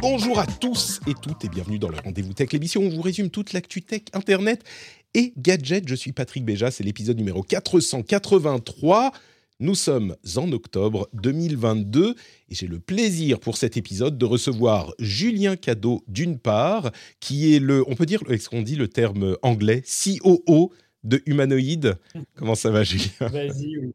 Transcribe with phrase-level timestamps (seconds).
[0.00, 3.02] Bonjour à tous et toutes et bienvenue dans le Rendez-vous Tech, l'émission où on vous
[3.02, 4.64] résume toute l'actu tech, internet
[5.12, 5.86] et gadgets.
[5.86, 9.12] Je suis Patrick Béja, c'est l'épisode numéro 483.
[9.60, 12.14] Nous sommes en octobre 2022
[12.48, 17.58] et j'ai le plaisir pour cet épisode de recevoir Julien Cadeau d'une part, qui est
[17.58, 20.72] le, on peut dire, est-ce qu'on dit le terme anglais, COO
[21.04, 21.98] de Humanoïde?
[22.36, 23.10] Comment ça va Julien?
[23.20, 23.92] Vas-y, oui.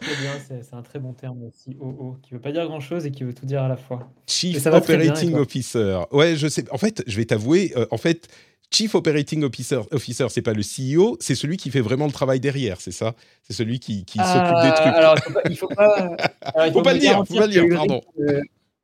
[0.00, 3.24] Très bien, c'est un très bon terme, COO, qui veut pas dire grand-chose et qui
[3.24, 4.10] veut tout dire à la fois.
[4.26, 6.00] Chief ça bien, Operating Officer.
[6.12, 6.64] Ouais, je sais.
[6.70, 8.28] En fait, je vais t'avouer, euh, en fait,
[8.70, 12.40] Chief Operating Officer, officer c'est pas le CEO, c'est celui qui fait vraiment le travail
[12.40, 13.14] derrière, c'est ça?
[13.42, 14.94] C'est celui qui, qui s'occupe des trucs.
[14.94, 15.94] alors, il faut pas, il faut pas,
[16.42, 18.00] alors, il Faut pas me le dire, faut pas le dire, Ulrich, pardon.
[18.20, 18.40] euh,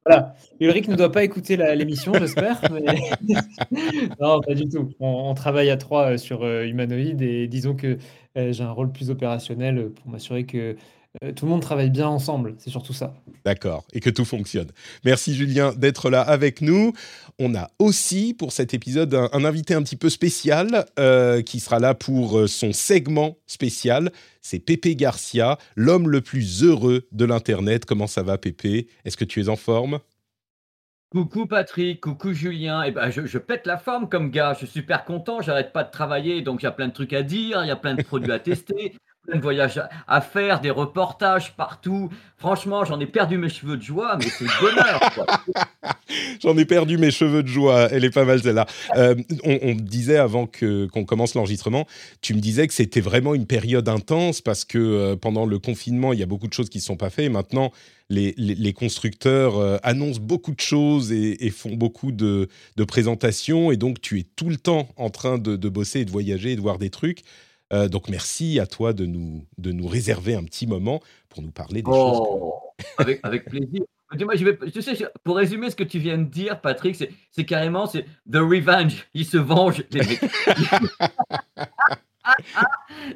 [0.07, 2.61] voilà, Ulrich ne doit pas écouter l'émission, j'espère.
[2.73, 3.37] mais-
[4.21, 4.91] non, pas du tout.
[5.01, 7.99] On, on travaille à trois euh, sur euh, Humanoid et disons que
[8.37, 10.75] euh, j'ai un rôle plus opérationnel euh, pour m'assurer que euh,
[11.37, 12.55] tout le monde travaille bien ensemble.
[12.59, 13.15] C'est surtout ça.
[13.45, 14.69] D'accord, et que tout fonctionne.
[15.05, 16.93] Merci Julien d'être là avec nous.
[17.39, 21.61] On a aussi pour cet épisode un, un invité un petit peu spécial euh, qui
[21.61, 24.11] sera là pour euh, son segment spécial.
[24.41, 27.85] C'est Pépé Garcia, l'homme le plus heureux de l'Internet.
[27.85, 28.89] Comment ça va Pépé?
[29.05, 30.01] Est-ce que tu es en forme?
[31.11, 32.85] Coucou Patrick, coucou Julien.
[32.85, 34.55] Et ben, je, je pète la forme comme gars.
[34.55, 35.43] Je suis super content.
[35.43, 37.71] J'arrête pas de travailler, donc il y a plein de trucs à dire, il y
[37.71, 42.11] a plein de produits à tester, plein de voyages à, faire, des reportages partout.
[42.37, 45.01] Franchement, j'en ai perdu mes cheveux de joie, mais c'est bonheur.
[46.43, 47.89] J'en ai perdu mes cheveux de joie.
[47.91, 48.67] Elle est pas mal celle-là.
[48.97, 51.87] Euh, on, on disait avant que qu'on commence l'enregistrement,
[52.21, 56.13] tu me disais que c'était vraiment une période intense parce que euh, pendant le confinement,
[56.13, 57.31] il y a beaucoup de choses qui ne sont pas faites.
[57.31, 57.71] Maintenant,
[58.11, 63.71] les, constructeurs euh, annoncent beaucoup de choses et, font beaucoup de, de présentations.
[63.71, 66.53] Et donc, tu es tout le temps en train de, de bosser et de voyager
[66.53, 67.23] et de voir des trucs.
[67.73, 71.51] Euh, donc, merci à toi de nous, de nous réserver un petit moment pour nous
[71.51, 72.19] parler des choses.
[72.19, 72.55] que- Oh,
[72.99, 73.83] avec, avec plaisir.
[74.15, 76.97] Dis-moi, je vais, tu sais, je- pour résumer ce que tu viens de dire, Patrick,
[76.97, 79.07] c'est, carrément c'est The Revenge.
[79.15, 80.21] Ils se vengent, les mecs.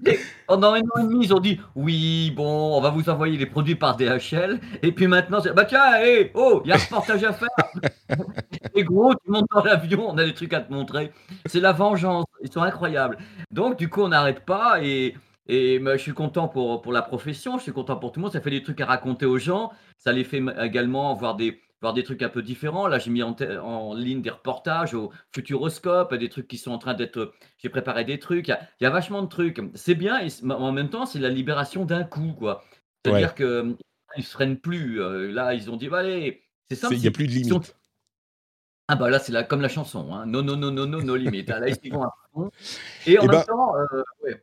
[0.07, 3.37] Et Pendant un an et demi, ils ont dit oui, bon, on va vous envoyer
[3.37, 4.61] les produits par DHL.
[4.83, 7.49] Et puis maintenant, c'est bah tiens, hé, oh, il y a un reportage à faire.
[8.75, 11.13] Et gros, tu montes dans l'avion, on a des trucs à te montrer.
[11.47, 12.27] C'est la vengeance.
[12.43, 13.19] Ils sont incroyables.
[13.51, 14.83] Donc, du coup, on n'arrête pas.
[14.83, 15.15] Et,
[15.49, 18.25] et bah, je suis content pour, pour la profession, je suis content pour tout le
[18.25, 18.33] monde.
[18.33, 19.73] Ça fait des trucs à raconter aux gens.
[19.99, 22.87] Ça les fait également voir des, voir des trucs un peu différents.
[22.89, 23.35] Là, j'ai mis en,
[23.95, 27.33] ligne des reportages au Futuroscope, des trucs qui sont en train d'être.
[27.59, 28.49] J'ai préparé des trucs.
[28.49, 29.61] Il y, a, il y a vachement de trucs.
[29.75, 32.65] C'est bien, et en même temps, c'est la libération d'un coup, quoi.
[33.05, 33.35] C'est-à-dire Ouais.
[33.35, 33.77] que
[34.17, 35.01] ils se freinent plus.
[35.03, 36.95] Euh, là, ils ont dit, bah, allez, c'est simple.
[36.95, 37.77] Il n'y a plus de limite.
[38.89, 40.25] ah bah là, c'est la, comme la chanson, hein.
[40.27, 41.45] non, non, non, non, non, no limit.
[41.49, 42.51] Ah, Là, ils vont à fond.
[43.07, 44.43] Et en Eh même ben, temps, euh, ouais.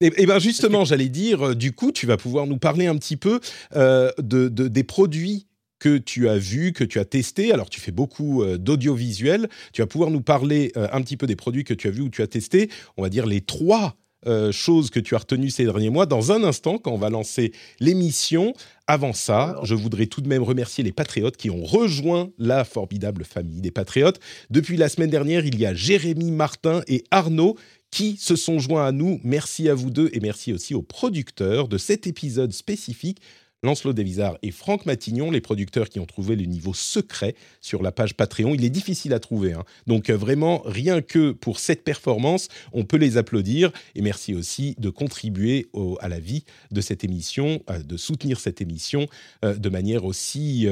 [0.00, 2.96] Et, et ben justement, j'allais dire, euh, du coup, tu vas pouvoir nous parler un
[2.96, 3.40] petit peu
[3.76, 5.46] euh, de, de- des produits
[5.82, 7.52] que tu as vus, que tu as testés.
[7.52, 9.48] Alors, tu fais beaucoup euh, d'audiovisuel.
[9.72, 12.02] Tu vas pouvoir nous parler euh, un petit peu des produits que tu as vus
[12.02, 12.70] ou tu as testés.
[12.96, 13.96] On va dire les trois
[14.28, 17.10] euh, choses que tu as retenues ces derniers mois dans un instant quand on va
[17.10, 17.50] lancer
[17.80, 18.54] l'émission.
[18.86, 23.24] Avant ça, je voudrais tout de même remercier les patriotes qui ont rejoint la formidable
[23.24, 24.20] famille des patriotes.
[24.50, 27.56] Depuis la semaine dernière, il y a Jérémy Martin et Arnaud
[27.90, 29.20] qui se sont joints à nous.
[29.24, 33.20] Merci à vous deux et merci aussi aux producteurs de cet épisode spécifique.
[33.64, 37.92] Lancelot Desvizard et Franck Matignon, les producteurs qui ont trouvé le niveau secret sur la
[37.92, 38.56] page Patreon.
[38.56, 39.52] Il est difficile à trouver.
[39.52, 39.64] hein.
[39.86, 43.70] Donc euh, vraiment, rien que pour cette performance, on peut les applaudir.
[43.94, 45.68] Et merci aussi de contribuer
[46.00, 49.06] à la vie de cette émission, euh, de soutenir cette émission
[49.44, 50.66] euh, de manière aussi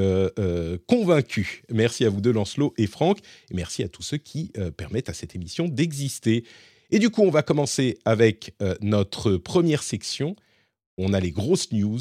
[0.87, 1.63] convaincue.
[1.71, 3.19] Merci à vous deux, Lancelot et Franck.
[3.51, 6.43] Et merci à tous ceux qui permettent à cette émission d'exister.
[6.89, 10.35] Et du coup, on va commencer avec notre première section.
[10.97, 11.99] On a les grosses news.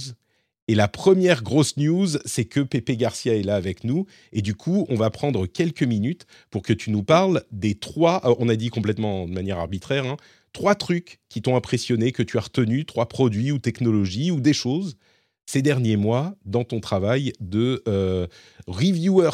[0.71, 4.07] Et la première grosse news, c'est que Pépé Garcia est là avec nous.
[4.33, 8.21] Et du coup, on va prendre quelques minutes pour que tu nous parles des trois,
[8.25, 10.17] euh, on a dit complètement de manière arbitraire, hein,
[10.53, 14.53] trois trucs qui t'ont impressionné, que tu as retenu, trois produits ou technologies ou des
[14.53, 14.97] choses
[15.45, 18.29] ces derniers mois dans ton travail de euh,
[18.69, 19.31] reviewer,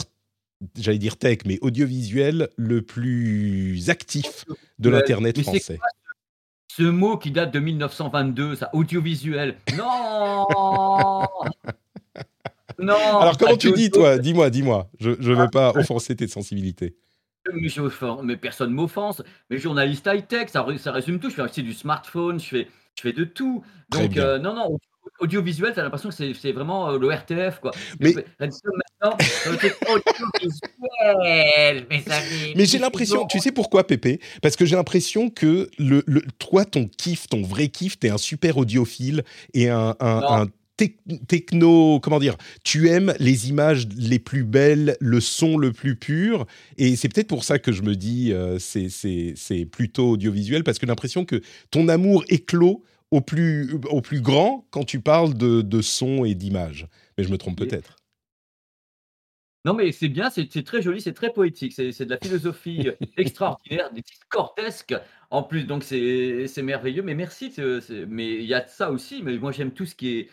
[0.79, 4.47] j'allais dire tech, mais audiovisuel le plus actif
[4.79, 5.79] de l'Internet français.
[6.77, 9.57] Ce mot qui date de 1922, ça, audiovisuel.
[9.79, 10.47] Non
[12.79, 14.19] Non Alors, comment tu dis, toi?
[14.19, 14.91] Dis-moi, dis-moi.
[15.01, 16.95] Je ne veux pas offenser tes sensibilités.
[17.55, 17.69] Mais,
[18.25, 19.23] mais personne m'offense.
[19.49, 21.31] Mais journaliste high-tech, ça, ça, résume tout.
[21.31, 23.65] Je fais aussi du smartphone, je fais, je fais de tout.
[23.89, 24.79] Donc, euh, non, non,
[25.21, 27.71] audiovisuel, tu as l'impression que c'est vraiment euh, le RTF, quoi.
[28.01, 28.13] Mais,
[32.57, 34.21] mais j'ai l'impression, tu sais pourquoi, Pépé?
[34.43, 38.11] Parce que j'ai l'impression que le, le, toi, ton kiff, ton vrai kiff, tu es
[38.11, 39.25] un super audiophile
[39.55, 40.47] et un, un,
[41.27, 46.47] techno, comment dire, tu aimes les images les plus belles, le son le plus pur,
[46.77, 50.87] et c'est peut-être pour ça que je me dis euh, c'est plutôt audiovisuel, parce que
[50.87, 55.63] j'ai l'impression que ton amour éclot au plus, au plus grand quand tu parles de,
[55.63, 56.87] de son et d'image.
[57.17, 57.96] Mais je me trompe peut-être.
[59.67, 63.93] Non, mais c'est bien, c'est très joli, c'est très poétique, c'est de la philosophie extraordinaire,
[63.93, 64.95] discordesque
[65.31, 67.03] en plus, donc c'est merveilleux.
[67.03, 67.53] Mais merci,
[68.07, 70.31] mais il y a ça aussi, mais moi j'aime tout ce qui est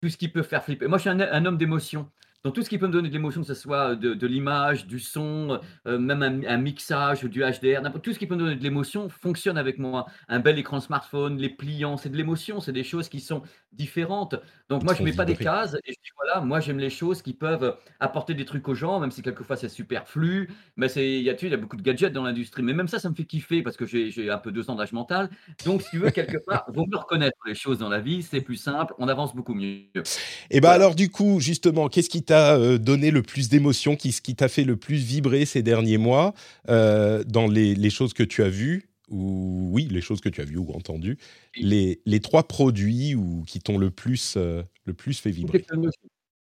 [0.00, 0.86] tout ce qui peut faire flipper.
[0.86, 2.08] Moi je suis un homme d'émotion.
[2.44, 5.00] Donc tout ce qui peut me donner de l'émotion, que ce soit de, l'image, du
[5.00, 9.08] son, euh, même un, mixage, du HDR, tout ce qui peut me donner de l'émotion
[9.08, 10.06] fonctionne avec moi.
[10.28, 13.42] Un bel écran smartphone, les pliants, c'est de l'émotion, c'est des choses qui sont
[13.72, 14.36] différentes.
[14.68, 16.90] Donc moi je ne mets pas des cases et je dis voilà, moi j'aime les
[16.90, 20.50] choses qui peuvent apporter des trucs aux gens, même si quelquefois c'est superflu.
[20.76, 22.98] Mais il y a il y a beaucoup de gadgets dans l'industrie, mais même ça,
[22.98, 25.30] ça me fait kiffer parce que j'ai un peu deux ans d'âge mental.
[25.64, 28.40] Donc si tu veux quelque part, vaut mieux reconnaître les choses dans la vie, c'est
[28.40, 29.66] plus simple, on avance beaucoup mieux.
[29.66, 30.02] Et
[30.50, 34.10] eh ben alors du coup justement, qu'est-ce qui t'a euh, donné le plus d'émotions, qui,
[34.12, 36.34] qui t'a fait le plus vibrer ces derniers mois
[36.68, 40.44] euh, dans les, choses que tu as vues ou oui, les choses que tu as
[40.44, 41.16] vues ou entendues,
[41.56, 45.64] les, les trois produits ou qui t'ont le plus euh, le plus fait vibrer?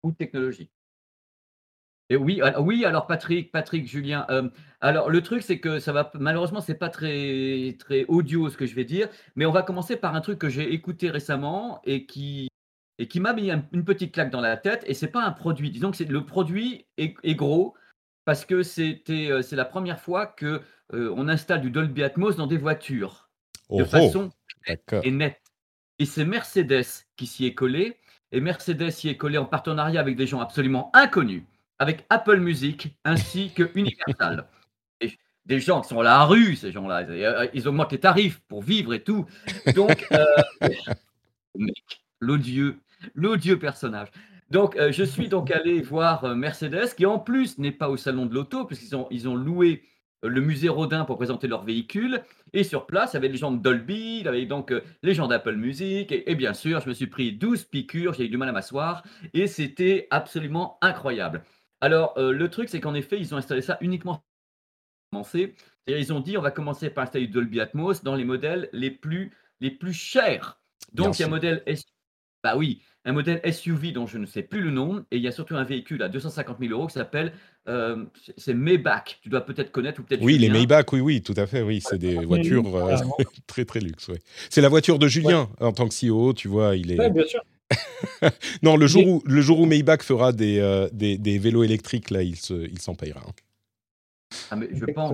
[0.04, 0.70] Ou technologie.
[2.10, 4.28] Et oui, oui, alors Patrick, Patrick, Julien.
[4.82, 8.66] alors le truc, c'est que ça va malheureusement, c'est pas très très audio ce que
[8.66, 12.06] je vais dire, mais on va commencer par un truc que j'ai écouté récemment et
[12.06, 12.51] qui
[13.02, 14.84] et qui m'a mis une petite claque dans la tête.
[14.86, 15.72] Et c'est pas un produit.
[15.72, 17.74] Disons que le produit est, gros
[18.26, 20.62] parce que c'était euh, c'est la première fois que
[20.94, 23.28] euh, on installe du Dolby Atmos dans des voitures
[23.72, 24.30] de façon
[24.68, 25.42] et nette.
[25.98, 27.98] Et c'est Mercedes qui s'y est collé.
[28.32, 31.42] Et Mercedes s'y est collé en partenariat avec des gens absolument inconnus,
[31.80, 34.48] avec Apple Music ainsi que Universal.
[35.00, 35.18] Et
[35.48, 37.02] des gens qui sont à la rue, ces gens-là.
[37.10, 39.26] Euh, ils augmentent les tarifs pour vivre et tout.
[39.74, 40.08] Donc,
[42.20, 42.78] l'odieux
[43.16, 44.10] l'odieux personnage.
[44.52, 47.96] Donc, euh, je suis donc allé voir euh, Mercedes, qui en plus n'est pas au
[47.96, 49.84] salon de l'auto, puisqu'ils ont, ils ont loué
[50.26, 52.22] euh, le musée Rodin pour présenter leur véhicule.
[52.52, 55.14] Et sur place, il y avait les gens de Dolby, il y avait donc les
[55.14, 56.12] gens d'Apple Music.
[56.12, 59.04] Et, bien sûr, je me suis pris 12 piqûres, j'ai eu du mal à m'asseoir.
[59.34, 61.44] Et c'était absolument incroyable.
[61.80, 64.22] Alors, le truc, c'est qu'en effet, ils ont installé ça uniquement
[65.14, 65.56] commencer.
[65.88, 69.32] Ils ont dit, on va commencer par installer Dolby Atmos dans les modèles les plus,
[69.62, 70.62] les plus chers.
[70.92, 71.64] Donc, il y a un modèle
[72.44, 75.28] bah oui, un modèle SUV dont je ne sais plus le nom, et il y
[75.28, 77.34] a surtout un véhicule à 250 000 euros qui s'appelle,
[77.68, 78.06] euh,
[78.38, 79.20] c'est Maybach.
[79.22, 80.22] Tu dois peut-être connaître ou peut-être.
[80.22, 82.96] Oui, les Maybach, oui, oui, tout à fait, oui, c'est des voitures euh,
[83.48, 84.08] très très luxe.
[84.08, 84.20] Ouais.
[84.50, 87.00] C'est la voiture de Julien en tant que CEO, tu vois, il est.
[87.00, 87.42] Oui, bien sûr.
[88.64, 92.10] non, le jour, où, le jour où Maybach fera des, euh, des, des, vélos électriques,
[92.10, 93.22] là, il s'en il payera.
[93.22, 93.32] Hein.
[94.50, 95.14] Ah, mais je pense.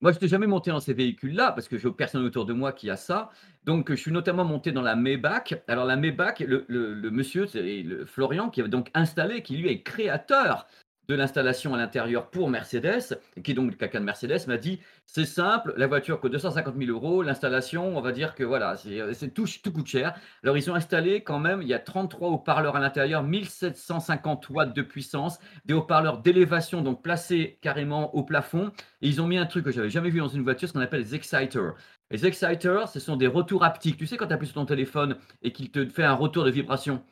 [0.00, 2.54] Moi, je n'étais jamais monté dans ces véhicules-là parce que je n'ai personne autour de
[2.54, 3.30] moi qui a ça.
[3.64, 5.54] Donc, je suis notamment monté dans la Maybach.
[5.68, 9.82] Alors, la Maybach, le, le monsieur, c'est Florian, qui avait donc installé, qui lui est
[9.82, 10.66] créateur
[11.08, 15.24] de l'installation à l'intérieur pour Mercedes, qui est donc quelqu'un de Mercedes, m'a dit c'est
[15.24, 19.46] simple, la voiture coûte 250 000 euros, l'installation, on va dire que voilà, c'est tout,
[19.62, 20.14] tout coûte cher.
[20.44, 24.74] Alors ils ont installé quand même, il y a 33 haut-parleurs à l'intérieur, 1750 watts
[24.74, 28.70] de puissance, des haut-parleurs d'élévation, donc placés carrément au plafond.
[29.02, 30.80] Et ils ont mis un truc que j'avais jamais vu dans une voiture, ce qu'on
[30.80, 31.74] appelle les exciters.
[32.10, 33.96] Les exciters, ce sont des retours haptiques.
[33.96, 36.50] Tu sais, quand tu appuies sur ton téléphone et qu'il te fait un retour de
[36.50, 37.02] vibration,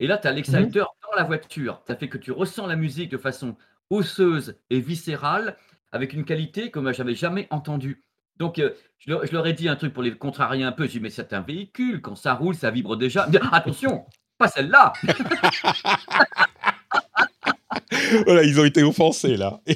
[0.00, 1.82] et là, tu as mmh l'exciter dans la voiture.
[1.86, 3.56] Ça fait que tu ressens la musique de façon
[3.90, 5.56] osseuse et viscérale,
[5.92, 8.02] avec une qualité comme j'avais jamais entendue.
[8.38, 10.84] Donc, euh, je, leur, ai dit un truc pour les contrarier un peu.
[10.84, 13.26] J'ai dit, mais c'est un véhicule, quand ça roule, ça vibre déjà.
[13.52, 14.04] Attention,
[14.38, 14.92] pas celle-là
[18.26, 19.60] Voilà, ils ont été offensés là.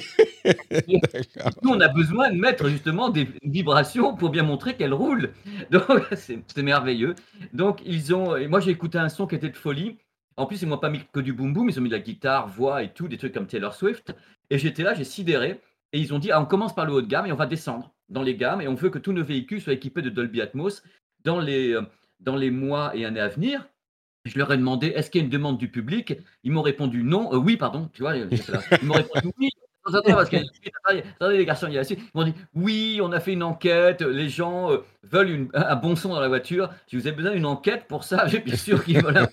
[1.63, 5.33] Nous, on a besoin de mettre justement des vibrations pour bien montrer qu'elle roule.
[5.71, 7.15] Donc, c'est merveilleux.
[7.53, 8.35] Donc, ils ont.
[8.35, 9.97] Et moi, j'ai écouté un son qui était de folie.
[10.41, 12.01] En plus, ils m'ont pas mis que du boom boom, ils ont mis de la
[12.01, 14.15] guitare, voix et tout, des trucs comme Taylor Swift.
[14.49, 15.61] Et j'étais là, j'ai sidéré.
[15.93, 17.45] Et ils ont dit, ah, on commence par le haut de gamme et on va
[17.45, 18.59] descendre dans les gammes.
[18.59, 20.81] Et on veut que tous nos véhicules soient équipés de Dolby Atmos
[21.23, 21.83] dans les, euh,
[22.19, 23.67] dans les mois et années à venir.
[24.25, 26.15] Je leur ai demandé, est-ce qu'il y a une demande du public?
[26.43, 27.31] Ils m'ont répondu non.
[27.33, 28.15] Euh, oui, pardon, tu vois.
[28.17, 28.27] Ils
[28.81, 29.49] m'ont répondu oui.
[31.19, 34.01] attendez, les garçons, il y a Ils m'ont dit oui, on a fait une enquête,
[34.01, 36.69] les gens euh, veulent un bon son dans la voiture.
[36.87, 39.27] Si vous avez besoin d'une enquête pour ça, j'ai bien sûr qu'ils veulent.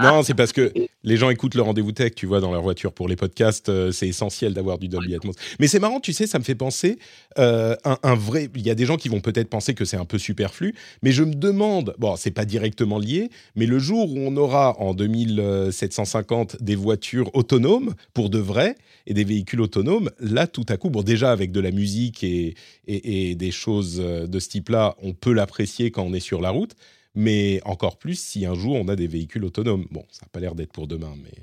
[0.00, 0.72] Non, c'est parce que
[1.02, 3.68] les gens écoutent le rendez-vous tech, tu vois, dans leur voiture pour les podcasts.
[3.68, 5.34] Euh, c'est essentiel d'avoir du Dolby Atmos.
[5.58, 6.98] Mais c'est marrant, tu sais, ça me fait penser
[7.38, 8.48] euh, un, vrai.
[8.54, 11.12] Il y a des gens qui vont peut-être penser que c'est un peu superflu, mais
[11.12, 11.94] je me demande.
[11.98, 17.34] Bon, c'est pas directement lié, mais le jour où on aura en 2750 des voitures
[17.34, 21.52] autonomes pour de vrai et des véhicules autonomes, là, tout à coup, bon, déjà avec
[21.52, 22.54] de la musique et,
[22.86, 26.50] et des choses euh, de ce type-là, on peut l'apprécier quand on est sur la
[26.50, 26.74] route
[27.14, 29.86] mais encore plus si un jour on a des véhicules autonomes.
[29.90, 31.34] Bon, ça n'a pas l'air d'être pour demain, mais,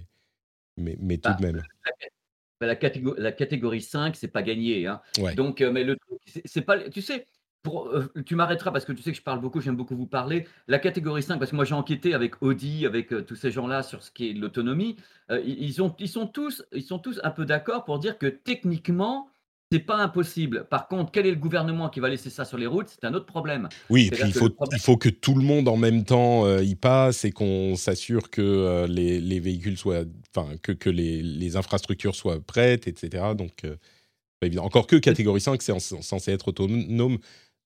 [0.77, 1.63] mais, mais tout bah, de même.
[2.61, 4.87] La, catégorie, la catégorie 5, c'est pas gagné.
[4.87, 5.01] Hein.
[5.35, 5.97] Donc, euh, mais le
[6.45, 6.89] c'est pas.
[6.89, 7.25] Tu sais,
[7.61, 10.07] pour, euh, tu m'arrêteras parce que tu sais que je parle beaucoup, j'aime beaucoup vous
[10.07, 10.47] parler.
[10.67, 13.83] La catégorie 5, parce que moi j'ai enquêté avec Audi, avec euh, tous ces gens-là
[13.83, 14.95] sur ce qui est l'autonomie,
[15.29, 19.29] ils, ont, ils, sont tous, ils sont tous un peu d'accord pour dire que techniquement,
[19.71, 20.65] c'est pas impossible.
[20.69, 22.87] Par contre, quel est le gouvernement qui va laisser ça sur les routes?
[22.87, 23.67] C'est un autre problème.
[23.89, 26.75] Oui, puis il faut, il faut que tout le monde en même temps euh, y
[26.75, 31.57] passe et qu'on s'assure que euh, les, les, véhicules soient, enfin, que, que les, les,
[31.57, 33.33] infrastructures soient prêtes, etc.
[33.37, 33.75] Donc, euh,
[34.39, 34.63] pas évident.
[34.63, 37.17] Encore que catégorie 5, c'est censé être autonome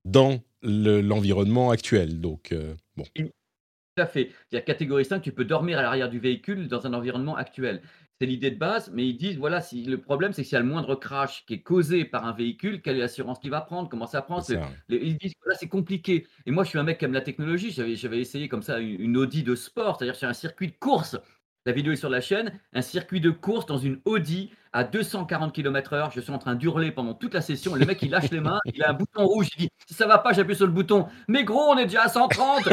[0.05, 2.19] dans l'environnement actuel.
[2.19, 2.55] Donc,
[2.95, 3.03] bon.
[3.13, 4.31] Tout à fait.
[4.51, 7.35] Il y a catégorie 5, tu peux dormir à l'arrière du véhicule dans un environnement
[7.35, 7.81] actuel.
[8.21, 10.57] C'est l'idée de base, mais ils disent voilà, si le problème, c'est que s'il y
[10.57, 13.61] a le moindre crash qui est causé par un véhicule, quelle est l'assurance qu'il va
[13.61, 14.43] prendre, comment ça prend
[14.89, 16.27] Ils disent voilà, c'est compliqué.
[16.45, 17.71] Et moi, je suis un mec qui aime la technologie.
[17.71, 21.17] J'avais essayé comme ça une, Audi de sport, c'est-à-dire sur un circuit de course.
[21.65, 22.59] La vidéo est sur la chaîne.
[22.73, 26.11] Un circuit de course dans une Audi à 240 km/h.
[26.13, 27.73] Je suis en train d'hurler pendant toute la session.
[27.73, 28.59] Le mec, il lâche les mains.
[28.71, 29.47] Il a un bouton rouge.
[29.57, 31.07] Il dit Si ça va pas, j'appuie sur le bouton.
[31.27, 32.69] Mais gros, on est déjà à 130.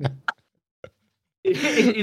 [1.50, 2.02] Et,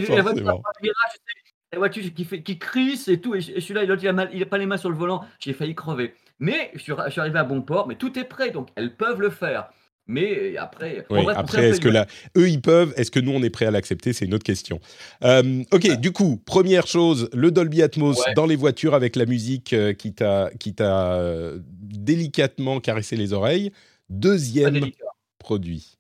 [1.74, 3.36] la voiture, qui, fait, qui crisse et tout.
[3.36, 5.26] Et je, suis là, l'autre, il n'a il a pas les mains sur le volant.
[5.40, 6.14] J'ai failli crever.
[6.40, 7.88] Mais je suis, arrivé à bon port.
[7.88, 8.52] Mais tout est prêt.
[8.52, 9.70] Donc, elles peuvent le faire.
[10.08, 11.04] Mais après,
[11.36, 12.06] après, est-ce que là,
[12.38, 14.14] eux ils peuvent, est-ce que nous on est prêt à l'accepter?
[14.14, 14.80] C'est une autre question.
[15.24, 19.74] Euh, ok, du coup, première chose, le Dolby Atmos dans les voitures avec la musique
[19.74, 23.72] euh, qui t'a qui t'a euh, délicatement caressé les oreilles.
[24.10, 24.92] Deuxième
[25.40, 25.96] produit.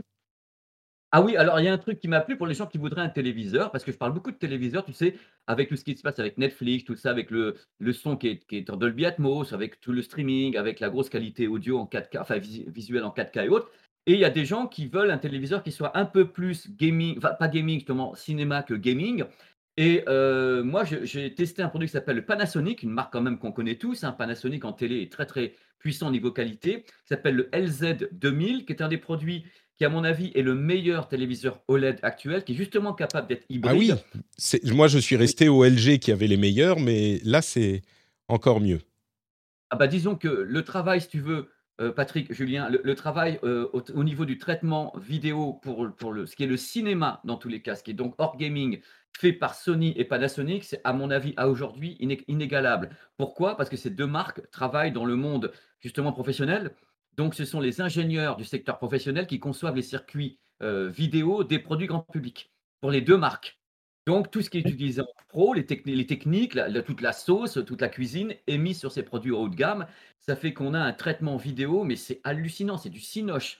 [1.17, 2.77] Ah oui, alors il y a un truc qui m'a plu pour les gens qui
[2.77, 5.15] voudraient un téléviseur, parce que je parle beaucoup de téléviseurs, tu sais,
[5.47, 8.27] avec tout ce qui se passe avec Netflix, tout ça, avec le, le son qui
[8.27, 11.79] est, qui est en Dolby Atmos, avec tout le streaming, avec la grosse qualité audio
[11.79, 13.71] en 4K, enfin visuel en 4K et autres.
[14.07, 16.69] Et il y a des gens qui veulent un téléviseur qui soit un peu plus
[16.69, 19.23] gaming, enfin pas gaming justement, cinéma que gaming.
[19.77, 23.39] Et euh, moi, j'ai testé un produit qui s'appelle le Panasonic, une marque quand même
[23.39, 24.03] qu'on connaît tous.
[24.03, 26.83] Un Panasonic en télé est très très puissant au niveau qualité.
[26.83, 29.45] qui s'appelle le LZ2000, qui est un des produits
[29.77, 33.45] qui, à mon avis, est le meilleur téléviseur OLED actuel, qui est justement capable d'être
[33.49, 33.97] hybride.
[33.97, 34.17] Ah
[34.53, 37.81] oui, moi je suis resté au LG qui avait les meilleurs, mais là c'est
[38.27, 38.81] encore mieux.
[39.69, 41.49] Ah bah disons que le travail, si tu veux,
[41.81, 46.35] euh, Patrick, Julien, le, travail euh, au, niveau du traitement vidéo pour, pour le, ce
[46.37, 48.79] qui est le cinéma dans tous les cas, ce qui est donc hors gaming,
[49.17, 52.89] fait par Sony et Panasonic, c'est à mon avis à aujourd'hui inégalable.
[53.17, 53.57] Pourquoi?
[53.57, 55.51] Parce que ces deux marques travaillent dans le monde
[55.81, 56.71] justement professionnel,
[57.17, 61.59] donc, ce sont les ingénieurs du secteur professionnel qui conçoivent les circuits euh, vidéo des
[61.59, 63.59] produits grand public pour les deux marques.
[64.05, 67.89] Donc, tout ce qui est utilisé en pro, les, techniques, toute la sauce, toute la
[67.89, 69.87] cuisine est mise sur ces produits haut de gamme.
[70.19, 73.59] Ça fait qu'on a un traitement vidéo, mais c'est hallucinant, c'est du Cinoche.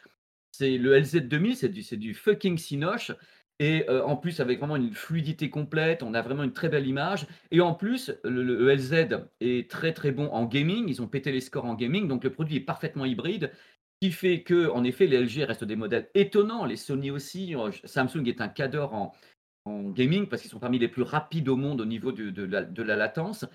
[0.51, 3.12] C'est le LZ2000, c'est du, du fucking Cinoche.
[3.59, 7.25] Et en plus, avec vraiment une fluidité complète, on a vraiment une très belle image.
[7.51, 10.89] Et en plus, le, LZ est très très bon en gaming.
[10.89, 13.51] Ils ont pété les scores en gaming, donc le produit est parfaitement hybride.
[14.01, 17.55] Qui fait que, en effet, les LG restent des modèles étonnants, les Sony aussi.
[17.85, 19.13] Samsung est un cadre en,
[19.91, 23.45] gaming parce qu'ils sont parmi les plus rapides au monde au niveau de la latence.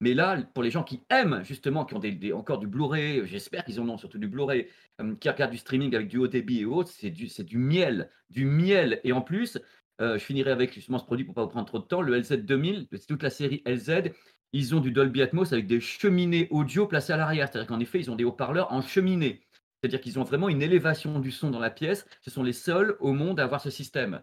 [0.00, 3.80] Mais là, pour les gens qui aiment justement, qui ont encore du Blu-ray, j'espère qu'ils
[3.80, 4.68] en ont surtout du Blu-ray,
[5.00, 7.58] euh, qui regardent du streaming avec du haut débit et autres, c'est du, c'est du
[7.58, 9.00] miel, du miel.
[9.02, 9.58] Et en plus,
[10.00, 12.20] euh, je finirai avec justement ce produit pour pas vous prendre trop de temps, le
[12.20, 14.12] LZ2000, c'est toute la série LZ.
[14.52, 17.48] Ils ont du Dolby Atmos avec des cheminées audio placées à l'arrière.
[17.48, 19.42] C'est-à-dire qu'en effet, ils ont des haut-parleurs en cheminée.
[19.80, 22.06] C'est-à-dire qu'ils ont vraiment une élévation du son dans la pièce.
[22.22, 24.22] Ce sont les seuls au monde à avoir ce système.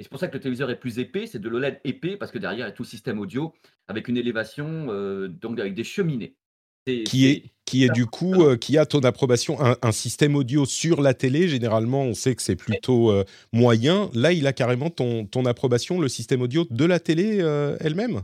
[0.00, 2.32] Et c'est pour ça que le téléviseur est plus épais, c'est de l'OLED épais, parce
[2.32, 3.52] que derrière, il y a tout le système audio
[3.86, 6.36] avec une élévation, euh, donc avec des cheminées.
[6.86, 11.02] qui est, qui est du coup, euh, qui a ton approbation, un, système audio sur
[11.02, 14.08] la télé, généralement on sait que c'est plutôt euh, moyen.
[14.14, 17.36] Là, il a carrément ton, ton approbation, le système audio de la télé
[17.80, 18.22] elle-même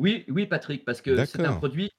[0.00, 1.92] Oui, oui, Patrick, parce que c'est un produit,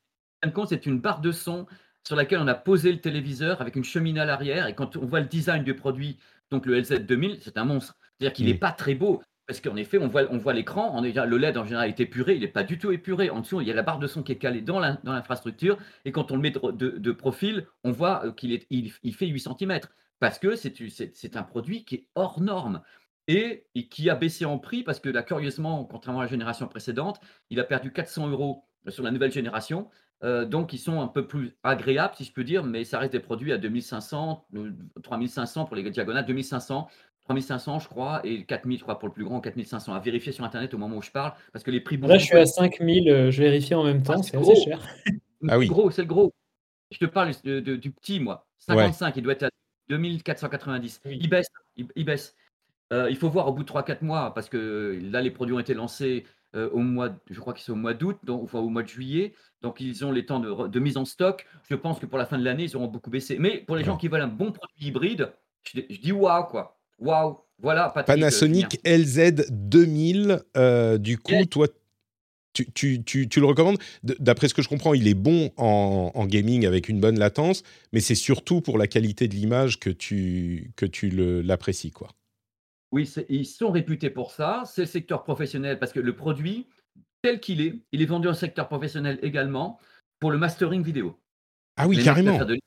[0.46, 1.68] en compte, c'est une barre de son
[2.06, 4.68] sur laquelle on a posé le téléviseur avec une cheminée à l'arrière.
[4.68, 6.18] Et quand on voit le design du produit,
[6.52, 7.96] donc le LZ2000, c'est un monstre.
[8.20, 9.22] C'est-à-dire qu'il n'est pas très beau.
[9.50, 11.88] parce qu'en effet, on voit, on voit l'écran, on est déjà- le LED en général
[11.88, 13.30] est épuré, il n'est pas du tout épuré.
[13.30, 15.14] En dessous, il y a la barre de son qui est calée dans l'in- dans
[15.14, 18.68] l'infrastructure, et quand on le met de, de- de profil, on voit euh, qu'il est,
[18.70, 19.80] il, il fait 8 cm,
[20.20, 22.82] parce que c'est c'est- c'est un produit qui est hors norme,
[23.30, 26.68] et, et qui a baissé en prix, parce que là, curieusement, contrairement à la génération
[26.68, 29.88] précédente, il a perdu 400 euros sur la nouvelle génération,
[30.26, 33.14] euh, donc ils sont un peu plus agréables, si je peux dire, mais ça reste
[33.14, 34.72] des produits à 2500, euh,
[35.04, 36.90] 3500 pour les diagonales, 2500
[37.28, 39.94] 3500, je crois, et 4000, je crois, pour le plus grand, 4500.
[39.94, 42.10] À vérifier sur Internet au moment où je parle, parce que les prix bougent.
[42.12, 44.62] Là, je suis à 5000, euh, je vérifie en même Ah, temps, c'est c'est assez
[44.64, 44.80] cher.
[45.50, 45.68] Ah oui.
[45.68, 46.34] gros, c'est le gros.
[46.90, 48.48] Je te parle de- de- du petit, moi.
[48.58, 49.50] 55, il doit être à
[49.90, 51.02] 2490.
[51.06, 51.18] Oui.
[51.22, 52.36] Il baisse, il, il baisse.
[52.94, 55.60] Euh, il faut voir au bout de 3-4 mois, parce que là, les produits ont
[55.60, 58.60] été lancés euh, au mois, de- je crois qu'ils sont au mois d'août, donc enfin,
[58.60, 59.34] au mois de juillet.
[59.62, 61.46] Donc, ils ont les temps de, de mise en stock.
[61.70, 63.38] Je pense que pour la fin de l'année, ils auront beaucoup baissé.
[63.38, 66.77] Mais pour les gens qui veulent un bon produit hybride, je, je dis waouh, quoi.
[67.00, 67.38] Waouh.
[67.60, 68.98] Voilà, Patrick, euh, Panasonic Julien.
[68.98, 70.40] LZ 2000.
[70.58, 71.50] euh, du coup, Yes.
[71.50, 71.68] toi,
[72.54, 73.78] tu, tu- tu- tu le recommandes?
[74.04, 77.64] D'après ce que je comprends, il est bon en, en gaming avec une bonne latence,
[77.94, 82.10] mais c'est surtout pour la qualité de l'image que tu, que tu l'apprécies, quoi.
[82.92, 84.64] Oui, ils sont réputés pour ça.
[84.66, 86.68] C'est le secteur professionnel parce que le produit,
[87.22, 89.80] tel qu'il est, il est vendu en secteur professionnel également
[90.20, 91.20] pour le mastering vidéo.
[91.76, 92.38] Ah oui, Les carrément.
[92.46, 92.58] de-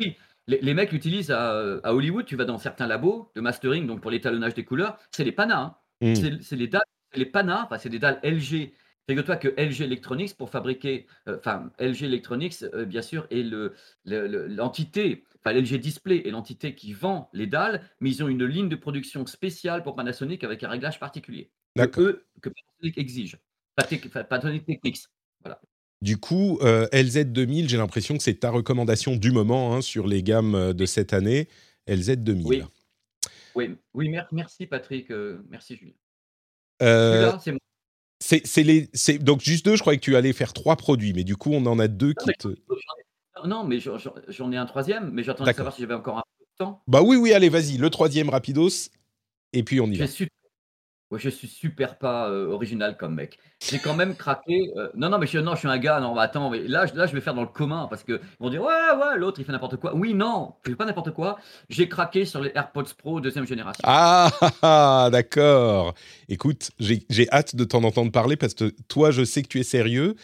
[0.00, 0.16] Oui,
[0.50, 2.24] les, les mecs l'utilisent à, à Hollywood.
[2.26, 5.60] Tu vas dans certains labos de mastering, donc pour l'étalonnage des couleurs, c'est les panas.
[5.62, 5.76] hein.
[6.02, 6.40] Mm.
[6.42, 8.72] C'est les dalles, c'est les panas, enfin, c'est des dalles LG.
[9.08, 13.74] Figure-toi que LG Electronics, pour fabriquer, euh, enfin, LG Electronics, euh, bien sûr, est le-
[14.04, 18.28] le- le- l'entité, enfin, LG Display est l'entité qui vend les dalles, mais ils ont
[18.28, 21.50] une ligne de production spéciale pour Panasonic avec un réglage particulier.
[21.88, 23.36] Que eux, que Panasonic exige.
[24.28, 25.06] Panasonic Technics.
[26.02, 30.06] Du coup, euh, LZ 2000, j'ai l'impression que c'est ta recommandation du moment hein, sur
[30.06, 31.48] les gammes euh, de cette année.
[31.86, 32.46] LZ 2000.
[32.46, 32.62] Oui.
[33.54, 35.92] Oui, oui mer- merci Patrick, euh, merci Julien.
[36.82, 37.32] Euh,
[38.22, 38.88] c'est les,
[39.18, 41.64] donc juste deux, je croyais que tu allais faire trois produits, mais du coup, on
[41.66, 42.48] en a deux qui te.
[43.44, 46.44] Non, mais j'en- ai un troisième, mais j'attendais de savoir si j'avais encore un peu
[46.44, 46.82] de temps.
[46.86, 48.90] Bah oui, oui, allez, vas-y, le troisième rapidos,
[49.52, 50.06] et puis on y va.
[50.06, 50.28] suis,
[51.10, 53.38] ouais, je suis super pas euh, original comme mec.
[53.60, 54.70] J'ai quand même craqué.
[54.76, 56.00] euh, non, non, mais je, non, je suis un gars.
[56.00, 58.12] Non, mais attends, mais là, je- là, je vais faire dans le commun parce que
[58.22, 58.68] ils vont dire ouais,
[58.98, 59.94] ouais, l'autre il fait n'importe quoi.
[59.94, 61.38] Oui, non, je fais pas n'importe quoi.
[61.68, 63.80] J'ai craqué sur les AirPods Pro deuxième génération.
[63.84, 65.94] Ah, ah, ah, d'accord.
[66.28, 69.64] Écoute, j'ai hâte de t'en entendre parler parce que toi, je sais que tu es
[69.64, 70.14] sérieux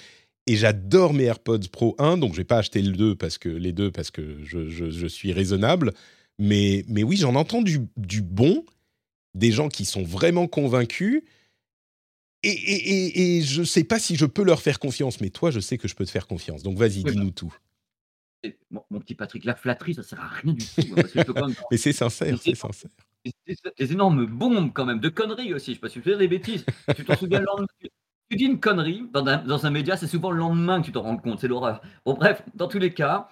[0.46, 3.48] et j'adore mes AirPods Pro 1, donc je vais pas acheter le 2 parce que
[3.48, 5.92] les deux parce que je, je- je suis raisonnable.
[6.38, 8.64] Mais, mais oui, j'en entends du, du bon,
[9.36, 11.22] des gens qui sont vraiment convaincus.
[12.42, 15.50] Et, et, et, et je sais pas si je peux leur faire confiance, mais toi,
[15.50, 16.62] je sais que je peux te faire confiance.
[16.62, 17.54] Donc vas-y, Oui, dis-nous tout.
[18.42, 20.94] Et mon, mon petit Patrick, la flatterie, ça sert à rien du tout.
[20.94, 22.90] parce que je peux quand même- Mais c'est sincère, c'est sincère.
[23.78, 25.72] des, énormes bombes quand même, de conneries aussi.
[25.72, 26.64] Je sais pas si tu fais des bêtises.
[26.94, 27.66] Tu t'en souviens le lendemain.
[27.80, 27.88] Tu,
[28.30, 30.92] tu dis une connerie dans un, dans un média, c'est souvent le lendemain que tu
[30.92, 31.40] t'en rends compte.
[31.40, 31.80] C'est l'horreur.
[32.04, 33.28] Bon, bref, dans tous les cas,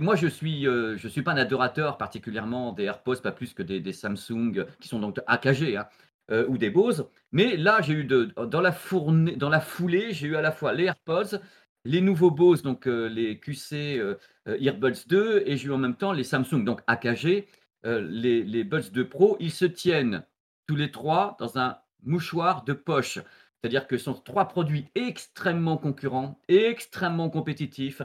[0.00, 3.92] moi je suis, euh, suis pas un adorateur particulièrement des AirPods, pas plus que des,
[3.92, 5.86] Samsung qui sont donc AKG hein,
[6.30, 7.08] euh, ou des Bose.
[7.32, 11.38] Mais là, j'ai eu dans la foulée, j'ai eu à la fois les AirPods,
[11.84, 14.00] les nouveaux Bose, donc euh, les QC
[14.46, 17.46] Earbuds 2, et j'ai eu en même temps les Samsung, donc AKG,
[17.84, 20.24] les, les Buds 2 Pro, ils se tiennent
[20.66, 23.18] tous les trois dans un mouchoir de poche.
[23.60, 28.00] C'est-à-dire que ce sont trois produits extrêmement concurrents, extrêmement compétitifs.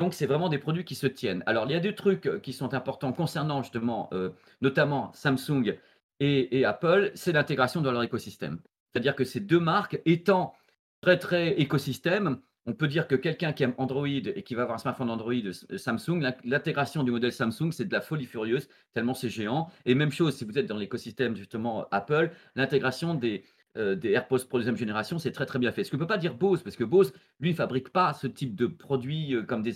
[0.00, 1.42] Donc, c'est vraiment des produits qui se tiennent.
[1.44, 4.30] Alors, il y a des trucs euh, qui sont importants concernant justement, euh,
[4.62, 5.76] notamment Samsung
[6.20, 8.60] et, Apple, c'est l'intégration dans leur écosystème.
[8.92, 10.54] C'est-à-dire que ces deux marques étant
[11.02, 14.76] très, très écosystème, on peut dire que quelqu'un qui aime Android et qui va avoir
[14.76, 18.68] un smartphone Android euh, Samsung, l'in- l'intégration du modèle Samsung, c'est de la folie furieuse,
[18.94, 19.70] tellement c'est géant.
[19.84, 23.44] Et même chose, si vous êtes dans l'écosystème justement Apple, l'intégration des,
[23.76, 25.84] euh, des AirPods Pro deuxième génération, c'est très très bien fait.
[25.84, 28.26] Ce que ne peut pas dire Bose, parce que Bose, lui, ne fabrique pas ce
[28.26, 29.74] type de produits euh, comme, des,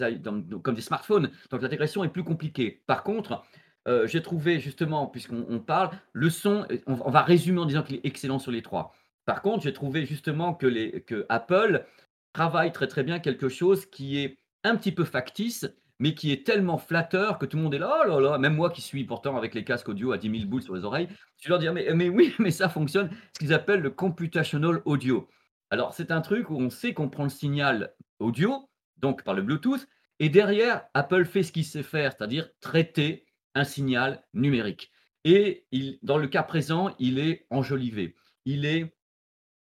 [0.63, 1.31] comme des smartphones.
[1.51, 2.83] Donc l'intégration est plus compliquée.
[2.87, 3.45] Par contre,
[3.87, 7.83] euh, j'ai trouvé justement, puisqu'on on parle, le son, on, on va résumer en disant
[7.83, 8.93] qu'il est excellent sur les trois.
[9.27, 11.87] Par contre, j'ai trouvé justement que, les, que Apple
[12.33, 15.67] travaille très très bien quelque chose qui est un petit peu factice,
[16.05, 18.55] mais qui est tellement flatteur que tout le monde est là, oh là là, même
[18.55, 21.09] moi qui suis pourtant avec les casques audio à 10 000 boules sur les oreilles,
[21.41, 25.27] je leur dis, mais, oui, mais ça fonctionne, ce qu'ils appellent le computational audio.
[25.71, 29.41] Alors, c'est un truc où on sait qu'on prend le signal audio, donc par le
[29.41, 29.89] Bluetooth,
[30.19, 34.93] et derrière, Apple fait ce qu'il sait faire, c'est-à-dire traiter un signal numérique.
[35.25, 35.67] Et
[36.03, 38.15] dans le cas présent, il est enjolivé,
[38.45, 38.95] il est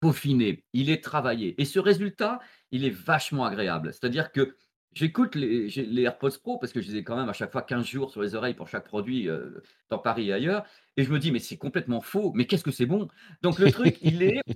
[0.01, 1.56] peaufiné, il est travaillé.
[1.62, 3.93] Et ce résultat, il est vachement agréable.
[3.93, 4.58] C'est-à-dire que
[4.93, 7.62] j'écoute les, les, AirPods Pro parce que je les ai quand même à chaque fois
[7.62, 10.65] 15 jours sur les oreilles pour chaque produit euh, dans Paris et ailleurs.
[10.97, 13.08] Et je me dis, mais c'est complètement faux, mais qu'est-ce que c'est bon?
[13.41, 14.41] Donc le truc, il est.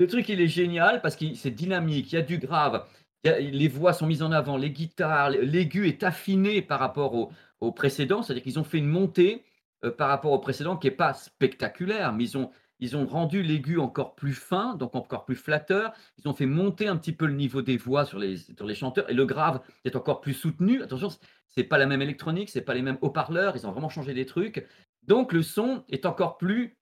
[0.00, 2.86] Le truc, il est génial parce que c'est dynamique, il y a du grave,
[3.24, 7.72] les voix sont mises en avant, les guitares, l'aigu est affiné par rapport au, au
[7.72, 9.44] précédent, c'est-à-dire qu'ils ont fait une montée
[9.84, 13.42] euh, par rapport au précédent qui n'est pas spectaculaire, mais ils ont, ils ont rendu
[13.42, 15.92] l'aigu encore plus fin, donc encore plus flatteur.
[16.18, 18.74] Ils ont fait monter un petit peu le niveau des voix sur les, sur les
[18.74, 20.82] chanteurs et le grave est encore plus soutenu.
[20.82, 21.08] Attention,
[21.48, 24.26] c'est pas la même électronique, c'est pas les mêmes haut-parleurs, ils ont vraiment changé des
[24.26, 24.66] trucs.
[25.06, 26.76] Donc le son est encore plus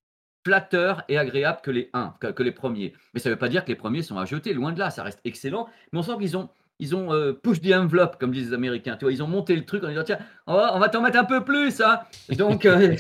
[0.44, 2.92] flatteur et agréable que les 1, que, les premiers.
[3.14, 4.90] Mais ça ne veut pas dire que les premiers sont à jeter, loin de là,
[4.90, 5.66] ça reste excellent.
[5.92, 8.96] Mais on sent qu'ils ont, ils ont euh, push the envelope, comme disent les Américains.
[8.96, 11.24] Tu vois, ils ont monté le truc en disant tiens, on va, t'en mettre un
[11.24, 11.80] peu plus.
[11.80, 12.00] Hein.
[12.37, 12.94] Donc, euh,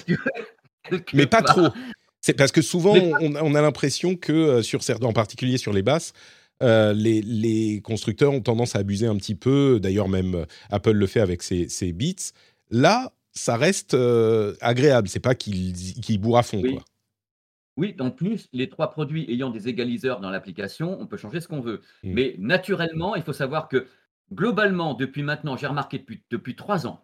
[1.14, 1.68] mais pas trop.
[2.26, 6.12] C'est parce que souvent, on, a l'impression que, euh, sur en particulier sur les basses,
[6.60, 9.78] euh, les, constructeurs ont tendance à abuser un petit peu.
[9.78, 12.32] D'ailleurs, même euh, Apple le fait avec ses, beats.
[12.68, 13.96] Là, ça reste
[14.60, 15.06] agréable.
[15.06, 16.60] C'est pas qu'il qu bourre à fond.
[16.60, 16.72] Oui.
[16.72, 16.84] Quoi.
[17.76, 21.46] Oui, en plus, les trois produits ayant des égaliseurs dans l'application, on peut changer ce
[21.46, 21.80] qu'on veut.
[22.02, 22.12] Mmh.
[22.12, 23.86] Mais naturellement, il faut savoir que
[24.32, 27.00] globalement, depuis maintenant, j'ai remarqué depuis, depuis trois ans,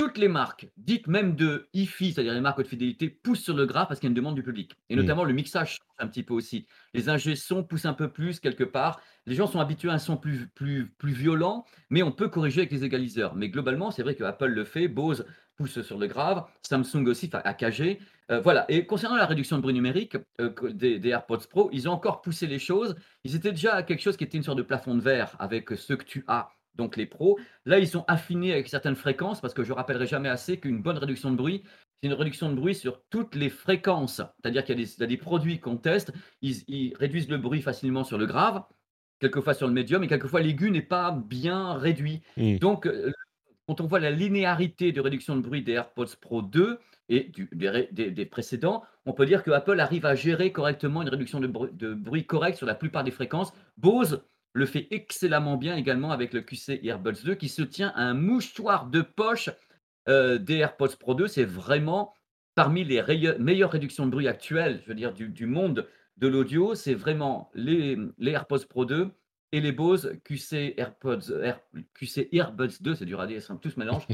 [0.00, 3.66] toutes les marques, dites même de IFI, c'est-à-dire les marques de fidélité, poussent sur le
[3.66, 4.74] gras parce qu'il y a une demande du public.
[4.88, 5.00] Et mmh.
[5.00, 6.66] notamment le mixage change un petit peu aussi.
[6.94, 9.02] Les ingé sons poussent un peu plus quelque part.
[9.26, 12.62] Les gens sont habitués à un son plus, plus, plus violent, mais on peut corriger
[12.62, 13.34] avec les égaliseurs.
[13.34, 17.30] Mais globalement, c'est vrai que Apple le fait, Bose pousse sur le grave, Samsung aussi,
[17.30, 17.98] enfin AKG.
[18.30, 18.64] Euh, voilà.
[18.70, 22.22] Et concernant la réduction de bruit numérique euh, des, des, AirPods Pro, ils ont encore
[22.22, 22.96] poussé les choses.
[23.24, 25.70] Ils étaient déjà à quelque chose qui était une sorte de plafond de verre avec
[25.72, 27.38] ceux que tu as donc les pros.
[27.66, 30.98] Là, ils sont affinés avec certaines fréquences parce que je rappellerai jamais assez qu'une bonne
[30.98, 31.62] réduction de bruit,
[32.02, 34.22] c'est une réduction de bruit sur toutes les fréquences.
[34.40, 38.26] C'est-à-dire qu'il y, a des produits qu'on teste, ils, réduisent le bruit facilement sur le
[38.26, 38.62] grave,
[39.18, 42.22] quelquefois sur le médium, et quelquefois l'aigu n'est pas bien réduit.
[42.36, 42.56] Mmh.
[42.58, 43.12] Donc, euh,
[43.68, 48.26] quand on voit la linéarité de réduction de bruit des AirPods Pro 2 et des,
[48.26, 52.24] précédents, on peut dire que Apple arrive à gérer correctement une réduction de, de bruit
[52.24, 53.52] correcte sur la plupart des fréquences.
[53.76, 58.02] Bose le fait excellemment bien également avec le QC Earbuds 2 qui se tient à
[58.02, 59.50] un mouchoir de poche
[60.08, 61.28] euh, des AirPods Pro 2.
[61.28, 62.14] C'est vraiment
[62.54, 63.02] parmi les
[63.38, 65.86] meilleures réductions de bruit actuelles, je veux dire, du, monde
[66.16, 66.74] de l'audio.
[66.74, 69.10] C'est vraiment les, AirPods Pro 2
[69.52, 71.32] et les Bose QC AirPods,
[71.94, 73.26] QC Earbuds 2, c'est du à
[73.60, 74.06] tout se mélange.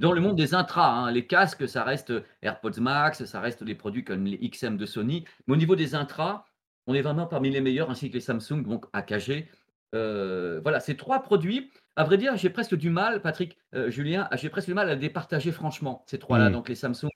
[0.00, 3.74] Dans le monde des intras, hein, les casques, ça reste AirPods Max, ça reste des
[3.74, 5.24] produits comme les XM de Sony.
[5.46, 6.44] Mais au niveau des intras,
[6.86, 9.48] on est vraiment parmi les meilleurs, ainsi que les Samsung, donc AKG.
[9.94, 11.70] Euh, voilà, ces trois produits.
[11.96, 14.94] À vrai dire, j'ai presque du mal, Patrick, euh, Julien, j'ai presque du mal à
[14.94, 16.52] les départager franchement, ces trois-là, mmh.
[16.52, 17.10] donc les Samsung,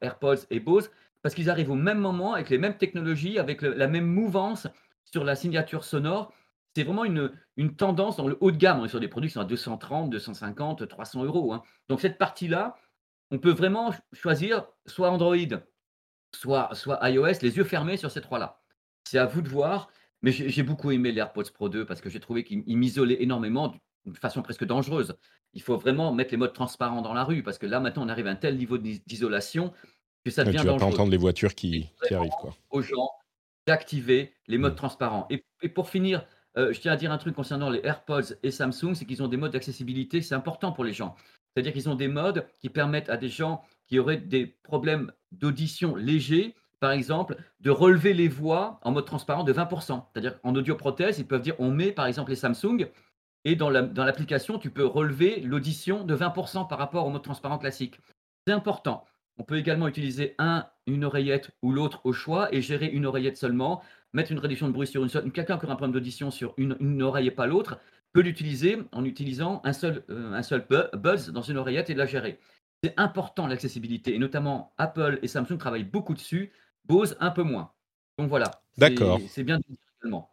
[0.00, 0.90] AirPods et Bose,
[1.22, 4.68] parce qu'ils arrivent au même moment, avec les mêmes technologies, avec la même mouvance
[5.04, 6.32] sur la signature sonore.
[6.74, 8.80] C'est vraiment une, une tendance dans le haut de gamme.
[8.80, 11.52] On est sur des produits qui sont à 230, 250, 300 euros.
[11.52, 11.62] Hein.
[11.88, 12.76] Donc cette partie-là,
[13.30, 15.36] on peut vraiment choisir soit Android,
[16.34, 18.60] soit, soit iOS, les yeux fermés sur ces trois-là.
[19.04, 19.88] C'est à vous de voir.
[20.22, 23.74] Mais j'ai beaucoup aimé l'AirPods Pro 2 parce que j'ai trouvé qu'il m'isolait énormément
[24.04, 25.16] d'une façon presque dangereuse.
[25.52, 28.08] Il faut vraiment mettre les modes transparents dans la rue parce que là, maintenant, on
[28.08, 29.72] arrive à un tel niveau d'isolation
[30.24, 30.78] que ça devient tu dangereux.
[30.78, 32.32] Tu vas pas entendre les voitures qui, qui arrivent.
[32.40, 32.54] Quoi.
[32.70, 33.10] Aux gens
[33.66, 34.76] d'activer les modes mmh.
[34.76, 35.28] transparents.
[35.30, 36.24] Et, pour finir,
[36.56, 39.28] euh, je tiens à dire un truc concernant les AirPods et Samsung, c'est qu'ils ont
[39.28, 41.16] des modes d'accessibilité, c'est important pour les gens.
[41.52, 45.96] C'est-à-dire qu'ils ont des modes qui permettent à des gens qui auraient des problèmes d'audition
[45.96, 50.04] légers par exemple, de relever les voix en mode transparent de 20%.
[50.12, 52.88] C'est-à-dire qu'en audioprothèse, ils peuvent dire on met par exemple les Samsung
[53.44, 58.00] et dans l'application, tu peux relever l'audition de 20% par rapport au mode transparent classique.
[58.44, 59.04] C'est important.
[59.38, 63.36] On peut également utiliser un, une oreillette ou l'autre au choix et gérer une oreillette
[63.36, 65.30] seulement, mettre une réduction de bruit sur une seule.
[65.30, 67.78] Quelqu'un qui aura un problème d'audition sur une, oreille et pas l'autre
[68.12, 72.06] peut l'utiliser en utilisant un seul, euh, un seul buzz dans une oreillette et la
[72.06, 72.40] gérer.
[72.82, 76.50] C'est important l'accessibilité et notamment Apple et Samsung travaillent beaucoup dessus
[76.88, 77.72] Bose un peu moins.
[78.18, 78.62] Donc voilà.
[78.78, 79.20] D'accord.
[79.28, 79.58] C'est bien
[80.02, 80.30] également.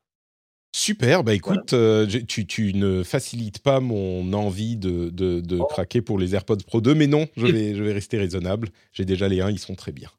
[0.76, 5.66] Super, bah écoute, euh, tu, ne facilites pas mon envie de, de, oh.
[5.66, 8.70] craquer pour les AirPods Pro 2, mais non, je vais, je vais rester raisonnable.
[8.92, 10.10] J'ai déjà les 1, ils sont très bien.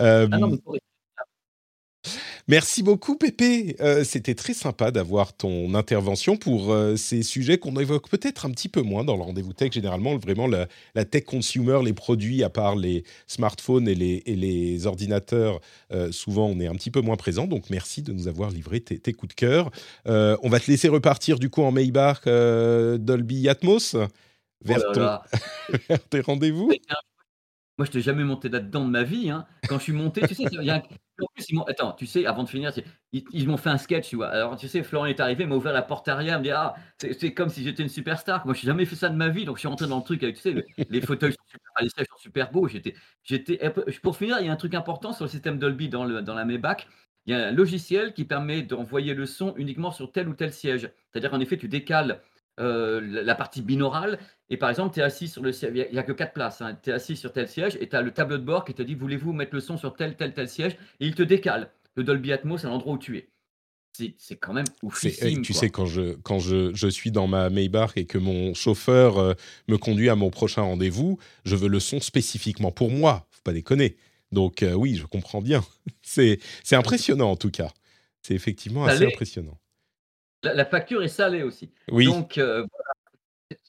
[0.00, 0.58] Euh, ah non,
[2.46, 3.74] Merci beaucoup, Pépé.
[3.80, 8.50] Euh, c'était très sympa d'avoir ton intervention pour euh, ces sujets qu'on évoque peut-être un
[8.50, 9.72] petit peu moins dans le rendez-vous tech.
[9.72, 10.66] Généralement, vraiment, la,
[11.06, 15.60] tech consumer, les produits, à part les smartphones et les, et les ordinateurs,
[15.92, 17.46] euh, souvent, on est un petit peu moins présent.
[17.46, 19.70] Donc, merci de nous avoir livré tes, coups de cœur.
[20.04, 23.96] on va te laisser repartir, du coup, en Maybach Dolby Atmos
[24.64, 26.70] vers, oh vers tes rendez-vous.
[27.76, 29.30] Moi, je t'ai jamais monté là-dedans de ma vie.
[29.30, 29.46] Hein.
[29.68, 30.80] Quand je suis monté, tu sais, il y en
[31.96, 32.72] tu sais, avant de finir,
[33.12, 34.14] ils, m'ont fait un sketch.
[34.14, 37.32] Alors, tu sais, Florent est arrivé, m'a ouvert la porte arrière, me dit Ah, c'est
[37.34, 38.44] comme si j'étais une superstar.
[38.46, 40.04] Moi, je n'ai jamais fait ça de ma vie, donc je suis rentré dans le
[40.04, 42.68] truc avec, tu sais, les fauteuils sont super, beaux.
[42.68, 43.58] J'étais, j'étais...
[44.02, 46.88] Pour finir, il y a un truc important sur le système Dolby dans, la Maybach.
[47.26, 50.52] Il y a un logiciel qui permet d'envoyer le son uniquement sur tel ou tel
[50.52, 50.90] siège.
[51.10, 52.20] C'est-à-dire qu'en effet, tu décales
[52.60, 54.18] euh, la partie binaurale.
[54.50, 56.60] Et par exemple, tu es assis sur le siège, il n'y a, que quatre places,
[56.60, 56.78] hein.
[56.82, 58.82] tu es assis sur tel siège et tu as le tableau de bord qui te
[58.82, 60.76] dit voulez-vous mettre le son sur tel, tel, tel siège?
[61.00, 61.70] Et il te décale.
[61.96, 63.28] Le Dolby Atmos, c'est l'endroit où tu es.
[64.18, 65.42] C'est quand même oufissime.
[65.42, 69.18] Tu sais, quand, je, quand je, je, suis dans ma Maybach et que mon chauffeur
[69.18, 69.34] euh,
[69.68, 73.28] me conduit à mon prochain rendez-vous, je veux le son spécifiquement pour moi.
[73.30, 73.96] Faut pas déconner.
[74.32, 75.64] Donc euh, oui, je comprends bien.
[76.02, 76.40] C'est
[76.72, 77.70] impressionnant en tout cas.
[78.20, 79.58] C'est effectivement assez impressionnant.
[80.42, 81.70] La, facture est salée aussi.
[81.90, 82.06] Oui.
[82.06, 82.66] Donc, euh,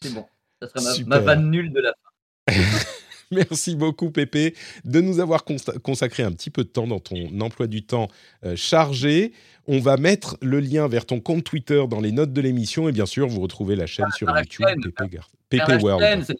[0.01, 0.25] c'est bon.
[0.61, 2.53] Ça sera ma, vanne nulle de la fin.
[3.31, 7.67] Merci beaucoup, Pépé, de nous avoir consacré un petit peu de temps dans ton emploi
[7.67, 8.07] du temps
[8.43, 9.33] euh, chargé.
[9.67, 12.91] On va mettre le lien vers ton compte Twitter dans les notes de l'émission et
[12.91, 16.35] bien sûr, vous retrouvez la chaîne sur YouTube, Pépé, Pépé World.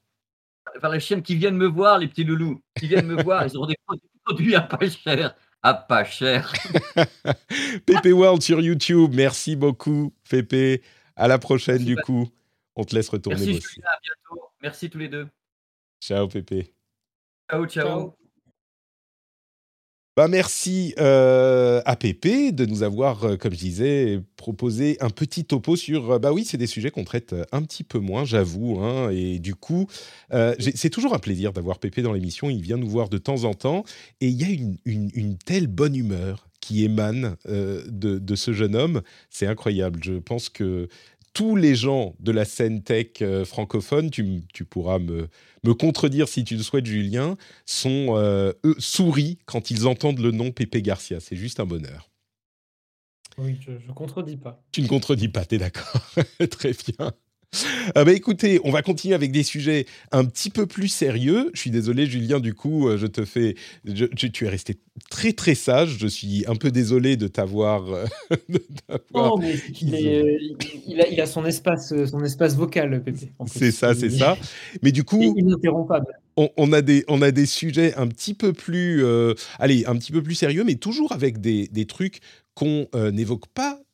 [0.79, 3.57] Par les chaînes qui viennent me voir, les petits loulous, qui viennent me voir, ils
[3.57, 3.77] auront des
[4.23, 6.53] produits à pas cher à pas cher.
[7.87, 10.83] Pépé World sur YouTube, merci beaucoup, Pépé.
[11.15, 12.29] À la prochaine, du coup.
[12.75, 13.45] On te laisse retourner.
[13.45, 14.43] Merci, à bientôt.
[14.61, 15.27] Merci tous les deux.
[16.01, 16.73] Ciao, Pépé.
[17.49, 17.65] ciao.
[17.67, 18.15] ciao.
[20.17, 25.43] Bah merci euh, à Pépé de nous avoir, euh, comme je disais, proposé un petit
[25.43, 26.09] topo sur.
[26.09, 28.79] Euh, bah oui, c'est des sujets qu'on traite un petit peu moins, j'avoue.
[28.79, 29.87] Hein, et du coup,
[30.57, 32.49] c'est toujours un plaisir d'avoir Pépé dans l'émission.
[32.49, 33.83] Il vient nous voir de temps en temps.
[34.21, 38.75] Et il y a une, une, telle bonne humeur qui émane de, de, ce jeune
[38.75, 39.01] homme.
[39.29, 39.99] C'est incroyable.
[40.01, 40.87] Je pense que
[41.35, 45.27] tous les gens de la scène tech euh, francophone, tu, pourras me,
[45.63, 50.31] me, contredire si tu le souhaites, Julien, sont euh, eux, souris quand ils entendent le
[50.31, 51.19] nom Pépé Garcia.
[51.19, 52.09] C'est juste un bonheur.
[53.37, 54.63] Oui, je ne contredis pas.
[54.71, 56.01] Tu ne contredis pas, tu es d'accord.
[56.51, 57.11] Très bien.
[57.95, 61.51] Ah bah écoutez, on va continuer avec des sujets un petit peu plus sérieux.
[61.53, 63.55] Je suis désolé, Julien, du coup, euh, je te fais.
[63.85, 64.77] tu es resté
[65.09, 65.97] très très sage.
[65.99, 67.91] Je suis un peu désolé de t'avoir.
[67.91, 68.05] Euh,
[69.13, 73.31] oh, mais il, a, son espace, son espace vocal, Pépé.
[73.47, 74.37] C'est ça, c'est ça.
[74.81, 75.21] Mais du coup.
[75.21, 76.07] Ininterrompable.
[76.37, 80.11] On, a des, on a des sujets un petit peu plus, euh, allez, un petit
[80.11, 82.19] peu plus sérieux, mais toujours avec des, des trucs
[82.55, 83.84] qu'on n'évoque pas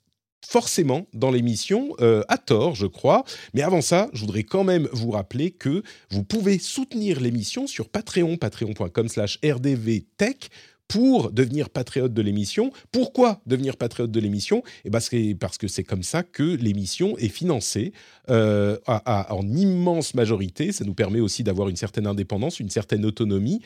[0.46, 3.24] forcément dans l'émission, euh, à tort, je crois.
[3.54, 7.90] Mais avant ça, je voudrais quand même vous rappeler que vous pouvez soutenir l'émission sur
[7.90, 10.50] Patreon, patreon.com slash rdvtech
[10.92, 12.72] pour devenir patriote de l'émission.
[12.92, 14.62] Pourquoi devenir patriote de l'émission?
[14.84, 15.00] Eh ben,
[15.40, 17.94] parce que c'est comme ça que l'émission est financée
[18.30, 20.74] euh, en immense majorité.
[20.74, 23.62] Ça nous permet aussi d'avoir une certaine indépendance, une certaine autonomie,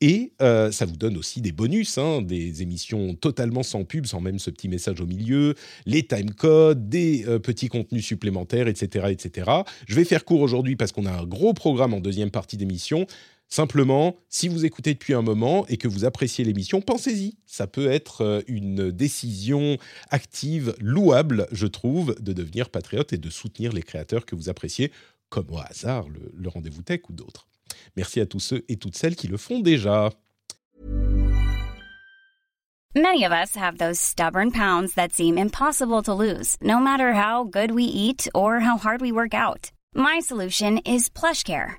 [0.00, 4.22] et euh, ça vous donne aussi des bonus, hein, des émissions totalement sans pub, sans
[4.22, 9.08] même ce petit message au milieu, les time codes, des euh, petits contenus supplémentaires, etc.,
[9.10, 9.50] etc.
[9.86, 13.06] Je vais faire court aujourd'hui parce qu'on a un gros programme en deuxième partie d'émission.
[13.52, 17.36] Simplement, si vous écoutez depuis un moment et que vous appréciez l'émission, pensez-y.
[17.46, 19.76] Ça peut être euh, une décision
[20.10, 24.92] active, louable, je trouve, de devenir patriote et de soutenir les créateurs que vous appréciez,
[25.30, 27.48] comme au hasard le, rendez-vous tech ou d'autres.
[27.96, 30.10] Merci à tous ceux et toutes celles qui le font déjà.
[32.94, 37.44] Many of us have those stubborn pounds that seem impossible to lose, no matter how
[37.44, 39.72] good we eat or how hard we work out.
[39.92, 41.78] My solution is PlushCare.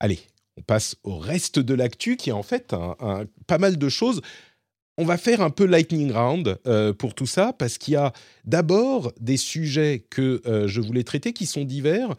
[0.00, 0.18] Allez,
[0.56, 4.22] on passe au reste de l'actu qui est en fait un, pas mal de choses.
[4.98, 8.12] On va faire un peu lightning round euh, pour tout ça parce qu'il y a
[8.44, 12.14] d'abord des sujets que euh, je voulais traiter qui sont divers,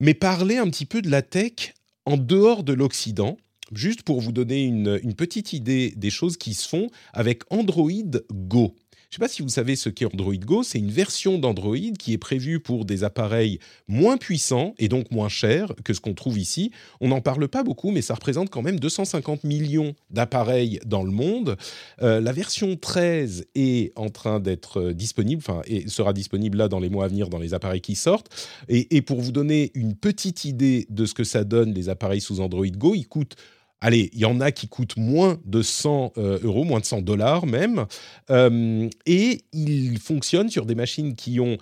[0.00, 1.74] mais parler un petit peu de la tech
[2.06, 3.36] en dehors de l'Occident,
[3.72, 7.90] juste pour vous donner une, une petite idée des choses qui se font avec Android
[8.32, 8.74] Go.
[9.14, 10.64] Je ne sais pas si vous savez ce qu'est Android Go.
[10.64, 15.28] C'est une version d'Android qui est prévue pour des appareils moins puissants et donc moins
[15.28, 16.72] chers que ce qu'on trouve ici.
[17.00, 21.12] On n'en parle pas beaucoup, mais ça représente quand même 250 millions d'appareils dans le
[21.12, 21.56] monde.
[22.02, 26.80] Euh, la version 13 est en train d'être disponible, enfin, et sera disponible là dans
[26.80, 28.34] les mois à venir dans les appareils qui sortent.
[28.68, 32.40] Et pour vous donner une petite idée de ce que ça donne, les appareils sous
[32.40, 33.36] Android Go, ils coûtent
[33.80, 37.02] Allez, il y en a qui coûtent moins de 100 euh, euros, moins de 100
[37.02, 37.84] dollars même.
[38.30, 41.58] Euh, et il fonctionne sur des machines qui ont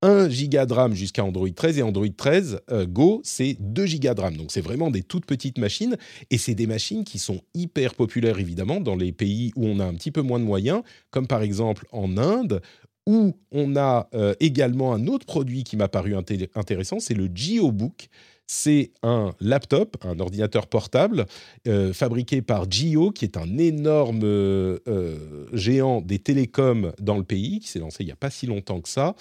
[0.00, 4.14] 1 giga de RAM jusqu'à Android 13 et Android 13 euh, Go, c'est 2 gigas
[4.14, 4.36] de RAM.
[4.38, 5.98] Donc c'est vraiment des toutes petites machines
[6.30, 9.84] et c'est des machines qui sont hyper populaires évidemment dans les pays où on a
[9.84, 12.62] un petit peu moins de moyens, comme par exemple en Inde
[13.06, 14.08] où on a
[14.40, 18.08] également un autre produit qui m'a paru intéressant, c'est le GeoBook
[18.46, 21.26] c'est un laptop, un ordinateur portable
[21.66, 27.24] euh, fabriqué par Gio, qui est un énorme euh, euh, géant des télécoms dans le
[27.24, 29.14] pays, qui s'est lancé il n'y a pas si longtemps que ça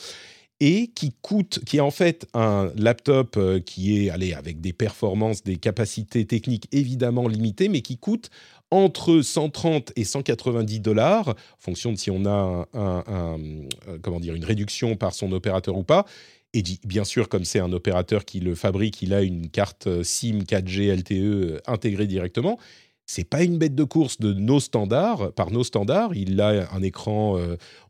[0.61, 5.43] et qui coûte, qui est en fait un laptop qui est allé avec des performances,
[5.43, 8.29] des capacités techniques évidemment limitées, mais qui coûte
[8.71, 12.69] entre 130 et 190 dollars, en fonction de si on a
[14.01, 16.05] comment dire, une réduction par son opérateur ou pas.
[16.55, 20.03] Et bien sûr, comme c'est un opérateur qui le fabrique, il a une carte euh,
[20.03, 22.57] SIM 4G LTE euh, intégrée directement.
[23.05, 26.15] C'est pas une bête de course de nos standards, par nos standards.
[26.15, 27.37] Il a un écran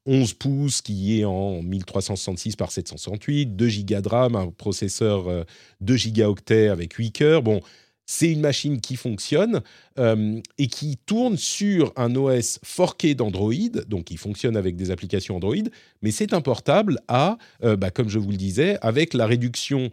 [0.07, 5.45] 11 euh, pouces qui est en 1366 par 768, 2 Go de RAM, un processeur
[5.81, 7.43] 2 gigaoctets avec 8 cœurs.
[7.43, 7.61] Bon,
[8.05, 9.61] c'est une machine qui fonctionne
[9.99, 13.53] euh, et qui tourne sur un OS forqué d'Android,
[13.87, 15.55] donc qui fonctionne avec des applications Android,
[16.01, 19.91] mais c'est un portable à, euh, bah, comme je vous le disais, avec la réduction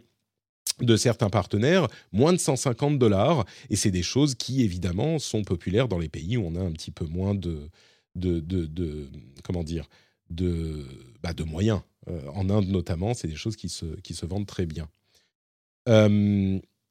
[0.79, 5.87] de certains partenaires, moins de 150 dollars, et c'est des choses qui évidemment sont populaires
[5.87, 7.69] dans les pays où on a un petit peu moins de,
[8.15, 9.09] de,
[9.43, 9.87] comment dire,
[10.29, 10.85] de,
[11.21, 11.81] bah, de moyens.
[12.09, 14.89] Euh, en Inde notamment, c'est des choses qui se, qui se vendent très bien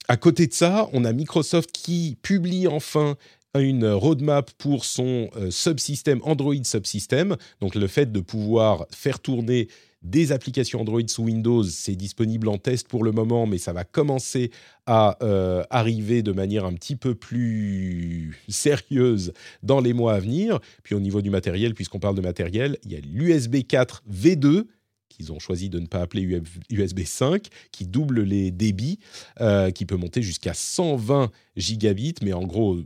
[0.08, 3.16] à côté de ça, on a Microsoft qui publie enfin
[3.60, 7.36] une roadmap pour son euh, subsystème Android subsystem.
[7.60, 9.68] Donc le fait de pouvoir faire tourner
[10.02, 13.84] des applications Android sous Windows, c'est disponible en test pour le moment, mais ça va
[13.84, 14.50] commencer
[14.86, 20.58] à euh, arriver de manière un petit peu plus sérieuse dans les mois à venir.
[20.82, 24.64] Puis au niveau du matériel, puisqu'on parle de matériel, il y a l'USB 4 V2
[25.12, 28.98] qu'ils ont choisi de ne pas appeler USB 5, qui double les débits,
[29.40, 32.79] euh, qui peut monter jusqu'à 120 gigabits, mais en gros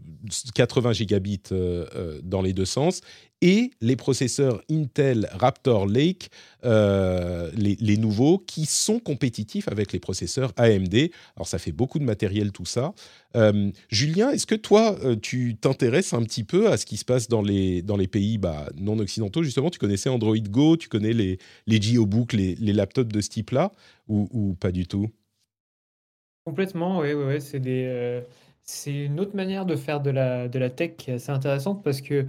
[0.54, 3.00] 80 gigabits euh, euh, dans les deux sens,
[3.42, 6.30] et les processeurs Intel Raptor Lake,
[6.64, 11.10] euh, les, nouveaux, qui sont compétitifs avec les processeurs AMD.
[11.36, 12.92] Alors ça fait beaucoup de matériel tout ça.
[13.90, 17.42] Julien, est-ce que toi, tu t'intéresses un petit peu à ce qui se passe dans
[17.42, 19.42] les, dans les pays bah, non occidentaux?
[19.42, 23.28] Justement, tu connaissais Android Go, tu connais les, les GeoBook, les, les laptops de ce
[23.28, 23.72] type-là,
[24.08, 25.10] ou, ou, pas du tout?
[26.46, 27.40] Complètement, oui, oui, oui.
[27.42, 28.22] c'est des
[28.66, 31.82] c'est une autre manière de faire de la de la tech qui est assez intéressante
[31.84, 32.26] parce que,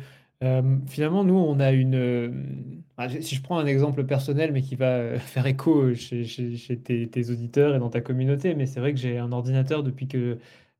[0.87, 5.17] finalement, nous, on a une, ah, si je prends un exemple personnel, mais qui va,
[5.19, 9.31] faire écho chez tes auditeurs et dans ta communauté, mais c'est vrai que j'ai un
[9.31, 10.37] ordinateur depuis que,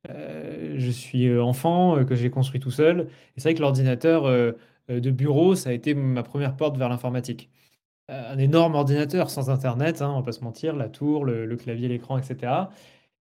[0.07, 4.23] je suis, enfant, que j'ai construit tout seul et c'est vrai que l'ordinateur,
[4.89, 7.49] de bureau, ça a été ma première porte vers l'informatique.
[8.09, 11.87] un énorme ordinateur sans internet, hein, on va pas se mentir, la tour, le clavier,
[11.89, 12.69] l'écran etc.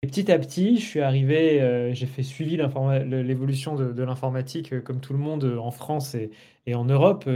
[0.05, 4.81] Et petit à petit, je suis arrivé, euh, j'ai fait suivi l'évolution de, l'informatique euh,
[4.81, 7.29] comme tout le monde euh, en France et, en Europe.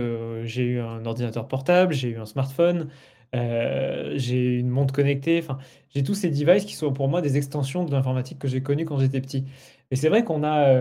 [0.43, 2.89] j'ai eu un ordinateur portable, j'ai eu un smartphone,
[3.33, 5.39] j'ai une montre connectée.
[5.41, 5.59] Enfin,
[5.95, 8.85] j'ai tous ces devices qui sont pour moi des extensions de l'informatique que j'ai connue
[8.85, 9.45] quand j'étais petit.
[9.91, 10.73] Et c'est vrai qu'on a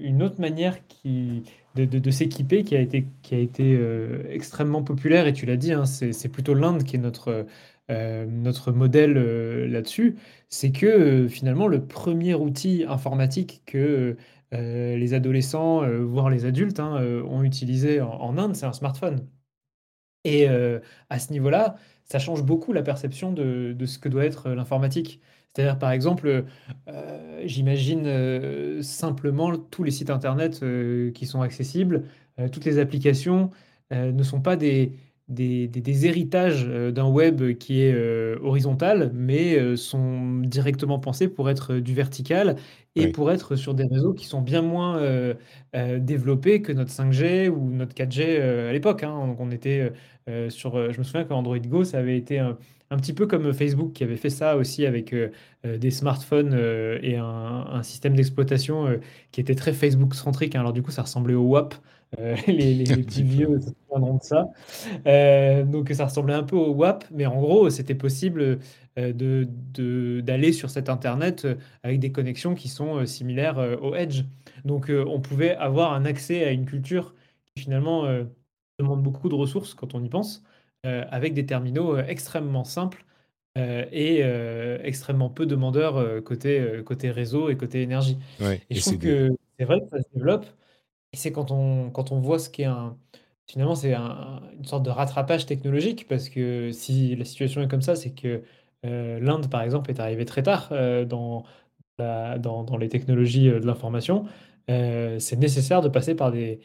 [0.00, 0.76] une autre manière
[1.74, 3.78] de, s'équiper qui a été, qui a été
[4.30, 5.26] extrêmement populaire.
[5.26, 7.44] Et tu l'as dit, hein, c'est plutôt l'Inde qui est notre
[7.90, 10.16] euh, notre modèle euh, là-dessus,
[10.48, 14.16] c'est que euh, finalement le premier outil informatique que
[14.52, 19.28] les adolescents, voire les adultes, hein, ont utilisé en, Inde, c'est un smartphone.
[20.24, 25.20] Et à ce niveau-là, ça change beaucoup la perception de, ce que doit être l'informatique.
[25.54, 26.46] C'est-à-dire, par exemple,
[27.44, 30.64] j'imagine simplement tous les sites Internet
[31.14, 32.02] qui sont accessibles,
[32.50, 33.50] toutes les applications
[33.92, 34.98] ne sont pas des,
[35.30, 41.48] des, héritages euh, d'un web qui est euh, horizontal, mais euh, sont directement pensés pour
[41.48, 42.56] être du vertical
[42.96, 45.00] et pour être sur des réseaux qui sont bien moins
[46.00, 49.04] développés que notre 5G ou notre 4G à l'époque.
[49.04, 49.28] Hein.
[49.28, 49.92] Donc on était
[50.48, 52.56] sur, je me souviens qu'Android Go, ça avait été un,
[52.96, 55.14] petit peu comme Facebook qui avait fait ça aussi avec
[55.64, 56.52] des smartphones
[57.00, 58.98] et un, système d'exploitation
[59.30, 60.56] qui était très Facebook centrique.
[60.56, 60.60] Hein.
[60.60, 61.76] Alors du coup, ça ressemblait au WAP
[62.46, 64.48] les, les, petits vieux se souviendront de ça.
[65.64, 68.58] donc ça ressemblait un peu au WAP, mais en gros, c'était possible
[68.96, 71.46] de, d'aller sur cet Internet
[71.82, 74.24] avec des connexions qui sont similaires au Edge.
[74.64, 77.14] Donc on pouvait avoir un accès à une culture
[77.54, 78.04] qui finalement
[78.80, 80.42] demande beaucoup de ressources quand on y pense,
[80.82, 83.04] avec des terminaux extrêmement simples
[83.58, 88.16] euh, et euh, extrêmement peu demandeurs euh, côté, côté réseau et côté énergie.
[88.40, 90.46] et je trouve que c'est vrai que ça se développe.
[91.12, 92.96] C'est quand on, quand on voit ce qu'est un.
[93.46, 97.96] Finalement, c'est une sorte de rattrapage technologique parce que si la situation est comme ça,
[97.96, 98.44] c'est que
[98.84, 100.70] l'Inde, par exemple, est arrivée très tard
[101.06, 101.44] dans,
[101.98, 104.26] dans, dans, les technologies de l'information.
[104.68, 106.60] c'est nécessaire de passer par des,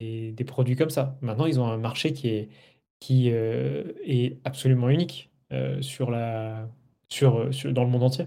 [0.00, 1.16] des, produits comme ça.
[1.22, 2.48] Maintenant, ils ont un marché qui est,
[3.00, 5.30] qui, est absolument unique.
[5.52, 6.68] Euh, sur la,
[7.08, 8.26] sur, euh, sur, dans le monde entier.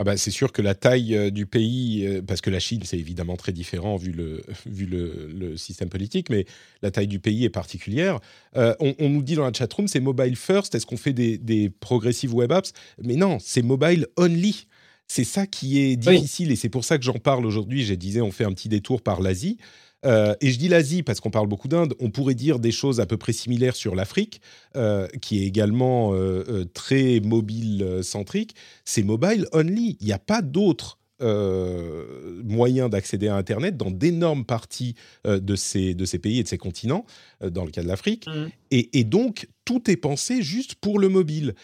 [0.00, 2.98] Ah bah c'est sûr que la taille euh, du pays, parce que la Chine c'est
[2.98, 6.46] évidemment très différent vu le, vu le, le, système politique, mais
[6.80, 8.18] la taille du pays est particulière.
[8.54, 12.34] on, nous dit dans la chatroom c'est mobile first, est-ce qu'on fait des, des progressive
[12.34, 12.72] web apps?
[13.02, 14.66] Mais non, c'est mobile only.
[15.06, 17.84] C'est ça qui est difficile et c'est pour ça que j'en parle aujourd'hui.
[17.84, 19.58] J'ai disais on fait un petit détour par l'Asie.
[20.06, 21.94] Euh, et je dis l'Asie parce qu'on parle beaucoup d'Inde.
[22.00, 24.40] On pourrait dire des choses à peu près similaires sur l'Afrique,
[24.76, 28.54] euh, qui est également euh, très mobile-centrique.
[28.84, 29.96] C'est mobile only.
[30.00, 34.94] Il n'y a pas d'autres euh, moyens d'accéder à Internet dans d'énormes parties
[35.24, 37.04] de, ces, de ces pays et de ces continents,
[37.42, 38.26] dans le cas de l'Afrique.
[38.26, 38.48] Mmh.
[38.70, 41.54] Et, donc, tout est pensé juste pour le mobile.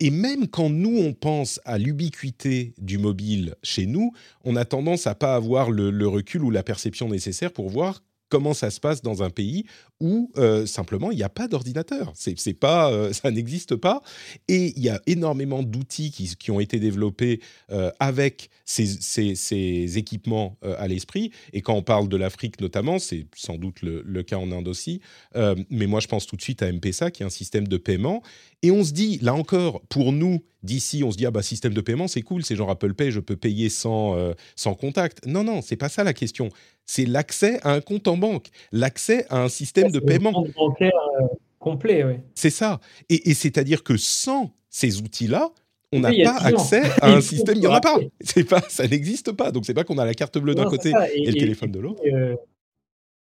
[0.00, 4.12] et même quand nous, on pense à l'ubiquité du mobile chez nous,
[4.44, 8.54] on a tendance à pas avoir le recul ou la perception nécessaire pour voir comment
[8.54, 9.64] ça se passe dans un pays
[10.00, 12.12] où euh, simplement il n'y a pas d'ordinateur.
[12.14, 14.02] C'est, pas, euh, ça n'existe pas.
[14.48, 19.98] Et il y a énormément d'outils qui, qui ont été développés euh, avec ces, ces,
[19.98, 21.30] équipements à l'esprit.
[21.52, 25.00] Et quand on parle de l'Afrique notamment, c'est sans doute le, cas en Inde aussi.
[25.34, 28.22] mais moi, je pense tout de suite à M-Pesa, qui est un système de paiement.
[28.62, 31.74] Et on se dit, là encore, pour nous, d'ici, on se dit, ah bah, système
[31.74, 34.16] de paiement, c'est cool, c'est genre Apple Pay, je peux payer sans,
[34.56, 35.26] sans contact.
[35.26, 36.48] Non, non, c'est pas ça la question
[36.86, 40.32] c'est l'accès à un compte en banque, l'accès à un système de paiement.
[40.32, 41.26] Compte bancaire euh,
[41.58, 42.14] complet, oui.
[42.34, 42.80] C'est ça.
[43.08, 45.50] Et, c'est-à-dire que sans ces outils-là,
[45.92, 47.56] on n'a pas accès à un système.
[47.56, 47.98] Il n'y en a pas.
[48.20, 49.52] C'est pas, ça n'existe pas.
[49.52, 52.02] Donc c'est pas qu'on a la carte bleue d'un côté et, le téléphone de l'autre.
[52.06, 52.36] Euh,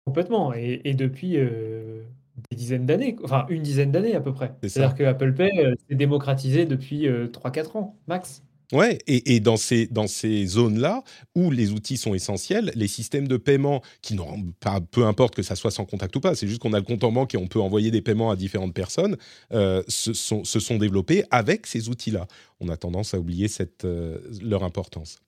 [0.06, 0.54] complètement.
[0.54, 2.02] Et, depuis euh,
[2.50, 4.54] des dizaines d'années, enfin une dizaine d'années à peu près.
[4.64, 5.52] C'est-à-dire que Apple Pay
[5.88, 8.44] s'est démocratisé depuis 3-4 ans max.
[8.74, 11.02] Ouais, et, dans ces, dans ces zones-là
[11.36, 15.42] où les outils sont essentiels, les systèmes de paiement qui n'ont pas, peu importe que
[15.42, 17.38] ça soit sans contact ou pas, c'est juste qu'on a le compte en banque et
[17.38, 19.16] on peut envoyer des paiements à différentes personnes,
[19.54, 22.28] euh, se, sont, développés avec ces outils-là.
[22.60, 23.48] On a tendance à oublier
[23.86, 25.20] euh, leur importance.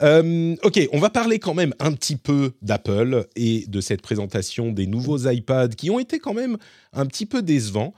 [0.00, 4.70] Euh, ok, on va parler quand même un petit peu d'Apple et de cette présentation
[4.70, 6.58] des nouveaux iPads qui ont été quand même
[6.92, 7.92] un petit peu décevants.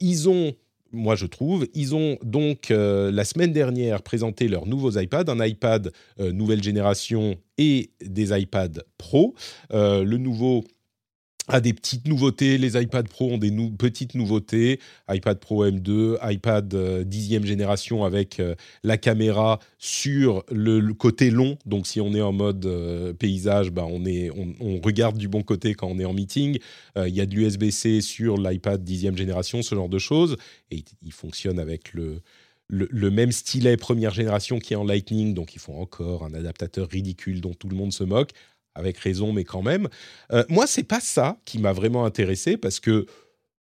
[0.00, 0.54] ils ont
[0.92, 1.66] moi je trouve.
[1.74, 6.62] Ils ont donc euh, la semaine dernière présenté leurs nouveaux iPads, un iPad euh, nouvelle
[6.62, 9.34] génération et des iPads Pro.
[9.72, 10.64] Euh, le nouveau
[11.48, 12.58] a des petites nouveautés.
[12.58, 14.78] Les iPad Pro ont des petites nouveautés.
[15.10, 18.40] iPad Pro M2, iPad 10e génération avec
[18.84, 21.58] la caméra sur le, côté long.
[21.66, 22.68] Donc si on est en mode
[23.18, 26.58] paysage, bah, on, regarde du bon côté quand on est en meeting.
[26.96, 30.36] Il y a de l'USB-C sur l'iPad 10e génération, ce genre de choses.
[30.70, 32.22] Et il fonctionne avec le,
[32.72, 36.88] le, même stylet première génération qui est en Lightning, donc ils font encore un adaptateur
[36.88, 38.30] ridicule dont tout le monde se moque
[38.74, 39.88] avec raison, mais quand même.
[40.32, 43.06] Euh, moi, c'est pas ça qui m'a vraiment intéressé parce que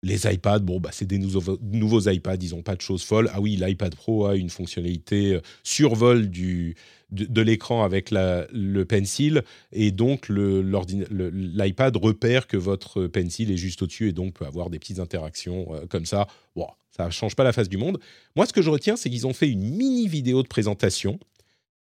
[0.03, 3.29] les iPads, bon, bah, c'est des nouveaux, iPads, ils n'ont pas de choses folles.
[3.33, 6.75] Ah oui, l'iPad Pro a une fonctionnalité euh, survol du,
[7.11, 14.09] de, l'écran avec le pencil et donc l'iPad repère que votre pencil est juste au-dessus
[14.09, 16.27] et donc peut avoir des petites interactions euh, comme ça.
[16.55, 17.99] Bon, ça ne change pas la face du monde.
[18.35, 21.19] Moi, ce que je retiens, c'est qu'ils ont fait une mini vidéo de présentation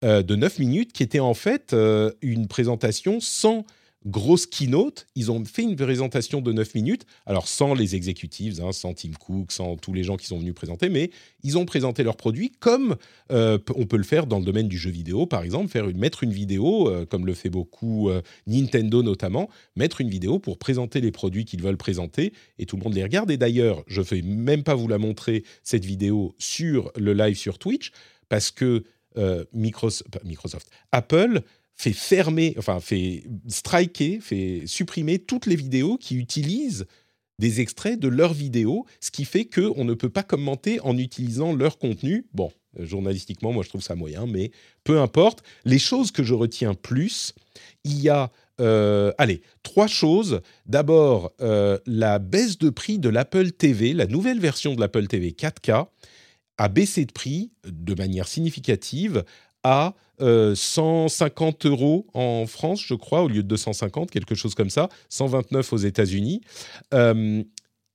[0.05, 3.65] euh, de 9 minutes qui était en fait euh, une présentation sans
[4.05, 5.07] grosse keynote.
[5.15, 9.13] Ils ont fait une présentation de 9 minutes, alors sans les exécutifs, hein, sans Tim
[9.17, 11.13] Cook, sans tous les gens qui sont venus présenter, mais
[11.45, 12.97] ils ont présenté leurs produits comme
[13.31, 16.25] euh, on peut le faire dans le domaine du jeu vidéo, par exemple, faire mettre
[16.25, 18.11] une vidéo, comme le fait beaucoup
[18.49, 22.83] Nintendo notamment, mettre une vidéo pour présenter les produits qu'ils veulent présenter et tout le
[22.83, 23.31] monde les regarde.
[23.31, 27.37] Et d'ailleurs, je ne vais même pas vous la montrer, cette vidéo, sur le live
[27.37, 27.93] sur Twitch,
[28.29, 28.83] parce que
[29.17, 31.43] euh, Microsoft, Apple
[31.75, 36.87] fait fermer, enfin fait striker, fait supprimer toutes les vidéos qui utilisent
[37.39, 41.55] des extraits de leurs vidéos, ce qui fait qu'on ne peut pas commenter en utilisant
[41.55, 42.27] leur contenu.
[42.35, 44.51] Bon, euh, journalistiquement, moi je trouve ça moyen, mais
[44.85, 45.43] peu importe.
[45.65, 47.35] Les choses que je retiens plus,
[47.85, 50.41] il y a euh, allez, trois choses.
[50.67, 55.87] D'abord, la baisse de prix de l'Apple TV, la nouvelle version de l'Apple TV 4K,
[56.63, 59.25] a baissé de prix de manière significative
[59.65, 64.89] à 150 euros en France, je crois, au lieu de 250, quelque chose comme ça,
[65.09, 66.43] 129 aux États-Unis.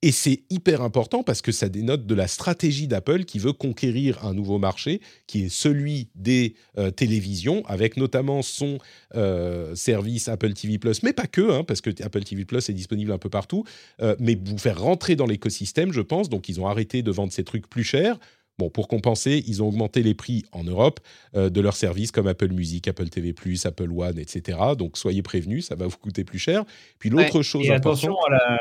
[0.00, 4.24] Et c'est hyper important parce que ça dénote de la stratégie d'Apple qui veut conquérir
[4.24, 8.78] un nouveau marché, qui est celui des euh, télévisions, avec notamment son
[9.16, 13.18] euh, service Apple TV mais pas que, hein, parce que Apple TV est disponible un
[13.18, 13.64] peu partout,
[14.00, 16.28] euh, mais vous faire rentrer dans l'écosystème, je pense.
[16.28, 18.20] Donc ils ont arrêté de vendre ces trucs plus chers.
[18.58, 21.00] Bon, pour compenser, ils ont augmenté les prix en Europe
[21.34, 23.34] de leurs services comme Apple Music, Apple TV+,
[23.64, 24.58] Apple One, etc.
[24.76, 26.64] Donc soyez prévenus, ça va vous coûter plus cher.
[26.98, 28.10] Puis l'autre chose et importante...
[28.10, 28.58] Attention à la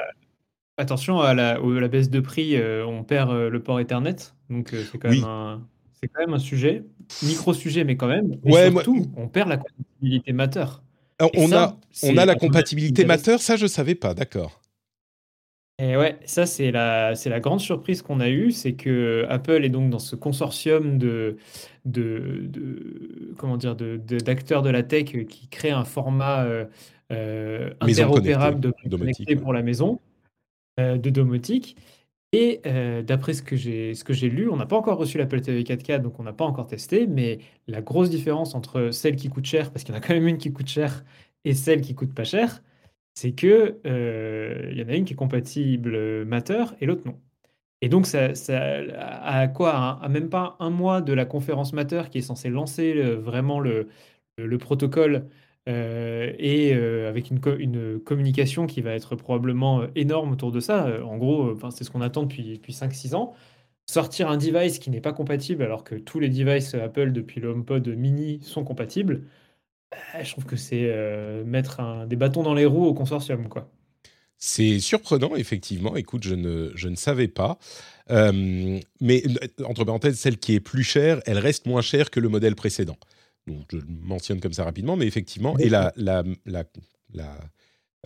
[0.80, 4.16] Attention à la, la baisse de prix, euh, on perd euh, le port Ethernet,
[4.52, 5.68] donc euh, c'est quand, même un-
[6.00, 6.84] c'est quand même un sujet,
[7.24, 8.34] micro-sujet, mais quand même.
[8.46, 10.34] Et Ouais, surtout, on perd la compatibilité.
[11.18, 13.06] Alors, Et on, ça, a, on a la compatibilité.
[13.06, 14.57] Matter, ça je savais pas, d'accord.
[15.80, 19.64] Et ouais, ça c'est la, c'est la grande surprise qu'on a eue, c'est que Apple
[19.64, 21.38] est donc dans ce consortium de,
[21.86, 26.66] de, de- comment dire, de, de- d'acteurs de la tech qui crée un format euh,
[27.12, 29.42] euh, Maison interopérable de domotique, connecté ouais.
[29.42, 30.00] pour la maison,
[30.80, 31.78] euh, de domotique.
[32.34, 35.18] Et euh, d'après ce que j'ai ce que j'ai lu, on n'a pas encore reçu
[35.18, 39.16] l'Apple TV 4K, donc on n'a pas encore testé, mais la grosse différence entre celle
[39.16, 41.06] qui coûte cher, parce qu'il y en a quand même une qui coûte cher,
[41.46, 42.62] et celle qui coûte pas cher,
[43.18, 47.04] c'est que euh, il y en a une qui est compatible euh, Matter et l'autre
[47.06, 47.20] non.
[47.82, 48.30] Et donc ça,
[49.00, 52.50] à quoi à, à même pas un mois de la conférence Matter qui est censée
[52.50, 53.90] lancer euh, vraiment le,
[54.38, 55.28] le protocole
[55.68, 56.74] et
[57.08, 61.04] avec une, co- une communication qui va être probablement énorme autour de ça.
[61.06, 63.34] En gros, c'est ce qu'on attend depuis, depuis 5-6 ans.
[63.90, 67.50] Sortir un device qui n'est pas compatible alors que tous les devices Apple depuis le
[67.50, 69.24] HomePod mini sont compatibles,
[69.94, 73.48] euh, je trouve que c'est euh, mettre un- des bâtons dans les roues au consortium.
[73.48, 73.70] Quoi.
[74.38, 75.96] C'est surprenant, effectivement.
[75.96, 77.58] Écoute, je ne, je ne savais pas.
[78.10, 82.20] Euh, mais euh, entre parenthèses, celle qui est plus chère, elle reste moins chère que
[82.20, 82.98] le modèle précédent.
[83.48, 86.64] Donc, je le mentionne comme ça rapidement, mais effectivement, et la, la, la,
[87.14, 87.38] la,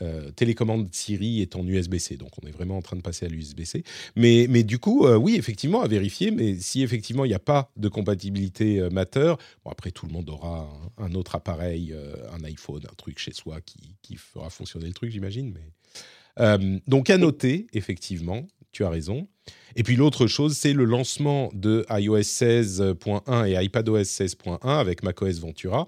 [0.02, 3.30] euh, télécommande Siri est en USB-C, donc on est vraiment en train de passer à
[3.30, 3.84] l'USB-C.
[4.16, 7.40] Mais, mais du coup, euh, oui, effectivement, à vérifier, mais si effectivement il n'y a
[7.40, 9.34] pas de compatibilité euh, Matter,
[9.64, 13.34] bon, après tout le monde aura un, autre appareil, euh, un iPhone, un truc chez
[13.34, 15.54] soi qui, fera fonctionner le truc, j'imagine.
[15.54, 16.80] Mais...
[16.88, 19.28] Donc à noter, effectivement, tu as raison.
[19.76, 25.40] Et puis l'autre chose, c'est le lancement de iOS 16.1 et iPadOS 16.1 avec macOS
[25.40, 25.88] Ventura.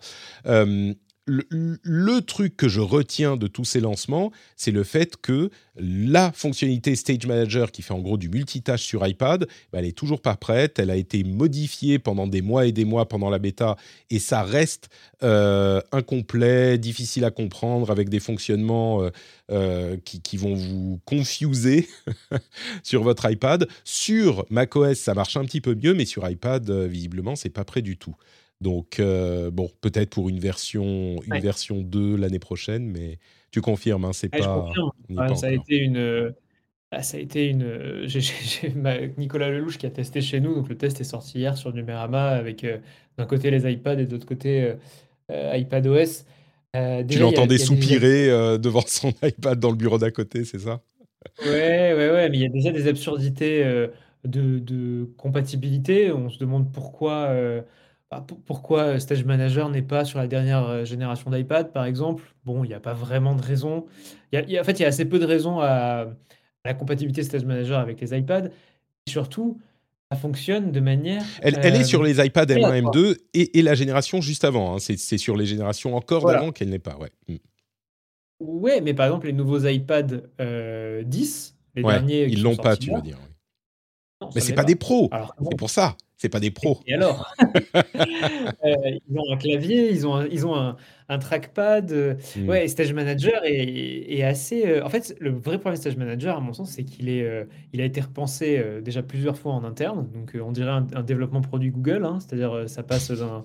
[1.26, 6.96] Le, truc que je retiens de tous ces lancements, c'est le fait que la fonctionnalité
[6.96, 10.36] Stage Manager, qui fait en gros du multitâche sur iPad, bah, elle est toujours pas
[10.36, 10.80] prête.
[10.80, 13.78] Elle a été modifiée pendant des mois et des mois pendant la bêta,
[14.10, 14.90] et ça reste
[15.24, 19.10] euh, incomplet, difficile à comprendre, avec des fonctionnements euh,
[19.52, 21.88] euh, qui, qui vont vous confuser
[22.84, 23.68] sur votre iPad.
[23.84, 27.82] Sur macOS, ça marche un petit peu mieux, mais sur iPad, visiblement, c'est pas prêt
[27.82, 28.16] du tout.
[28.64, 31.42] Donc, euh, bon, peut-être pour une version, une Ouais.
[31.42, 33.20] version 2 l'année prochaine, mais
[33.52, 34.80] tu confirmes, hein, c'est Ouais, pas.
[35.10, 35.98] est Ouais, pas ça a été une.
[35.98, 36.32] euh,
[36.92, 37.64] ah, ça a été une.
[37.64, 38.08] euh,
[38.76, 41.74] ma- Nicolas Lelouch qui a testé chez nous, donc le test est sorti hier sur
[41.74, 42.80] Numérama avec euh,
[43.18, 44.76] d'un côté les iPads et de l'autre côté euh,
[45.32, 46.26] euh, iPadOS.
[46.76, 50.44] Euh, Tu déjà, l'entendais des- soupirer euh, devant son iPad dans le bureau d'à côté,
[50.46, 50.82] c'est ça?
[51.40, 53.88] Ouais, ouais, ouais, mais il y a déjà des absurdités euh,
[54.24, 56.12] de, de compatibilité.
[56.12, 57.28] On se demande pourquoi,
[58.14, 61.86] euh, bah, pour- pourquoi Stage Manager n'est pas sur la dernière euh, génération d'iPad, par
[61.86, 62.24] exemple?
[62.46, 63.86] Bon, il n'y a pas vraiment de raison.
[64.32, 65.60] Il y a- il y a- en fait, il y a assez peu de raisons
[65.60, 66.08] à, à
[66.66, 68.48] la compatibilité Stage Manager avec les iPads.
[69.06, 69.60] Et surtout,
[70.12, 71.24] ça fonctionne de manière.
[71.42, 72.94] elle, elle est euh, sur les iPad M1, aléatoire.
[72.96, 74.76] M2 et, et la génération juste avant.
[74.76, 74.80] hein.
[74.80, 76.40] C'est c'est sur les générations encore Voilà.
[76.40, 76.98] d'avant qu'elle n'est pas.
[76.98, 77.10] Ouais.
[77.28, 77.36] Mm.
[78.40, 82.44] Ouais, mais par exemple, les nouveaux iPad euh, 10, les Ouais, derniers qui ils sont
[82.44, 83.18] l'ont pas, sortis tu là, veux dire.
[83.22, 83.30] oui.
[84.22, 85.08] non, Mais ça c'est l'est pas des pros.
[85.12, 85.96] Alors, C'est pour ça.
[86.24, 86.80] C'est pas des pros.
[86.88, 87.36] Et alors?
[88.66, 88.74] Euh,
[89.10, 90.78] ils ont un clavier, ils ont un, ils ont un,
[91.10, 91.92] un trackpad.
[91.92, 92.48] euh, Mm.
[92.50, 94.66] Ouais, Stage Manager est, est assez.
[94.66, 97.46] euh, En fait, le vrai problème de Stage Manager, à mon sens, c'est qu'il est,
[97.74, 100.08] il a été repensé déjà plusieurs fois en interne.
[100.14, 103.44] Donc, on dirait un, un développement produit Google, hein, c'est-à-dire ça passe d'un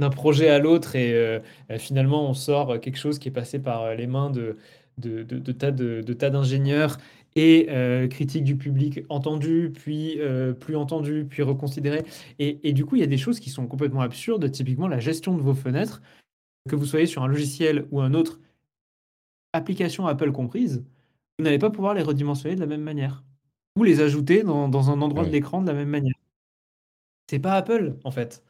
[0.00, 1.38] d'un- projet à l'autre et euh,
[1.78, 4.56] finalement, on sort quelque chose qui est passé par les mains de,
[4.98, 6.96] de, de- de tas de tas d'ingénieurs
[7.36, 12.04] et euh, critiques du public entendues, puis euh, plus entendues, puis reconsidérées.
[12.38, 15.00] Et, et du coup, il y a des choses qui sont complètement absurdes, typiquement la
[15.00, 16.02] gestion de vos fenêtres,
[16.68, 18.40] que vous soyez sur un logiciel ou un autre,
[19.52, 20.84] application Apple comprise,
[21.38, 23.24] vous n'allez pas pouvoir les redimensionner de la même manière,
[23.76, 26.14] ou les ajouter dans, dans un endroit de l'écran de la même manière.
[27.28, 28.44] C'est pas Apple, en fait.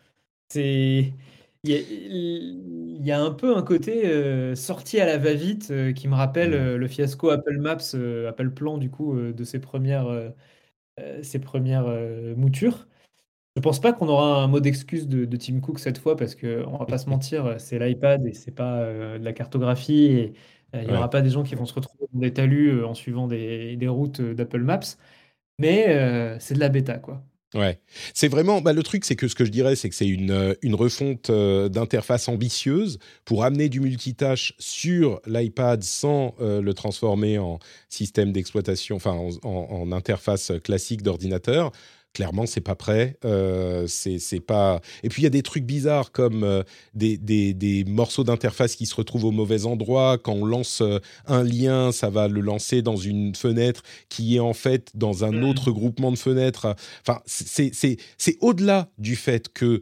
[0.48, 1.12] C'est
[1.64, 5.70] Il y, a, il y a un peu un côté euh, sorti à la va-vite
[5.70, 6.54] euh, qui me rappelle Mm.
[6.54, 7.94] euh, le fiasco Apple Maps,
[8.28, 10.06] Apple Plan du coup de ses premières,
[11.22, 11.86] ses premières
[12.36, 12.86] moutures.
[13.56, 16.34] Je pense pas qu'on aura un mot d'excuse de, de Tim Cook cette fois parce
[16.36, 20.34] que on va pas se mentir, c'est l'iPad et c'est pas de la cartographie et
[20.74, 20.96] il y Ouais.
[20.96, 23.88] aura pas des gens qui vont se retrouver dans des talus en suivant des, des
[23.88, 24.80] routes d'Apple Maps,
[25.58, 27.24] mais c'est de la bêta quoi.
[27.54, 27.78] Ouais,
[28.14, 28.60] c'est vraiment.
[28.60, 30.74] Bah, le truc, c'est que ce que je dirais, c'est que c'est une, euh, une
[30.74, 37.60] refonte euh, d'interface ambitieuse pour amener du multitâche sur l'iPad sans euh, le transformer en
[37.88, 41.70] système d'exploitation, enfin en, interface classique d'ordinateur.
[42.14, 43.18] Clairement, c'est pas prêt.
[43.24, 44.80] Euh, c'est pas.
[45.02, 46.62] Et puis il y a des trucs bizarres comme euh,
[46.94, 50.16] des, des, des morceaux d'interface qui se retrouvent au mauvais endroit.
[50.16, 54.40] Quand on lance euh, un lien, ça va le lancer dans une fenêtre qui est
[54.40, 55.44] en fait dans un Mm.
[55.44, 56.76] autre groupement de fenêtres.
[57.00, 58.06] Enfin, c'est
[58.40, 59.80] au-delà du fait que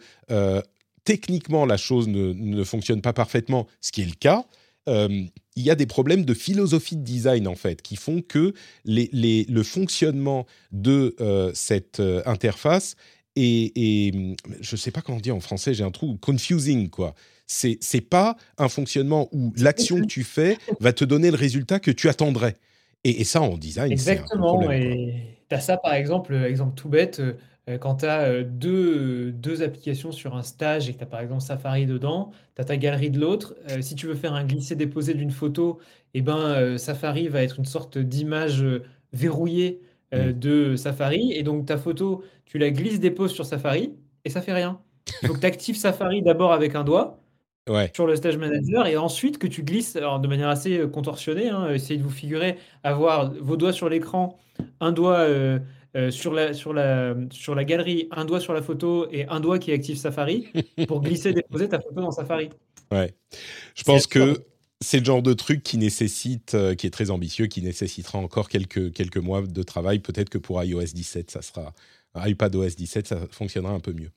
[1.05, 4.47] techniquement la chose ne, ne fonctionne pas parfaitement, ce qui est le cas.
[4.89, 5.09] Euh,
[5.57, 8.53] il y a des problèmes de philosophie de design en fait qui font que
[8.85, 12.97] les, les- le fonctionnement de euh, cette euh, interface
[13.37, 17.15] est, est- je sais pas comment dire en français, j'ai un trou confusing quoi.
[17.47, 21.81] C'est c'est pas un fonctionnement où l'action que tu fais va te donner le résultat
[21.81, 22.57] que tu attendrais.
[23.05, 26.89] Et, et ça en design, c'est Exactement, et tu as ça par exemple, exemple tout
[26.89, 27.21] bête,
[27.69, 31.07] euh, euh, quand tu as deux, deux applications sur un stage et que tu as
[31.07, 34.35] par exemple Safari dedans, tu as ta galerie de l'autre, euh, si tu veux faire
[34.35, 35.79] un glisser-déposer d'une photo,
[36.15, 38.83] et ben, euh, Safari va être une sorte d'image euh,
[39.13, 39.81] verrouillée
[40.15, 40.39] euh, Mm.
[40.39, 43.95] de Safari, et donc ta photo, tu la glisses-déposes sur Safari,
[44.27, 44.79] et ça fait rien.
[45.23, 47.19] Il faut que tu actives Safari d'abord avec un doigt,
[47.69, 47.93] Ouais.
[47.95, 51.49] sur le stage manager et ensuite que tu glisses alors de manière assez euh, contorsionnée.
[51.49, 54.37] hein, essayez de vous figurer avoir vos doigts sur l'écran,
[54.81, 55.61] un doigt euh,
[55.95, 59.41] euh, sur la, sur, la, sur la galerie, un doigt sur la photo et un
[59.41, 60.49] doigt qui active Safari
[60.89, 62.49] pour glisser déposer ta photo dans Safari.
[62.91, 63.15] Ouais.
[63.75, 64.43] Je pense que
[64.81, 68.49] c'est le genre de truc qui nécessite, euh, qui est très ambitieux, qui nécessitera encore
[68.49, 70.01] quelques, quelques mois de travail.
[70.01, 71.73] Peut-être que pour iOS 17, ça sera
[72.17, 74.11] iPadOS 17, ça fonctionnera un peu mieux.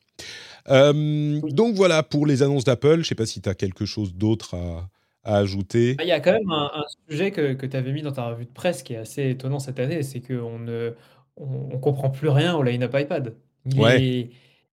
[0.70, 2.96] Euh, donc voilà pour les annonces d'Apple.
[2.96, 4.90] Je ne sais pas si tu as quelque chose d'autre à,
[5.24, 5.96] à ajouter.
[6.00, 8.12] Ah, Il y a quand même un, un sujet que, que tu avais mis dans
[8.12, 10.94] ta revue de presse qui est assez étonnant cette année, c'est qu'on ne
[11.38, 13.36] on, on comprend plus rien au line-up iPad.
[13.66, 14.02] Il Ouais.
[14.02, 14.30] est-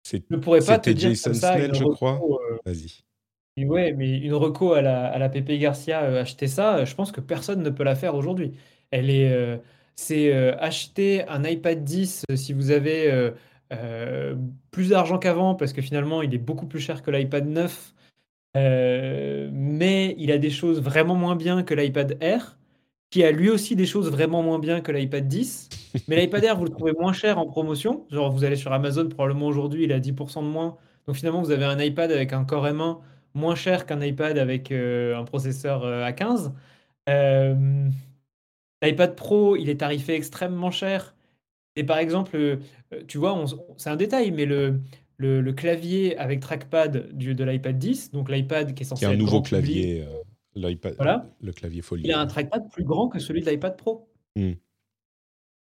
[0.03, 2.22] C'est- je ne pourrais pas te dire Jason comme ça Snell, je crois.
[2.51, 3.03] euh, Vas-y.
[3.66, 6.93] Ouais, mais une reco à la, à la Pepe Garcia, euh, acheter ça, euh, je
[6.95, 8.53] pense que personne ne peut la faire aujourd'hui.
[8.91, 9.58] Elle est, euh,
[9.95, 13.32] c'est acheter un iPad 10 euh, si vous avez
[14.72, 17.93] plus d'argent qu'avant, parce que finalement il est beaucoup plus cher que l'iPad 9,
[18.55, 22.58] euh, mais il a des choses vraiment moins bien que l'iPad Air,
[23.10, 25.70] qui a lui aussi des choses vraiment moins bien que l'iPad 10.
[26.08, 28.05] Mais l'iPad Air, vous le trouvez moins cher en promotion.
[28.12, 30.78] Genre, vous allez sur Amazon, probablement aujourd'hui, il est à 10% de moins.
[31.05, 32.99] Donc finalement, vous avez un iPad avec un Core M1
[33.34, 36.51] moins cher qu'un iPad avec euh, un processeur euh, A15.
[37.10, 37.89] Euh,
[38.82, 41.16] L'iPad Pro, il est tarifé extrêmement cher.
[41.76, 42.58] Et par exemple, euh,
[43.08, 43.45] tu vois,
[43.78, 44.82] c'est un détail, mais le,
[45.18, 49.05] le, le clavier avec trackpad du, de l'iPad 10, donc l'iPad qui est Qui censé
[49.05, 50.08] a un être nouveau public, clavier,
[50.60, 51.30] l'iPad, Voilà.
[51.41, 52.03] le clavier folie.
[52.05, 54.10] il a un trackpad plus grand que celui de l'iPad Pro.
[54.36, 54.53] Hmm.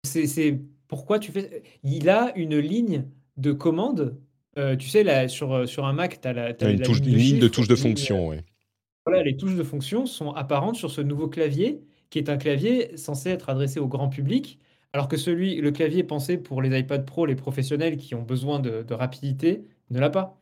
[0.04, 1.62] C'est pourquoi tu fais.
[1.82, 3.04] Il a une ligne
[3.36, 4.16] de commande.
[4.58, 7.00] euh, tu sais, là, sur, sur un Mac, tu as la, Ouais, une, la touche-
[7.00, 8.42] ligne une ligne de touche de fonction, ouais.
[9.06, 12.96] Voilà, les touches de fonction sont apparentes sur ce nouveau clavier, qui est un clavier
[12.96, 14.58] censé être adressé au grand public,
[14.92, 18.58] alors que celui, le clavier pensé pour les iPad Pro, les professionnels qui ont besoin
[18.58, 20.40] de, de rapidité, ne l'a pas.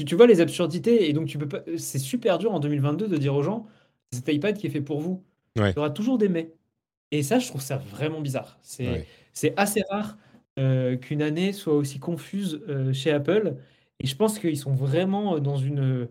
[0.00, 1.60] Tu, tu vois les absurdités, et donc tu peux pas.
[1.76, 3.66] C'est super dur en 2022 de dire aux gens,
[4.10, 5.22] c'est cet iPad qui est fait pour vous.
[5.58, 5.72] Ouais.
[5.72, 6.54] Il y aura toujours des mais.
[7.10, 8.58] Et ça, je trouve ça vraiment bizarre.
[8.62, 9.06] C'est Ouais.
[9.34, 10.16] c'est assez rare
[10.58, 13.56] euh, qu'une année soit aussi confuse euh, chez Apple.
[14.00, 16.08] Et je pense qu'ils sont vraiment dans une,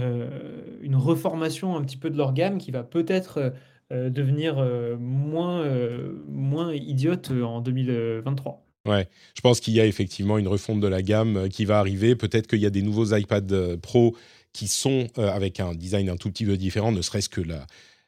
[0.00, 3.52] euh, une reformation un petit peu de leur gamme qui va peut-être
[3.92, 8.67] euh, devenir euh, moins, euh, moins idiote en 2023.
[8.88, 11.78] Ouais, je pense qu'il y a effectivement une refonte de la gamme euh, qui va
[11.78, 12.16] arriver.
[12.16, 14.16] Peut-être qu'il y a des nouveaux iPad euh, Pro
[14.52, 17.42] qui sont euh, avec un design un tout petit peu différent, ne serait-ce que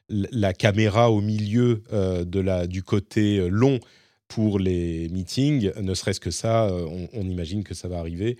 [0.09, 3.79] la, caméra au milieu euh, de la, du côté long
[4.27, 8.37] pour les meetings, ne serait-ce que ça, on, on imagine que ça va arriver.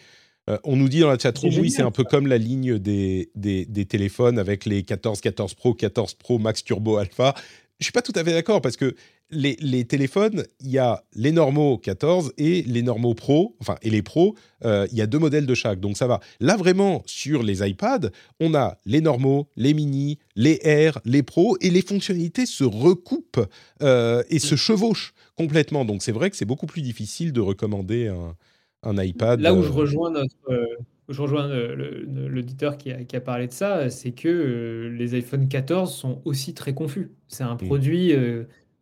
[0.50, 3.30] Euh, on nous dit dans la chatroom, oui, c'est un peu comme la ligne des,
[3.36, 7.36] des, des téléphones avec les 14, 14 Pro, 14 Pro Max Turbo Alpha.
[7.80, 8.96] Je suis pas tout à fait d'accord parce que
[9.32, 13.90] les, les téléphones, il y a les normaux 14 et les normaux Pro, enfin, et
[13.90, 16.20] les Pro, euh, il y a deux modèles de chaque, donc ça va.
[16.40, 18.10] Là, vraiment, sur les iPads,
[18.40, 23.46] on a les normaux, les mini, les Air, les Pro, et les fonctionnalités se recoupent
[23.82, 25.86] euh, et se chevauchent complètement.
[25.86, 28.36] Donc c'est vrai que c'est beaucoup plus difficile de recommander un,
[28.84, 29.40] un iPad.
[29.40, 30.66] Là où je euh, rejoins notre, euh,
[31.10, 35.94] je rejoins l'auditeur qui a, qui a, parlé de ça, c'est que les iPhone 14
[35.94, 37.12] sont aussi très confus.
[37.28, 37.68] C'est un mmh.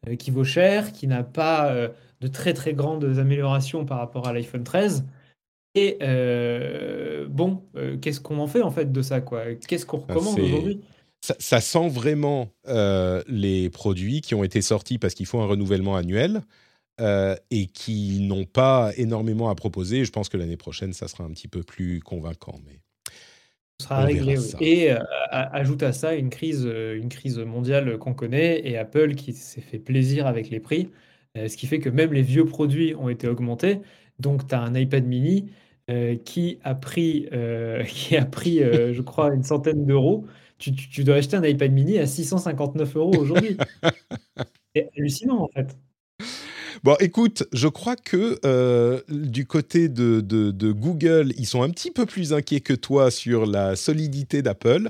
[0.01, 1.73] Produit qui vaut cher, qui n'a pas
[2.21, 5.05] de très très grandes améliorations par rapport à l'iPhone 13.
[5.75, 5.97] Et
[7.29, 7.63] bon,
[8.01, 9.53] qu'est-ce qu'on en fait en fait de ça quoi?
[9.67, 10.81] Qu'est-ce qu'on bah, recommande aujourd'hui?
[11.21, 12.49] ça, sent vraiment
[13.27, 16.41] les produits qui ont été sortis parce qu'il faut un renouvellement annuel
[16.99, 20.05] et qui n'ont pas énormément à proposer.
[20.05, 22.59] Je pense que l'année prochaine, ça sera un petit peu plus convaincant.
[22.65, 22.79] Mais
[23.81, 24.37] sera réglé.
[24.61, 24.91] Et
[25.31, 29.79] ajoute à ça une crise, une crise mondiale qu'on connaît et Apple qui s'est fait
[29.79, 30.89] plaisir avec les prix,
[31.35, 33.79] ce qui fait que même les vieux produits ont été augmentés.
[34.19, 35.51] Donc, tu as un iPad mini
[36.25, 37.29] qui a pris,
[37.87, 40.25] qui a pris je crois, une centaine d'euros
[40.59, 43.57] tu, dois acheter un iPad mini à 659 euros aujourd'hui.
[44.75, 45.75] C'est hallucinant, en fait.
[46.83, 52.05] Bon, écoute, je crois que euh, du côté de, Google, ils sont un petit peu
[52.05, 54.89] plus inquiets que toi sur la solidité d'Apple.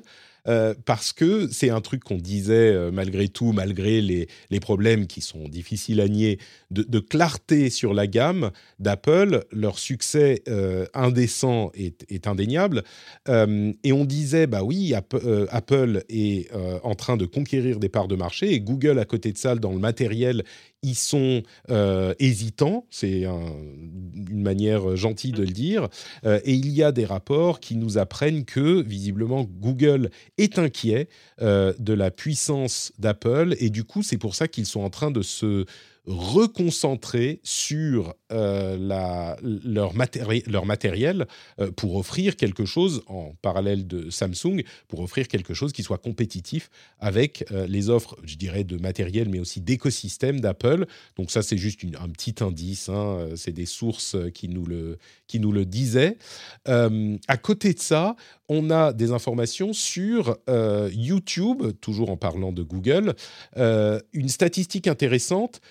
[0.50, 4.28] Euh, parce que c'est un truc qu'on disait euh, malgré tout, malgré les,
[4.60, 6.39] problèmes qui sont difficiles à nier,
[6.72, 9.45] de, clarté sur la gamme d'Apple.
[9.52, 12.84] Leur succès euh, indécent est, indéniable.
[13.28, 16.52] et on disait, bah oui, Apple est
[16.84, 19.72] en train de conquérir des parts de marché et Google, à côté de ça, dans
[19.72, 20.43] le matériel,
[20.82, 25.89] ils sont euh, hésitants, c'est une manière gentille de le dire,
[26.26, 30.10] euh, et il y a des rapports qui nous apprennent que visiblement Google
[30.40, 31.10] est inquiet
[31.42, 35.12] euh, de la puissance d'Apple, et du coup c'est pour ça qu'ils sont en train
[35.12, 35.66] de se
[36.06, 38.78] reconcentrer sur euh,
[39.66, 41.28] leur, matériel
[41.60, 45.97] euh, pour offrir quelque chose en parallèle de Samsung, pour offrir quelque chose qui soit
[45.97, 46.70] compétitif
[47.00, 50.86] avec euh, les offres, je dirais, de matériel, mais aussi d'écosystème d'Apple.
[51.16, 54.97] Donc ça, c'est juste un petit indice, hein, c'est des sources qui nous le,
[55.28, 56.18] qui nous le disaient.
[56.66, 58.16] à côté de ça,
[58.47, 60.38] on a des informations sur
[60.91, 63.14] YouTube, toujours en parlant de Google,
[63.56, 65.62] une statistique intéressante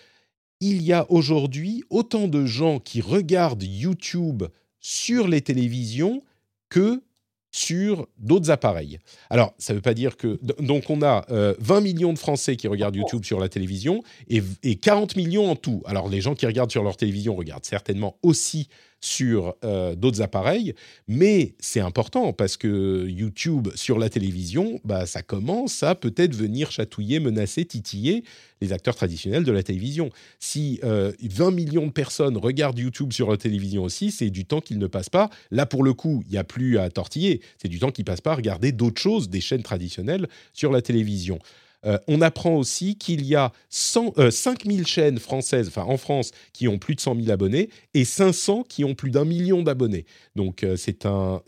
[0.61, 4.45] il y a aujourd'hui autant de gens qui regardent YouTube
[4.81, 6.23] sur les télévisions
[6.69, 7.03] que
[7.51, 8.99] sur d'autres appareils.
[9.31, 10.39] Alors, ça ne veut pas dire que...
[10.61, 14.43] Donc, on a 20 euh, millions de Français qui regardent YouTube sur la télévision et,
[14.63, 15.83] et, 40 millions en tout.
[15.87, 18.69] Alors, les gens qui regardent sur leur télévision regardent certainement aussi
[19.01, 20.75] sur euh, d'autres appareils,
[21.07, 26.71] mais c'est important parce que YouTube sur la télévision, bah, ça commence à peut-être venir
[26.71, 28.25] chatouiller, menacer, titiller
[28.61, 30.11] les acteurs traditionnels de la télévision.
[30.41, 34.61] Si 20 euh, millions de personnes regardent YouTube sur la télévision aussi, c'est du temps
[34.61, 35.31] qu'ils ne passent pas.
[35.51, 37.41] Là, pour le coup, il n'y a plus à tortiller.
[37.63, 40.83] C'est du temps qu'ils passent pas à regarder d'autres choses, des chaînes traditionnelles sur la
[40.83, 41.39] télévision.
[41.87, 46.69] Euh, on apprend aussi qu'il y a 100, 5000 chaînes françaises, enfin en France, qui
[46.69, 50.05] ont plus de 100 000 abonnés et 500 qui ont plus d'un million d'abonnés.
[50.35, 51.43] Donc euh, c'est un,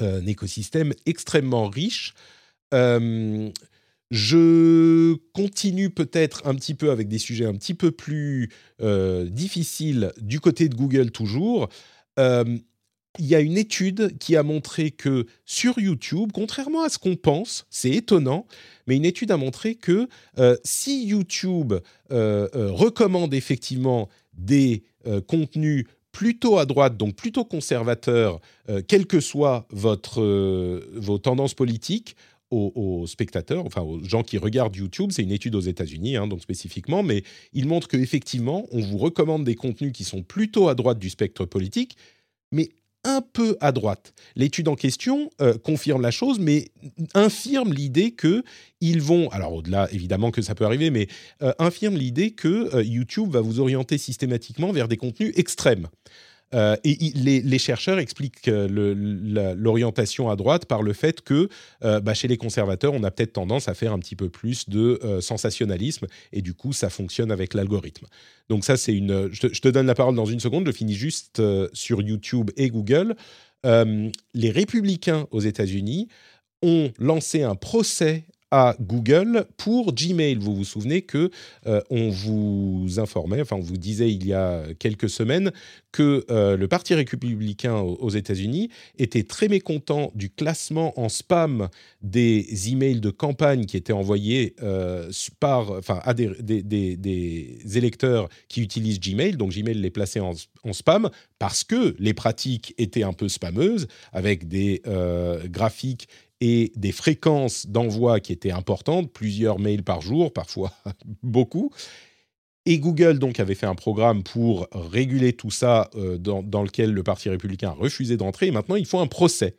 [0.00, 2.14] un, écosystème extrêmement riche.
[2.72, 3.50] Euh,
[4.10, 8.50] je continue peut-être un petit peu avec des sujets un petit peu plus
[9.30, 11.70] difficiles du côté de Google toujours
[13.18, 17.16] il y a une étude qui a montré que sur YouTube, contrairement à ce qu'on
[17.16, 18.46] pense, c'est étonnant,
[18.86, 20.08] mais une étude a montré que
[20.38, 21.74] euh, si YouTube
[22.10, 24.82] euh, euh, recommande effectivement des
[25.26, 28.40] contenus plutôt à droite, donc plutôt conservateurs,
[28.86, 30.22] quelles que soient votre,
[30.94, 32.14] vos tendances politiques,
[32.52, 35.10] aux, spectateurs, enfin aux gens qui regardent YouTube.
[35.10, 39.44] C'est une étude aux États-Unis, hein, donc spécifiquement, mais il montre qu'effectivement, on vous recommande
[39.44, 41.96] des contenus qui sont plutôt à droite du spectre politique,
[42.52, 42.68] mais
[43.04, 44.12] un peu à droite.
[44.36, 46.68] L'étude en question euh, confirme la chose, mais
[47.14, 48.44] infirme l'idée que
[48.80, 51.08] ils vont, alors au-delà évidemment que ça peut arriver, mais
[51.42, 55.88] euh, infirme l'idée que euh, YouTube va vous orienter systématiquement vers des contenus extrêmes.
[56.54, 61.48] Euh, et les, chercheurs expliquent l'orientation à droite par le fait que
[61.84, 64.68] euh, bah, chez les conservateurs, on a peut-être tendance à faire un petit peu plus
[64.68, 68.06] de euh, sensationnalisme et du coup, ça fonctionne avec l'algorithme.
[68.48, 69.32] Donc ça, c'est une.
[69.32, 70.66] Je te, je te, donne la parole dans une seconde.
[70.66, 71.40] Je finis juste
[71.72, 73.14] sur YouTube et Google.
[73.64, 76.08] les républicains aux États-Unis
[76.62, 80.36] ont lancé un procès à Google pour Gmail.
[80.36, 81.30] Vous vous souvenez que
[81.66, 85.50] euh, on vous informait, enfin on vous disait il y a quelques semaines
[85.90, 91.68] que euh, le Parti républicain aux, États-Unis était très mécontent du classement en spam
[92.02, 96.28] des emails de campagne qui étaient envoyés euh, par, enfin à des,
[97.74, 99.36] électeurs qui utilisent Gmail.
[99.38, 100.34] Donc Gmail les plaçait en,
[100.64, 104.82] en, spam parce que les pratiques étaient un peu spameuses avec des
[105.46, 106.08] graphiques
[106.44, 110.72] et des fréquences d'envoi qui étaient importantes, plusieurs mails par jour, parfois
[111.22, 111.70] beaucoup.
[112.66, 115.88] Et Google donc avait fait un programme pour réguler tout ça
[116.18, 118.48] dans, lequel le Parti républicain a refusé d'entrer.
[118.48, 119.54] Et maintenant, il faut un procès.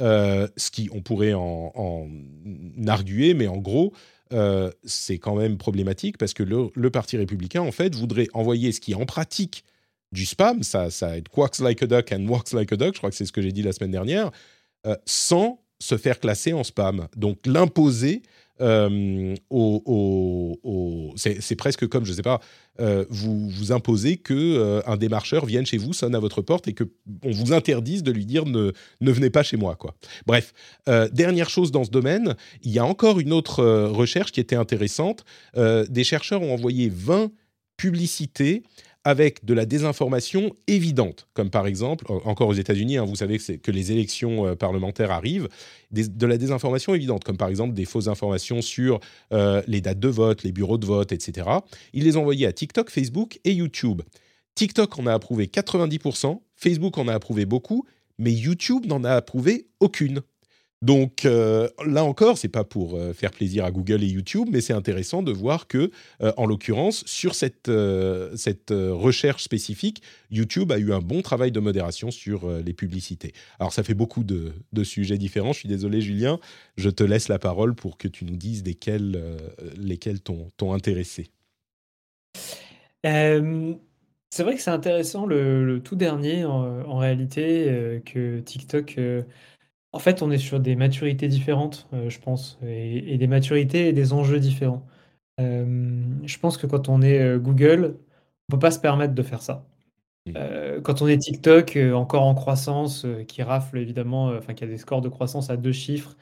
[0.00, 2.08] ce qui, on pourrait en, en
[2.86, 3.92] arguer, mais en gros,
[4.84, 8.94] c'est quand même problématique parce que le, Parti républicain, en fait, voudrait envoyer ce qui,
[8.94, 9.64] en pratique,
[10.12, 13.10] du spam, ça, ça works like a duck and works like a duck, je crois
[13.10, 14.30] que c'est ce que j'ai dit la semaine dernière,
[15.06, 17.08] sans se faire classer en spam.
[17.16, 18.22] Donc l'imposer
[18.60, 22.40] euh, au, c'est presque comme, je ne sais pas,
[22.80, 26.68] euh, vous, vous imposez que euh, un démarcheur vienne chez vous, sonne à votre porte
[26.68, 26.84] et que
[27.24, 29.76] on vous interdise de lui dire ne, ne venez pas chez moi.
[29.76, 29.94] Quoi.
[30.26, 30.52] Bref,
[31.12, 35.24] dernière chose dans ce domaine, il y a encore une autre recherche qui était intéressante.
[35.56, 37.30] des chercheurs ont envoyé 20
[37.76, 38.62] publicités
[39.04, 43.70] avec de la désinformation évidente, comme par exemple, encore aux États-Unis, hein, vous savez que,
[43.70, 45.48] les élections euh, parlementaires arrivent,
[45.90, 49.00] de la désinformation évidente, comme par exemple des fausses informations sur
[49.32, 51.48] euh, les dates de vote, les bureaux de vote, etc.
[51.92, 54.02] Ils les envoyés à TikTok, Facebook et YouTube.
[54.54, 57.86] TikTok en a approuvé 90%, Facebook en a approuvé beaucoup,
[58.18, 60.20] mais YouTube n'en a approuvé aucune.
[60.82, 64.62] Donc euh, là encore, c'est pas pour euh, faire plaisir à Google et YouTube, mais
[64.62, 65.90] c'est intéressant de voir que,
[66.22, 67.70] euh, en l'occurrence, sur cette,
[68.36, 73.32] cette recherche spécifique, YouTube a eu un bon travail de modération sur les publicités.
[73.58, 74.52] Alors ça fait beaucoup de,
[74.82, 75.52] sujets différents.
[75.52, 76.40] Je suis désolé, Julien.
[76.76, 81.28] Je te laisse la parole pour que tu nous dises lesquels t'ont intéressé.
[83.02, 88.98] c'est vrai que c'est intéressant le, tout dernier en réalité que TikTok
[89.92, 93.92] en fait, on est sur des maturités différentes, euh, je pense et des maturités et
[93.92, 94.86] des enjeux différents.
[95.38, 97.96] je pense que quand on est, euh, Google,
[98.48, 99.66] on peut pas se permettre de faire ça.
[100.26, 100.32] Mmh.
[100.36, 104.78] Euh, quand on est TikTok, encore en croissance, qui rafle évidemment, enfin qui a des
[104.78, 106.16] scores de croissance à deux chiffres,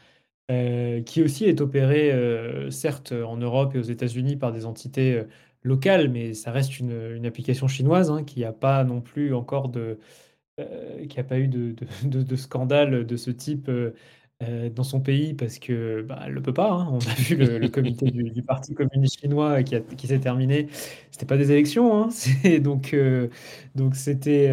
[1.06, 2.12] qui aussi est opéré,
[2.70, 5.24] certes, en Europe et aux États-Unis par des entités,
[5.62, 9.98] locales, mais ça reste une, application chinoise, hein, qui a pas non plus encore de
[10.59, 13.94] euh, qu'il n'y a pas eu de, de, de, scandale de ce type euh,
[14.42, 16.72] euh, dans son pays parce que bah, le peut pas.
[16.72, 16.88] Hein.
[16.90, 20.68] On a vu le, comité du, Parti communiste chinois qui, s'est terminé.
[21.11, 22.09] C'était pas des élections, hein.
[22.61, 22.96] donc
[23.74, 24.46] donc c'était.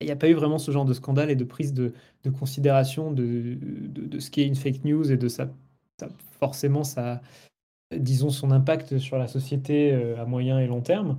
[0.00, 1.92] il n'y a pas eu vraiment ce genre de scandale et de prise de,
[2.38, 5.52] considération de, de, ce qui est une fake news et de ça,
[6.38, 7.22] forcément ça,
[7.96, 11.18] disons son impact sur la société à moyen et long terme.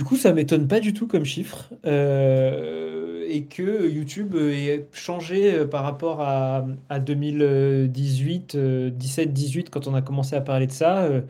[0.00, 1.68] Du coup, ça m'étonne pas du tout comme chiffre.
[1.84, 6.64] Euh, et que YouTube ait changé euh, par rapport à,
[6.98, 11.02] 2018, 17-18, quand on a commencé à parler de ça.
[11.02, 11.20] Euh,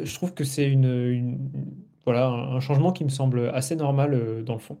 [0.00, 1.40] je trouve que c'est une,
[2.04, 4.78] voilà, un changement qui me semble assez normal dans le fond.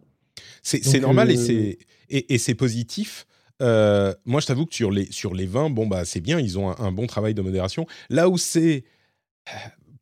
[0.62, 1.78] C'est normal et c'est
[2.08, 3.26] et, c'est positif.
[3.58, 6.70] moi, je t'avoue que sur les, sur les 20, bon, bah, c'est bien, ils ont
[6.70, 7.84] un, bon travail de modération.
[8.10, 8.84] Là où c'est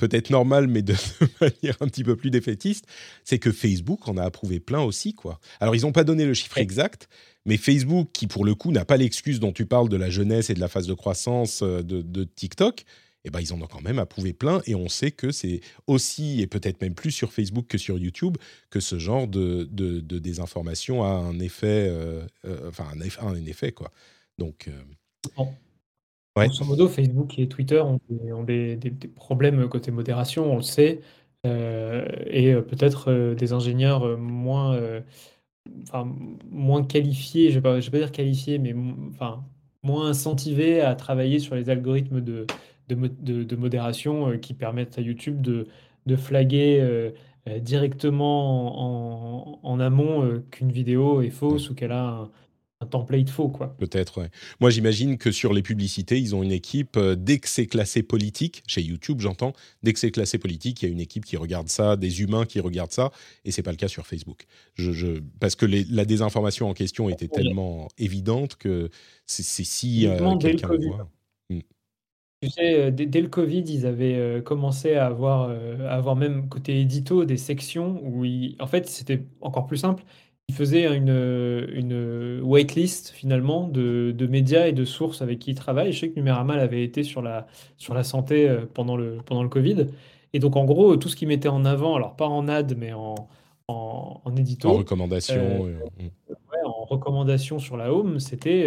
[0.03, 0.95] peut-être normal, mais de,
[1.41, 2.87] manière un petit peu plus défaitiste,
[3.23, 5.39] c'est que Facebook en a approuvé plein aussi, quoi.
[5.61, 7.09] Alors, ils n'ont pas donné le chiffre exact,
[7.47, 10.51] mais Facebook, qui pour le coup n'a pas l'excuse dont tu parles de la jeunesse
[10.51, 12.85] et de la phase de croissance euh, de, TikTok,
[13.25, 16.41] eh ben, ils en ont quand même approuvé plein, et on sait que c'est aussi,
[16.41, 18.37] et peut-être même plus sur Facebook que sur YouTube,
[18.71, 23.47] que ce genre de, de, désinformation a un effet, euh, euh, enfin, un effet, un
[23.47, 23.93] effet, quoi.
[24.39, 24.69] Donc...
[26.37, 26.47] Ouais.
[26.47, 28.79] Grosso modo, Facebook et Twitter ont des
[29.15, 31.01] problèmes côté modération, on le sait,
[31.47, 34.79] euh, et euh, peut-être, euh, des ingénieurs, moins,
[35.83, 36.11] enfin,
[36.51, 38.75] moins qualifiés, je ne vais pas dire qualifiés, mais
[39.11, 39.45] enfin,
[39.83, 42.47] moins incentivés à travailler sur les algorithmes de
[42.89, 45.67] de modération, qui permettent à YouTube de
[46.07, 47.13] de flaguer,
[47.61, 52.31] directement en amont, qu'une vidéo est fausse ou qu'elle a un
[52.83, 53.75] un template faux, quoi.
[53.79, 54.31] Peut-être, ouais.
[54.61, 58.03] Moi, j'imagine que sur les publicités, ils ont une équipe, euh, dès que c'est classé
[58.03, 59.53] politique, chez YouTube, j'entends,
[59.83, 62.45] dès que c'est classé politique, il y a une équipe qui regarde ça, des humains
[62.45, 63.11] qui regardent ça,
[63.45, 64.45] et c'est pas le cas sur Facebook.
[64.75, 68.91] Je, parce que la désinformation en question était tellement évidente que
[69.27, 71.11] c'est si euh, quelqu'un le voit.
[71.51, 71.61] Hmm.
[72.43, 76.81] Tu sais, euh, dès, le Covid, ils avaient commencé à avoir, à avoir même côté
[76.81, 78.25] édito des sections où,
[78.59, 80.03] en fait, c'était encore plus simple
[80.49, 85.55] il faisait une, une waitlist finalement de, de, médias et de sources avec qui il
[85.55, 85.93] travaille.
[85.93, 87.47] Je sais que Numeramal avait été sur la,
[87.79, 89.87] sur la santé euh, pendant le, pendant le Covid.
[90.35, 92.93] Et donc en gros, tout ce qu'il mettait en avant, alors pas en ad, mais
[92.93, 93.15] en,
[93.69, 94.69] en, en édito.
[94.69, 95.37] En recommandation.
[95.37, 98.67] Euh, ouais, en recommandation sur la home, c'était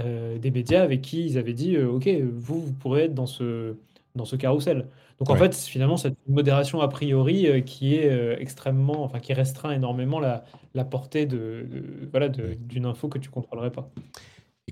[0.00, 3.74] euh, des médias avec qui ils avaient dit Ok, vous, vous pourrez être dans ce,
[4.14, 4.88] dans ce carrousel.
[5.18, 9.20] Donc en fait, finalement, c'est une modération a priori euh, qui est euh, extrêmement, enfin
[9.20, 10.44] qui restreint énormément la,
[10.74, 11.66] la portée de,
[12.10, 13.90] voilà d'une info que tu contrôlerais pas.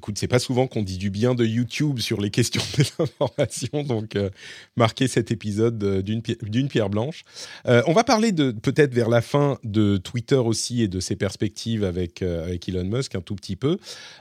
[0.01, 3.83] Écoute, c'est pas souvent qu'on dit du bien de YouTube sur les questions de l'information,
[3.83, 4.31] donc euh,
[4.75, 7.23] marquez cet épisode euh, d'une pierre blanche.
[7.67, 11.85] Euh, on va parler peut-être vers la fin de Twitter aussi et de ses perspectives
[11.85, 13.77] avec, Elon Musk un tout petit peu.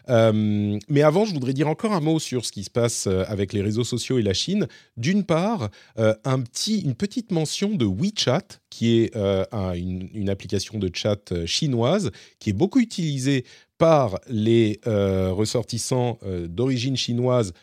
[0.10, 3.62] mais avant, je voudrais dire encore un mot sur ce qui se passe avec les
[3.62, 4.68] réseaux sociaux et la Chine.
[4.98, 11.46] D'une part, un petit, une petite mention de WeChat, qui est une, application de chat
[11.46, 13.46] chinoise qui est beaucoup utilisée
[13.80, 17.54] par les euh, ressortissants euh, d'origine chinoise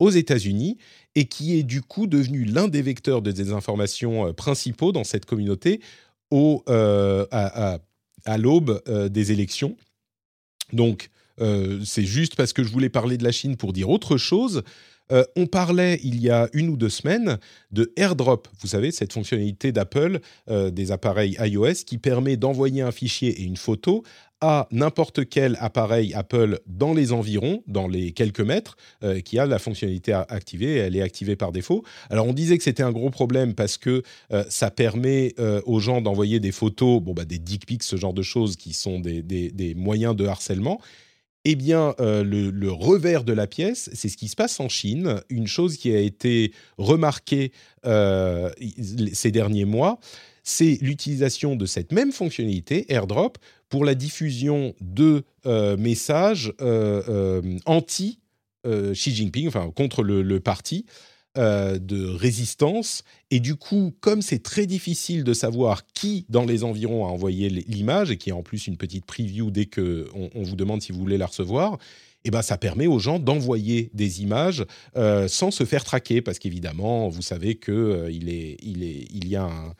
[0.00, 0.78] aux États-Unis
[1.14, 5.26] et qui est du coup devenu l'un des vecteurs de désinformation euh, principaux dans cette
[5.26, 5.80] communauté
[6.30, 7.78] au, à,
[8.36, 9.76] l'aube des élections.
[10.72, 14.64] Donc, c'est juste parce que je voulais parler de la Chine pour dire autre chose.
[15.36, 17.38] On parlait il y a une ou deux semaines
[17.70, 20.18] de AirDrop, vous savez, cette fonctionnalité d'Apple,
[20.48, 24.02] des appareils iOS, qui permet d'envoyer un fichier et une photo
[24.40, 29.46] à n'importe quel appareil Apple dans les environs, dans les quelques mètres, euh, qui a
[29.46, 31.84] la fonctionnalité activée, elle est activée par défaut.
[32.10, 34.02] Alors on disait que c'était un gros problème parce que
[34.48, 35.34] ça permet
[35.64, 38.72] aux gens d'envoyer des photos, bon bah des dick pics, ce genre de choses qui
[38.72, 40.80] sont des moyens de harcèlement.
[41.48, 45.20] Eh bien, euh, le, revers de la pièce, c'est ce qui se passe en Chine.
[45.30, 47.52] Une chose qui a été remarquée
[47.86, 48.50] euh,
[49.12, 50.00] ces derniers mois,
[50.42, 56.52] c'est l'utilisation de cette même fonctionnalité, AirDrop, pour la diffusion de euh, messages
[57.66, 58.20] anti
[58.64, 60.86] Xi Jinping, enfin contre le parti.
[61.38, 63.02] Euh, de résistance.
[63.30, 67.50] Et du coup, comme c'est très difficile de savoir qui dans les environs a envoyé
[67.50, 70.92] l'image, et qui est en plus une petite preview dès qu'on on vous demande si
[70.92, 71.76] vous voulez la recevoir,
[72.24, 74.64] eh ben, ça permet aux gens d'envoyer des images
[74.96, 79.06] euh, sans se faire traquer, parce qu'évidemment, vous savez qu'il euh, il est, il est,
[79.10, 79.74] il y a un,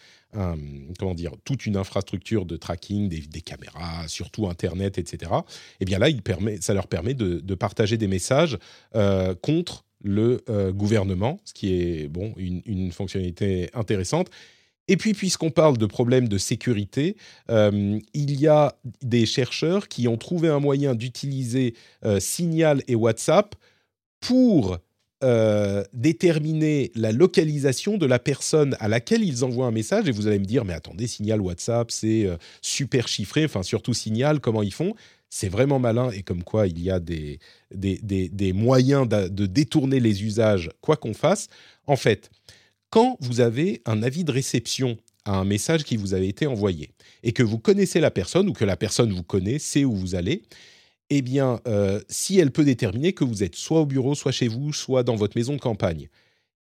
[0.98, 5.32] comment dire, toute une infrastructure de tracking, des, caméras, surtout Internet, etc.
[5.32, 5.44] Et
[5.80, 6.08] eh bien là,
[6.60, 8.58] ça leur permet de, partager des messages
[9.42, 14.30] contre le euh, gouvernement, ce qui est bon, une, fonctionnalité intéressante.
[14.88, 17.16] Et puis, puisqu'on parle de problèmes de sécurité,
[17.50, 21.74] euh, il y a des chercheurs qui ont trouvé un moyen d'utiliser
[22.04, 23.56] euh, Signal et WhatsApp
[24.20, 24.78] pour
[25.92, 30.08] déterminer la localisation de la personne à laquelle ils envoient un message.
[30.08, 32.28] Et vous allez me dire, mais attendez, Signal, WhatsApp, c'est
[32.60, 34.94] super chiffré, enfin surtout Signal, comment ils font?
[35.28, 37.40] C'est vraiment malin et comme quoi il y a des,
[37.70, 41.48] des, moyens de, détourner les usages, quoi qu'on fasse.
[41.86, 42.30] En fait,
[42.90, 46.90] quand vous avez un avis de réception à un message qui vous avait été envoyé
[47.22, 50.14] et que vous connaissez la personne ou que la personne vous connaît, sait où vous
[50.14, 50.42] allez,
[51.10, 54.48] eh bien, euh, si elle peut déterminer que vous êtes soit au bureau, soit chez
[54.48, 56.08] vous, soit dans votre maison de campagne,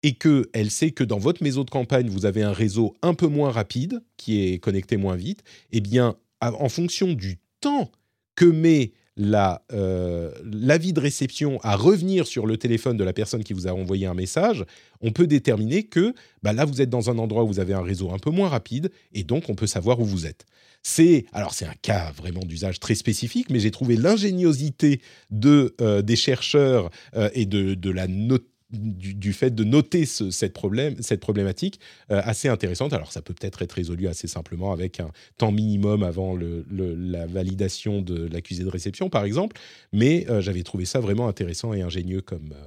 [0.03, 3.27] et qu'elle sait que dans votre maison de campagne, vous avez un réseau un peu
[3.27, 5.43] moins rapide, qui est connecté moins vite,
[5.73, 7.91] eh bien, en fonction du temps
[8.35, 13.53] que met euh, l'avis de réception à revenir sur le téléphone de la personne qui
[13.53, 14.65] vous a envoyé un message,
[15.01, 17.83] on peut déterminer que bah là vous êtes dans un endroit où vous avez un
[17.83, 20.47] réseau un peu moins rapide et donc on peut savoir où vous êtes.
[20.85, 26.03] C'est alors c'est un cas vraiment d'usage très spécifique, mais j'ai trouvé l'ingéniosité de euh,
[26.03, 28.45] des chercheurs euh, et de, de la note
[28.79, 31.81] du, fait de noter cette, problème, cette problématique
[32.11, 32.93] euh, assez intéressante.
[32.93, 38.03] Alors ça peut peut-être être résolu assez simplement avec un temps minimum avant la validation
[38.03, 39.57] de l'accusé de réception, par exemple,
[39.93, 42.67] mais euh, j'avais trouvé ça vraiment intéressant et ingénieux comme, euh,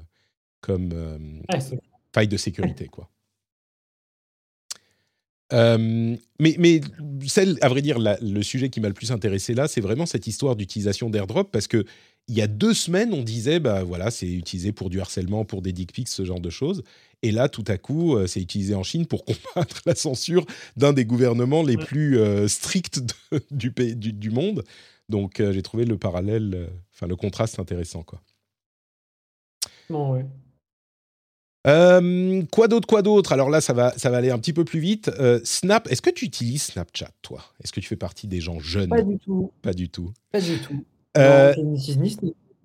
[0.62, 1.42] comme
[2.14, 2.88] faille de sécurité.
[2.88, 3.10] quoi.
[5.52, 6.82] Mais, mais
[7.26, 10.28] celle, à vrai dire, le sujet qui m'a le plus intéressé là, c'est vraiment cette
[10.28, 11.86] histoire d'utilisation d'airdrop parce que
[12.28, 15.62] il y a deux semaines, on disait, bah voilà, c'est utilisé pour du harcèlement, pour
[15.62, 16.84] des dick pics, ce genre de choses.
[17.24, 20.46] Et là, tout à coup, euh, c'est utilisé en Chine pour combattre la censure
[20.76, 23.02] d'un des gouvernements les plus euh, stricts
[23.52, 24.64] du, pays, du, monde.
[25.10, 28.22] Donc, euh, j'ai trouvé le parallèle, enfin le contraste intéressant, quoi.
[29.90, 30.26] Bon, ouais.
[32.52, 33.34] Quoi d'autre, quoi d'autre?
[33.34, 35.12] Alors là, ça va, ça va aller un petit peu plus vite.
[35.44, 37.44] Snap, est-ce que tu utilises Snapchat, toi?
[37.64, 38.90] Est-ce que tu fais partie des gens jeunes?
[38.90, 39.52] Pas du tout.
[39.62, 40.12] Pas du tout.
[40.32, 40.84] Pas du tout.
[41.18, 41.54] Euh,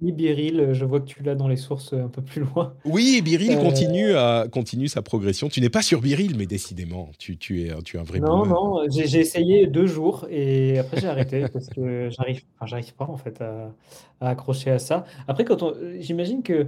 [0.02, 2.74] ni Biril, je vois que tu l'as dans les sources un peu plus loin.
[2.84, 5.48] Oui, Biril euh, continue, à, continue sa progression.
[5.48, 8.44] Tu n'es pas sur Biril, mais décidément, tu, tu, es, tu es un vrai Non,
[8.44, 13.16] non, j'ai essayé deux jours et après j'ai arrêté parce que j'arrive enfin, pas en
[13.16, 13.72] fait à,
[14.20, 15.04] accrocher à ça.
[15.28, 16.66] Après, quand j'imagine que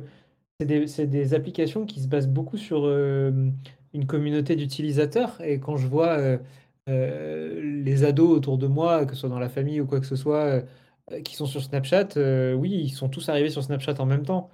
[0.86, 3.50] c'est des, des, applications qui se basent beaucoup sur euh,
[3.92, 6.38] une communauté d'utilisateurs et quand je vois
[6.86, 10.16] les ados autour de moi, que ce soit dans la famille ou quoi que ce
[10.16, 10.62] soit,
[11.12, 14.24] euh, qui sont sur Snapchat, euh, oui, ils sont tous arrivés sur Snapchat en même
[14.24, 14.50] temps.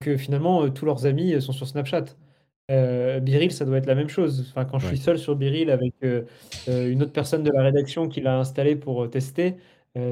[0.00, 2.06] Que finalement, euh, tous leurs amis sont sur Snapchat.
[2.68, 4.46] Biril, ça doit être la même chose.
[4.50, 8.22] Enfin, quand je suis seul sur Biril avec une autre personne de la rédaction qui
[8.22, 9.56] l'a installé pour tester,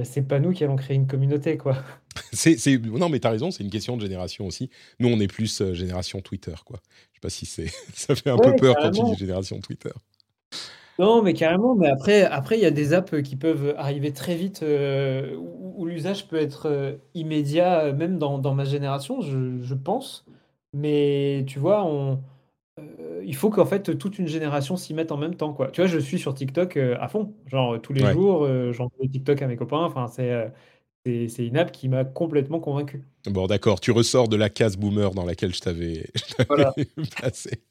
[0.04, 1.78] c'est pas nous qui allons créer une communauté, quoi.
[2.32, 4.70] C'est, non, mais t'as raison, c'est une question de génération aussi.
[5.00, 6.80] Nous, on est plus euh, génération Twitter, quoi.
[7.12, 9.60] Je sais pas si c'est, ça fait un Ouais, peu peur quand tu dis génération
[9.60, 9.90] Twitter.
[10.98, 11.74] Non, mais carrément.
[11.74, 15.74] Mais après, après, il y a des apps qui peuvent arriver très vite, euh, où,
[15.82, 20.26] où l'usage peut être euh, immédiat, même dans, dans ma génération, je, je pense.
[20.74, 22.22] Mais tu vois, on,
[22.80, 25.70] euh, il faut qu'en fait toute une génération s'y mette en même temps, quoi.
[25.70, 28.08] Tu vois, je suis sur TikTok euh, à fond, genre tous les Ouais.
[28.08, 29.84] jours, euh, j'envoie TikTok à mes copains.
[29.84, 30.52] Enfin, c'est
[31.04, 33.02] c'est une app qui m'a complètement convaincu.
[33.26, 36.10] Bon, d'accord, tu ressors de la case boomer dans laquelle je t'avais,
[36.48, 36.74] Voilà.
[37.16, 37.62] placé.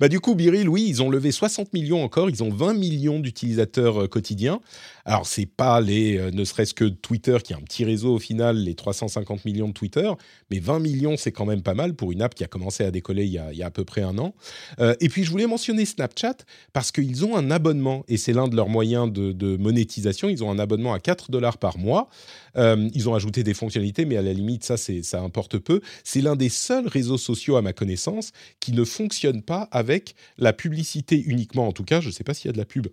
[0.00, 2.30] Bah, du coup, Biril, oui, ils ont levé 60 millions encore.
[2.30, 4.60] Ils ont 20 millions d'utilisateurs euh, quotidiens.
[5.08, 8.18] Alors, c'est pas les, euh, ne serait-ce que Twitter, qui est un petit réseau au
[8.18, 10.10] final, les 350 millions de Twitter,
[10.50, 12.90] mais 20 millions, c'est quand même pas mal pour une app qui a commencé à
[12.90, 14.34] décoller il y a, à peu près un an.
[14.80, 16.36] Euh, et puis, je voulais mentionner Snapchat
[16.74, 20.28] parce qu'ils ont un abonnement et c'est l'un de leurs moyens de, monétisation.
[20.28, 22.10] Ils ont un abonnement à 4 dollars par mois.
[22.58, 25.80] Euh, ils ont ajouté des fonctionnalités, mais à la limite, ça, ça importe peu.
[26.04, 30.52] C'est l'un des seuls réseaux sociaux, à ma connaissance, qui ne fonctionne pas avec la
[30.52, 31.66] publicité uniquement.
[31.66, 32.88] En tout cas, je ne sais pas s'il y a de la pub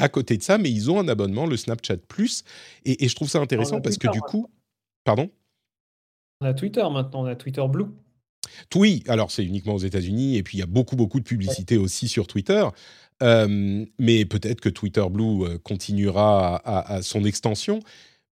[0.00, 2.42] à côté de ça, mais ils ont un abonnement, le Snapchat Plus,
[2.84, 4.48] et, et je trouve ça intéressant parce que du coup,
[5.04, 5.30] pardon?
[6.40, 7.86] On a Twitter maintenant, on a Twitter Blue.
[8.74, 11.76] Oui, alors c'est uniquement aux États-Unis, et puis il y a beaucoup, beaucoup de publicité
[11.76, 12.64] aussi sur Twitter.
[13.22, 17.80] Euh, mais peut-être que Twitter Blue euh, continuera à, à- à son extension.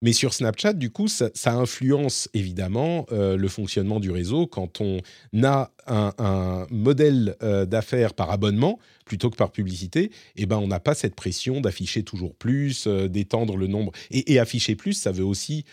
[0.01, 4.81] Mais sur Snapchat, du coup, ça, ça influence évidemment euh, le fonctionnement du réseau quand
[4.81, 5.01] on
[5.43, 10.13] a un, un modèle euh, d'affaires par abonnement plutôt que par publicité.
[10.37, 13.91] Et ben, on n'a pas cette pression d'afficher toujours plus, euh, d'étendre le nombre.
[14.13, 15.65] Et, et afficher plus, ça veut aussi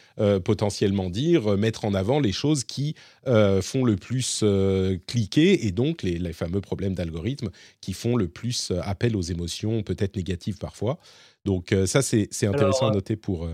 [0.44, 2.96] potentiellement dire mettre en avant les choses qui
[3.26, 4.44] font le plus
[5.08, 7.50] cliquer et donc les, les fameux problèmes d'algorithme
[7.82, 11.00] qui font le plus appel aux émotions, peut-être négatives parfois.
[11.44, 13.50] Donc ça, c'est c'est intéressant Alors, à noter pour...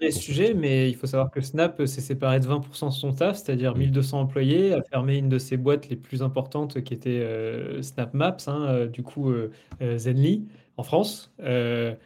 [0.00, 3.36] Vrai sujet, mais il faut savoir que Snap s'est séparé de 20% de son taf,
[3.38, 3.78] c'est-à-dire Mm.
[3.78, 8.14] 1200 employés, a fermé une de ses boîtes les plus importantes qui était euh, Snap
[8.14, 9.50] Maps, hein, euh, du coup euh,
[9.82, 10.46] euh, Zenly
[10.76, 11.32] en France.
[11.40, 11.96] Euh,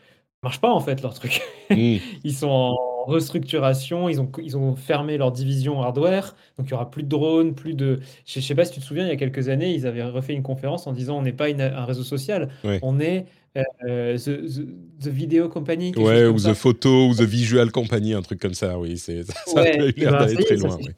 [0.43, 1.43] marche pas en fait leur truc.
[2.24, 2.76] Ils sont en
[3.07, 7.09] restructuration, ils ont, ils ont fermé leur division hardware, donc il y aura plus de
[7.09, 7.99] drones, plus de...
[8.26, 10.34] Je sais pas si tu te souviens, il y a quelques années, ils avaient refait
[10.34, 12.49] une conférence en disant on n'est pas une- un réseau social,
[12.80, 13.26] on est
[13.57, 16.36] euh, the, the, the Video Company, Ouais, ou.
[16.38, 18.96] The Photo, ou The Visual Company, un truc comme ça, oui.
[18.98, 20.76] c'est- Ça, ça Ouais, a eu l'air ben, d'aller très ça loin.
[20.78, 20.94] s'est ouais.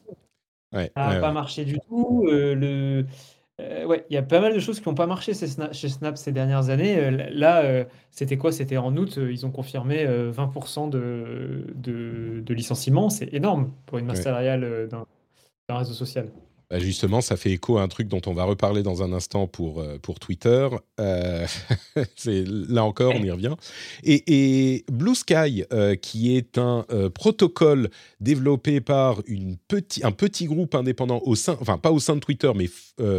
[0.75, 2.25] Ouais, Ça n'a pas marché du tout.
[2.29, 3.07] euh, le...
[3.61, 5.73] euh, ouais, il y a pas mal de choses qui n'ont pas marché chez Snap,
[5.73, 6.99] chez Snap ces dernières années.
[6.99, 8.51] Euh, là, euh, c'était quoi?
[8.51, 13.09] C'était en août, ils ont confirmé euh, 20% de, de, de licenciements.
[13.11, 16.29] C'est énorme pour une masse salariale d'un réseau social.
[16.75, 19.47] Bah, justement, ça fait écho à un truc dont on va reparler dans un instant
[19.47, 20.69] pour, euh, pour Twitter.
[20.99, 21.47] Euh,
[22.27, 23.55] là encore, on y revient.
[24.03, 30.47] Et, Blue Sky, euh, qui est un euh, protocole développé par une petit, un petit
[30.47, 32.69] groupe indépendant, au sein, enfin pas au sein de Twitter, mais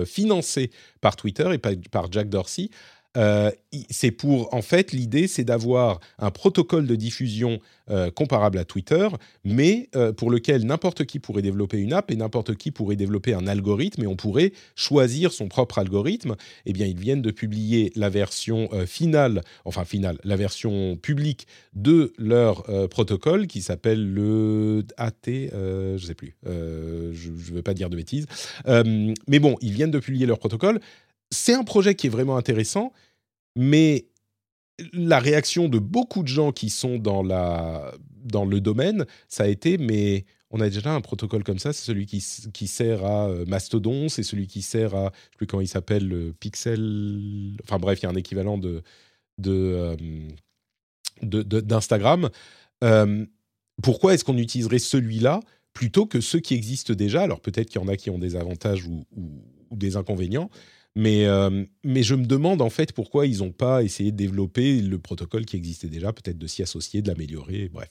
[0.06, 2.70] financé par Twitter et par Jack Dorsey.
[3.18, 3.52] Euh,
[3.90, 7.60] c'est pour, en fait, l'idée, c'est d'avoir un protocole de diffusion
[7.90, 9.08] euh, comparable à Twitter,
[9.44, 13.34] mais euh, pour lequel n'importe qui pourrait développer une app et n'importe qui pourrait développer
[13.34, 16.36] un algorithme et on pourrait choisir son propre algorithme.
[16.66, 22.14] Eh bien, ils viennent de publier la version finale, enfin finale, la version publique de
[22.18, 27.96] leur protocole qui s'appelle le AT, je sais plus, je ne veux pas dire de
[27.96, 28.26] bêtises.
[28.66, 30.80] Mais bon, ils viennent de publier leur protocole.
[31.32, 32.94] C'est un projet qui est vraiment intéressant,
[33.56, 34.08] mais
[34.94, 39.48] la réaction de beaucoup de gens qui sont dans, la, dans le domaine, ça a
[39.48, 42.24] été, mais on a déjà un protocole comme ça, c'est celui qui,
[42.54, 45.68] qui sert à euh, Mastodon, c'est celui qui sert à, je sais plus comment il
[45.68, 48.84] s'appelle, le Pixel, enfin bref, il y a un équivalent de,
[49.38, 49.98] de,
[51.24, 52.30] euh, d'Instagram.
[52.84, 53.26] Euh,
[53.82, 55.40] pourquoi est-ce qu'on utiliserait celui-là
[55.74, 57.22] plutôt que ceux qui existent déjà?
[57.22, 59.06] Alors peut-être qu'il y en a qui ont des avantages ou
[59.72, 60.50] des inconvénients,
[60.96, 64.82] mais, euh, mais je me demande en fait pourquoi ils n'ont pas essayé de développer
[64.82, 67.90] le protocole qui existait déjà, peut-être de s'y associer, de l'améliorer, bref.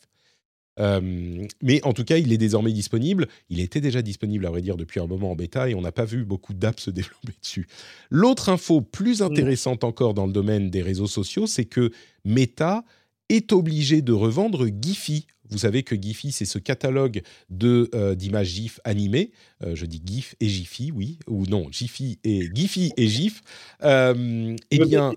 [0.81, 3.29] Euh, mais en tout cas, il est désormais disponible.
[3.49, 5.93] Il était déjà disponible, à vrai dire, depuis un moment en bêta et on n'a
[5.93, 7.69] pas vu beaucoup d'apps se développer dessus.
[8.11, 11.91] L'autre info plus intéressante encore dans le domaine des réseaux sociaux, c'est que
[12.25, 12.85] Meta
[13.29, 15.27] est obligé de revendre Giphy.
[15.51, 19.31] Vous savez que Giphy, c'est ce catalogue de, euh, d'images GIF animées.
[19.63, 23.43] Euh, je dis GIF et Giphy, oui, ou non, Giphy et Giphy et GIF.
[23.83, 25.15] Euh, eh bien,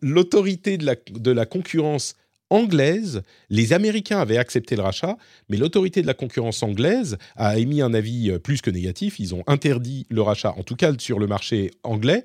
[0.00, 2.14] l'autorité de la, de la concurrence
[2.50, 5.16] anglaise, les Américains avaient accepté le rachat,
[5.48, 9.18] mais l'autorité de la concurrence anglaise a émis un avis plus que négatif.
[9.18, 12.24] Ils ont interdit le rachat, en tout cas sur le marché anglais.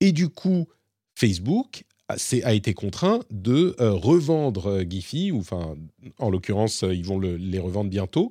[0.00, 0.66] Et du coup,
[1.14, 5.74] Facebook a, c'est- a été contraint de euh, revendre euh, Giphy, ou enfin,
[6.18, 8.30] en l'occurrence, euh, ils vont le- les revendre bientôt,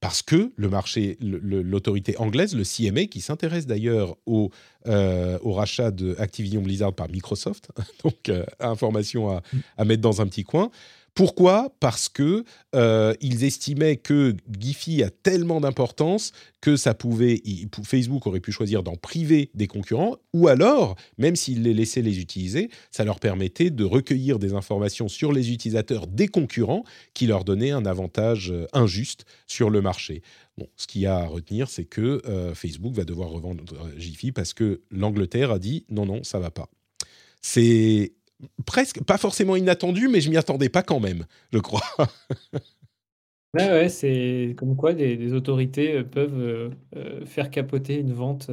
[0.00, 4.50] parce que le marché, l'autorité anglaise, le CMA, qui s'intéresse d'ailleurs au,
[4.86, 7.70] au, rachat de Activision Blizzard par Microsoft,
[8.04, 8.30] donc
[8.60, 9.42] information
[9.76, 10.70] à, mettre dans un petit coin,
[11.18, 11.74] pourquoi?
[11.80, 12.44] Parce que
[12.76, 16.30] euh, ils estimaient que Giphy a tellement d'importance
[16.60, 17.42] que ça pouvait,
[17.82, 22.20] Facebook aurait pu choisir d'en priver des concurrents, ou alors, même s'ils les laissaient les
[22.20, 26.84] utiliser, ça leur permettait de recueillir des informations sur les utilisateurs des concurrents
[27.14, 30.22] qui leur donnaient un avantage euh, injuste sur le marché.
[30.56, 33.64] Bon, ce qu'il y a à retenir, c'est que euh, Facebook va devoir revendre
[33.96, 36.68] Giphy parce que l'Angleterre a dit non, non, ça va pas.
[37.42, 38.12] C'est
[38.66, 41.82] presque, pas forcément inattendu, mais je m'y attendais pas quand même, je crois.
[43.54, 48.50] ouais, ouais, c'est comme quoi des, autorités euh, peuvent euh, euh, faire capoter une vente.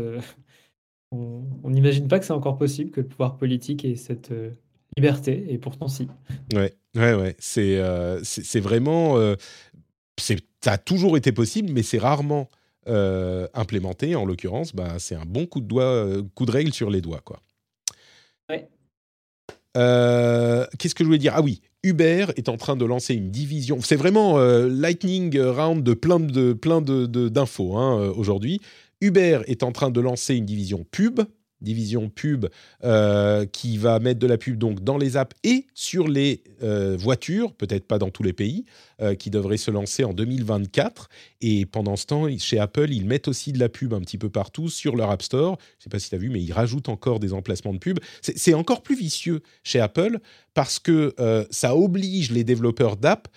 [1.11, 4.33] on n'imagine pas que c'est encore possible que le pouvoir politique ait cette
[4.97, 6.07] liberté, et pourtant si.
[6.53, 7.35] Ouais, ouais, ouais.
[7.39, 7.79] C'est
[8.23, 9.17] c'est vraiment.
[10.17, 10.35] ça
[10.65, 12.49] a toujours été possible, mais c'est rarement
[12.85, 14.15] implémenté.
[14.15, 17.21] En l'occurrence, bah, c'est un bon coup de, doigt, coup de règle sur les doigts,
[17.23, 17.39] quoi.
[19.75, 21.33] Euh, qu'est-ce que je voulais dire?
[21.35, 23.79] Ah oui, Uber est en train de lancer une division.
[23.81, 28.61] C'est vraiment euh, lightning round de plein de plein de d'infos hein, euh, aujourd'hui.
[29.01, 31.21] Uber est en train de lancer une division pub
[31.61, 32.47] division pub
[32.83, 36.95] euh, qui va mettre de la pub donc dans les apps et sur les euh,
[36.97, 38.65] voitures, peut-être pas dans tous les pays,
[39.01, 41.09] euh, qui devrait se lancer en 2024.
[41.41, 44.29] Et pendant ce temps, chez Apple, ils mettent aussi de la pub un petit peu
[44.29, 45.57] partout sur leur App Store.
[45.59, 47.79] Je ne sais pas si tu as vu, mais ils rajoutent encore des emplacements de
[47.79, 47.99] pub.
[48.21, 50.19] C'est encore plus vicieux chez Apple
[50.53, 51.13] parce que
[51.49, 53.27] ça oblige les développeurs d'app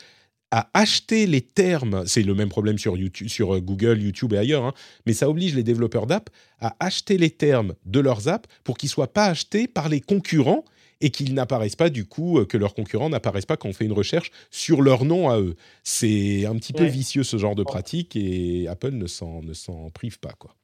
[0.50, 4.38] à acheter les termes, c'est le même problème sur, YouTube, sur euh, Google, YouTube et
[4.38, 4.72] ailleurs, hein,
[5.06, 6.30] mais ça oblige les développeurs d'app
[6.60, 10.00] à acheter les termes de leurs apps pour qu'ils ne soient pas achetés par les
[10.00, 10.64] concurrents
[11.00, 13.84] et qu'ils n'apparaissent pas du coup, euh, que leurs concurrents n'apparaissent pas quand on fait
[13.84, 15.54] une recherche sur leur nom à eux.
[15.84, 19.90] C'est un petit peu vicieux ce genre de pratique et Apple ne s'en, ne s'en
[19.90, 20.32] prive pas.
[20.38, 20.54] quoi.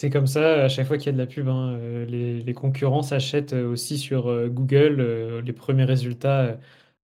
[0.00, 2.40] C'est comme ça, à chaque fois qu'il y a de la pub, hein, euh, les,
[2.40, 6.56] les, concurrents s'achètent aussi sur Google les premiers résultats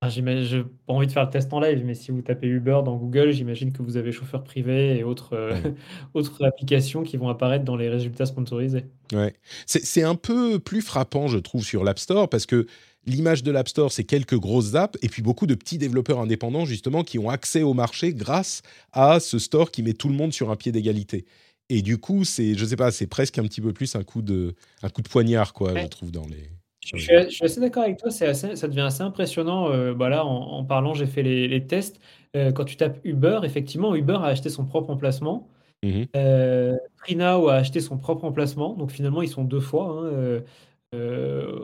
[0.03, 2.47] ah, je n'ai pas envie de faire le test en live, mais si vous tapez
[2.47, 5.55] Uber dans Google, j'imagine que vous avez chauffeur privé et autres, euh,
[6.15, 8.85] autres applications qui vont apparaître dans les résultats sponsorisés.
[9.13, 9.35] Ouais.
[9.67, 12.65] C'est un peu plus frappant, je trouve, sur l'App Store parce que
[13.05, 16.65] l'image de l'App Store, c'est quelques grosses apps et puis beaucoup de petits développeurs indépendants,
[16.65, 18.63] justement, qui ont accès au marché grâce
[18.93, 21.25] à ce store qui met tout le monde sur un pied d'égalité.
[21.69, 24.23] Et du coup, c'est, je sais pas, c'est presque un petit peu plus un coup
[24.23, 26.49] de, un coup de poignard, quoi, je trouve, dans les.
[26.83, 29.69] Je suis, assez d'accord avec toi, c'est assez, ça devient assez impressionnant.
[29.71, 31.99] Euh, bah là, en, parlant, j'ai fait les, tests.
[32.35, 35.47] Euh, quand tu tapes Uber, effectivement, Uber a acheté son propre emplacement.
[35.83, 36.77] Mmh euh,
[37.09, 38.73] a acheté son propre emplacement.
[38.73, 40.41] Donc finalement, ils sont deux fois hein,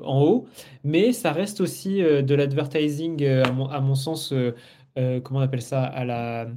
[0.04, 0.48] en haut.
[0.84, 4.34] Mais ça reste aussi de l'advertising, à mon, à mon sens,
[4.96, 6.48] comment on appelle ça, à la,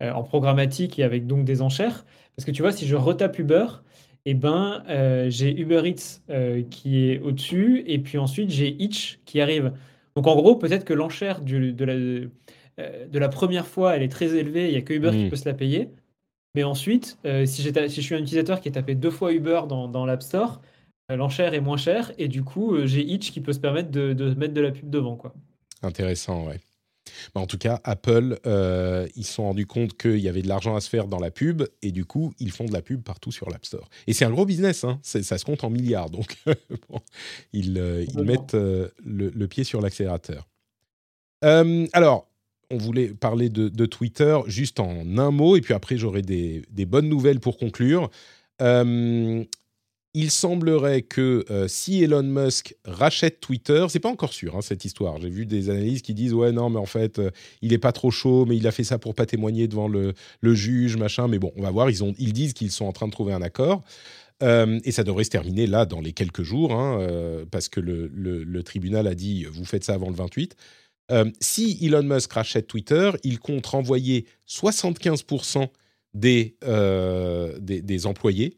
[0.00, 2.04] en programmatique et avec donc des enchères.
[2.36, 3.66] Parce que tu vois, si je retape Uber,
[4.30, 9.20] eh ben, euh, j'ai Uber Eats euh, qui est au-dessus, et puis ensuite j'ai Itch
[9.24, 9.72] qui arrive.
[10.16, 14.10] Donc en gros, peut-être que l'enchère de, la, euh, de la première fois, elle est
[14.10, 15.30] très élevée, il n'y a que Uber qui hmm.
[15.30, 15.88] peut se la payer.
[16.54, 19.88] Mais ensuite, si, si, je suis un utilisateur qui est tapé deux fois Uber dans,
[19.88, 20.60] dans l'App Store,
[21.08, 24.34] l'enchère est moins chère, et du coup, j'ai Itch qui peut se permettre de, de,
[24.34, 25.16] mettre de la pub devant.
[25.16, 25.34] Quoi.
[25.82, 26.60] Intéressant, ouais.
[27.34, 30.48] Bah, en tout cas, Apple, euh, ils se sont rendus compte qu'il y avait de
[30.48, 33.02] l'argent à se faire dans la pub et du coup, ils font de la pub
[33.02, 33.88] partout sur l'App Store.
[34.06, 34.98] Et c'est un gros business, hein.
[35.02, 36.10] ça se compte en milliards.
[36.10, 36.36] Donc,
[37.52, 40.46] ils, euh, mettent euh, le, pied sur l'accélérateur.
[41.42, 42.28] alors,
[42.70, 46.84] on voulait parler de, Twitter juste en un mot et puis après, j'aurai des, des,
[46.84, 48.10] bonnes nouvelles pour conclure
[50.18, 54.84] il semblerait que euh, si Elon Musk rachète Twitter, c'est pas encore sûr hein, cette
[54.84, 55.20] histoire.
[55.20, 57.30] J'ai vu des analyses qui disent ouais non mais en fait euh,
[57.62, 60.14] il est pas trop chaud, mais il a fait ça pour pas témoigner devant le,
[60.42, 61.28] juge machin.
[61.28, 61.88] Mais bon, on va voir.
[61.88, 63.84] Ils disent qu'ils sont en train de trouver un accord.
[64.42, 66.98] Euh, et ça devrait se terminer là dans les quelques jours, hein,
[67.52, 70.56] parce que le, tribunal a dit vous faites ça avant le 28.
[71.40, 75.68] si Elon Musk rachète Twitter, il compte renvoyer 75%
[76.14, 76.56] des,
[77.60, 78.56] des, des employés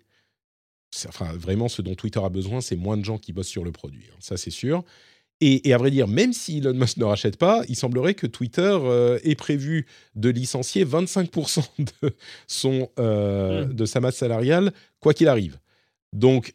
[1.08, 3.72] enfin, vraiment, ce dont Twitter a besoin, c'est moins de gens qui bossent sur le
[3.72, 4.06] produit.
[4.10, 4.84] Hein, ça, c'est sûr.
[5.42, 8.60] Et, à vrai dire, même si Elon Musk ne rachète pas, il semblerait que Twitter
[8.82, 12.10] euh, ait prévu de licencier 25% de,
[12.46, 13.72] son, euh, mmh.
[13.72, 15.58] de sa masse salariale, quoi qu'il arrive.
[16.12, 16.54] Donc,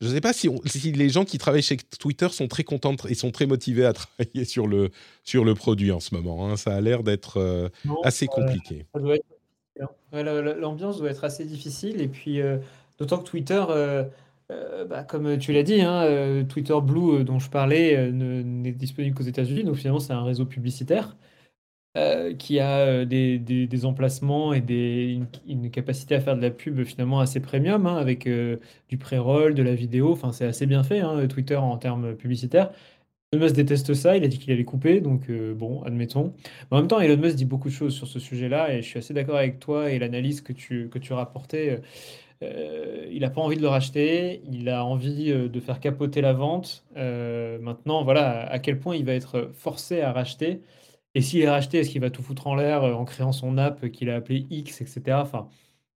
[0.00, 2.94] je ne sais pas si, si, les gens qui travaillent chez Twitter sont très contents
[3.08, 4.90] et sont très motivés à travailler sur le,
[5.24, 6.48] sur le produit en ce moment.
[6.48, 6.56] Hein.
[6.56, 7.68] Ça a l'air d'être euh,
[8.04, 8.86] assez compliqué.
[10.12, 12.00] L'ambiance doit être assez difficile.
[12.00, 12.40] Et puis,
[13.02, 14.04] D'autant que Twitter, euh,
[14.52, 19.16] euh, bah, comme tu l'as dit, hein, euh, Twitter Blue dont je parlais n'est disponible
[19.16, 21.16] qu'aux États-Unis, donc finalement c'est un réseau publicitaire.
[22.38, 25.18] qui a des, emplacements et
[25.48, 28.28] une, capacité à faire de la pub finalement assez premium, hein, avec
[28.88, 30.12] du pré-roll, de la vidéo.
[30.12, 32.70] Enfin, c'est assez bien fait, hein, Twitter en termes publicitaires.
[33.32, 36.34] Elon Musk déteste ça, il a dit qu'il allait couper, donc bon, admettons.
[36.70, 38.86] Mais en même temps, Elon Musk dit beaucoup de choses sur ce sujet-là, et je
[38.86, 41.80] suis assez d'accord avec toi et l'analyse que tu, que tu rapportais.
[42.42, 46.20] Euh, il n'a pas envie de le racheter, il a envie euh, de faire capoter
[46.20, 46.84] la vente.
[46.96, 50.62] Euh, maintenant, voilà, à quel point il va être forcé à racheter?
[51.14, 53.88] Et s'il est racheté, est-ce qu'il va tout foutre en l'air en créant son app
[53.90, 55.18] qu'il a appelé X, etc.
[55.20, 55.48] Enfin,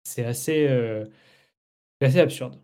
[0.04, 0.68] c'est assez,
[2.02, 2.60] assez absurde.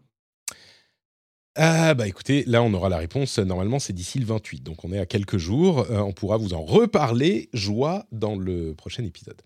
[1.55, 3.37] Ah bah écoutez, là on aura la réponse.
[3.37, 5.85] Normalement c'est d'ici le 28, donc on est à quelques jours.
[5.91, 9.41] On pourra vous en reparler, joie, dans le prochain épisode.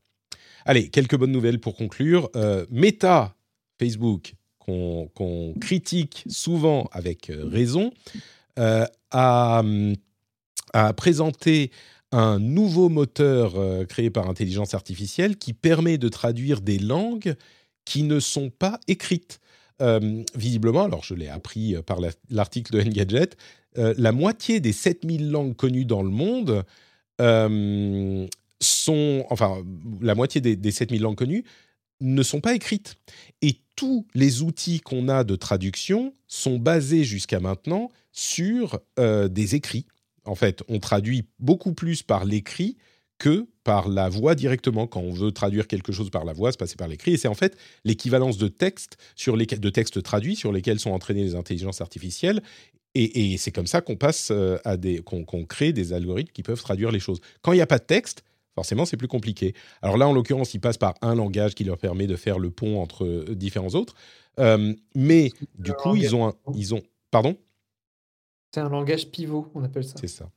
[0.66, 2.30] Allez, quelques bonnes nouvelles pour conclure.
[2.70, 3.36] Meta,
[3.84, 7.92] Facebook, qu'on critique souvent avec euh, raison,
[8.60, 9.62] euh, a,
[10.96, 11.70] présenté
[12.14, 17.36] un nouveau moteur euh, créé par intelligence artificielle qui permet de traduire des langues
[17.84, 19.40] qui ne sont pas écrites.
[20.34, 23.32] Visiblement, alors je l'ai appris par la- l'article de Engadget,
[23.76, 26.64] la moitié des 7000 langues connues dans le monde
[28.62, 29.62] sont, enfin,
[30.00, 31.44] la moitié des, des 7000 langues connues
[32.04, 32.96] ne sont pas écrites.
[33.42, 39.56] Et tous les outils qu'on a de traduction sont basés jusqu'à maintenant sur euh, des
[39.56, 39.88] écrits.
[40.26, 42.78] En fait, on traduit beaucoup plus par l'écrit
[43.18, 44.86] que par la voix directement.
[44.86, 47.14] Quand on veut traduire quelque chose par la voix, c'est passer par l'écrit.
[47.14, 50.92] Et c'est en fait l'équivalence de textes sur lesquels, de textes traduits sur lesquels sont
[50.92, 52.44] entraînées les intelligences artificielles.
[52.96, 56.32] Et, et c'est comme ça qu'on passe euh, à des, qu'on qu'on crée des algorithmes
[56.32, 57.22] qui peuvent traduire les choses.
[57.42, 58.24] Quand il n'y a pas de texte,
[58.56, 59.54] forcément, c'est plus compliqué.
[59.82, 62.52] Alors là, en l'occurrence, ils passent par un langage qui leur permet de faire le
[62.52, 63.96] pont entre euh, différents autres.
[64.40, 66.82] Euh, mais du coup, ils ont, un- ils ont,
[67.12, 67.38] pardon?
[68.54, 69.96] C'est un langage pivot, on appelle ça.
[70.00, 70.30] C'est ça.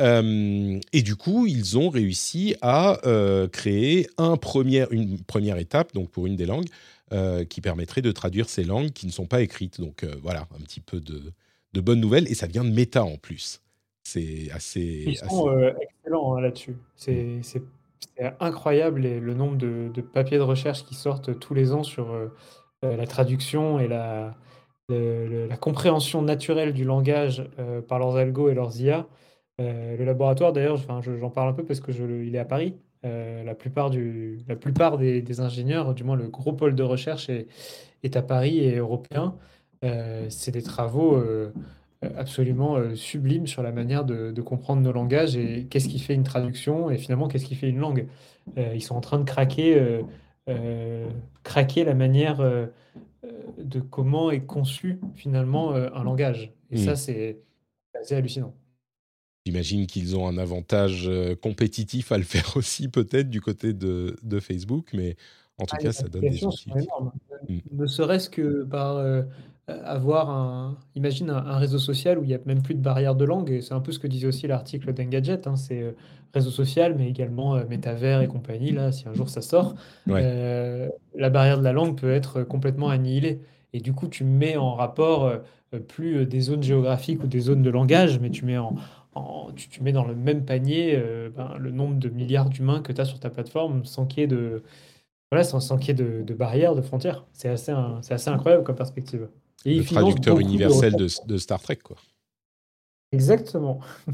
[0.00, 5.94] Euh, et du coup, ils ont réussi à euh, créer un premier, une première étape,
[5.94, 6.68] donc pour une des langues,
[7.48, 9.80] qui permettrait de traduire ces langues qui ne sont pas écrites.
[9.80, 11.32] Donc voilà, un petit peu de,
[11.72, 12.26] de bonnes nouvelles.
[12.28, 13.60] Et ça vient de Meta en plus.
[14.02, 15.04] C'est assez.
[15.06, 15.48] Ils assez- sont
[16.12, 16.76] hein, là-dessus.
[16.96, 17.40] C'est
[18.40, 22.28] incroyable le nombre de, papiers de recherche qui sortent tous les ans sur euh,
[22.84, 24.34] euh, la traduction et la,
[25.60, 29.06] compréhension naturelle du langage euh, par leurs algos et leurs IA.
[29.58, 32.74] Le laboratoire, d'ailleurs, j'en parle un peu parce que est à Paris.
[33.04, 38.76] La plupart, des, ingénieurs, du moins le gros pôle de recherche est, à Paris et
[38.76, 39.36] européen.
[40.28, 41.22] C'est des travaux
[42.16, 46.14] absolument euh, sublimes sur la manière de, de comprendre nos langages et qu'est-ce qui fait
[46.14, 48.06] une traduction et finalement qu'est-ce qui fait une langue.
[48.58, 50.02] Euh, ils sont en train de craquer, euh,
[50.48, 51.08] euh,
[51.42, 52.66] craquer la manière euh,
[53.24, 56.52] euh, de comment est conçu finalement euh, un langage.
[56.70, 56.78] Et Mm.
[56.78, 57.38] ça, c'est
[58.00, 58.54] assez hallucinant.
[59.46, 64.16] J'imagine qu'ils ont un avantage euh, compétitif à le faire aussi, peut-être, du côté de,
[64.22, 64.90] de Facebook.
[64.94, 65.16] Mais
[65.58, 66.70] en tout Ah, cas, ça donne des outils.
[67.48, 67.58] Mm.
[67.72, 68.96] Ne serait-ce que par
[69.70, 72.80] euh, avoir un, imagine un, un réseau social où il n'y a même plus de
[72.82, 73.50] barrière de langue.
[73.50, 75.46] Et c'est un peu ce que disait aussi l'article d'Engadget.
[75.48, 75.92] hein, c'est euh,
[76.34, 78.72] réseau social, mais également euh, métavers et compagnie.
[78.72, 79.74] Là, si un jour ça sort,
[80.06, 80.20] Ouais.
[80.22, 83.40] euh, la barrière de la langue peut être complètement annihilée.
[83.72, 85.32] Et du coup, tu mets en rapport
[85.88, 88.76] plus des zones géographiques ou des zones de langage, mais tu mets en,
[89.14, 90.96] en- tu, tu mets dans le même panier
[91.36, 94.24] ben, le nombre de milliards d'humains que tu as sur ta plateforme sans qu'il y
[94.24, 94.62] ait de,
[95.30, 97.26] voilà, sans, sans qu'il y ait de, de barrières, de frontières.
[97.32, 99.28] C'est assez, c'est assez incroyable comme perspective.
[99.64, 101.96] Et Le traducteur universel de, Star Trek, quoi.
[103.12, 103.80] Exactement.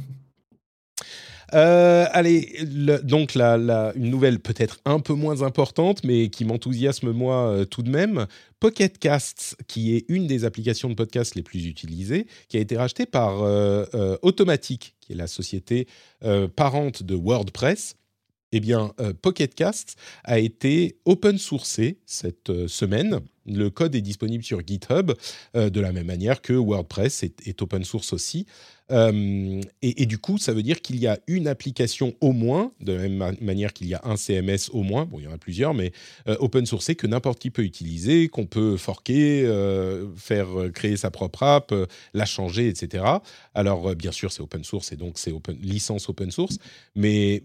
[1.52, 6.44] Euh, allez, le- donc la, la- une nouvelle peut-être un peu moins importante, mais qui
[6.44, 8.26] m'enthousiasme moi euh, tout de même.
[8.60, 12.76] Pocket Casts, qui est une des applications de podcast les plus utilisées, qui a été
[12.76, 15.88] rachetée par euh, euh, Automatic, qui est la société
[16.54, 17.96] parente de WordPress.
[18.52, 23.20] Eh bien, Pocket Casts a été open sourcé cette semaine.
[23.46, 25.12] Le code est disponible sur GitHub,
[25.56, 28.46] euh, de la même manière que WordPress est, open source aussi.
[28.90, 32.92] Euh, et, du coup, ça veut dire qu'il y a une application au moins, de
[32.92, 35.32] la même ma- manière qu'il y a un CMS au moins, bon, il y en
[35.32, 35.92] a plusieurs, mais
[36.26, 39.46] euh, open sourcé que n'importe qui peut utiliser, qu'on peut forquer,
[40.16, 41.72] faire créer sa propre app,
[42.14, 43.04] la changer, etc.
[43.54, 46.58] Alors, bien sûr, c'est open source et donc c'est open, licence open source,
[46.96, 47.42] mais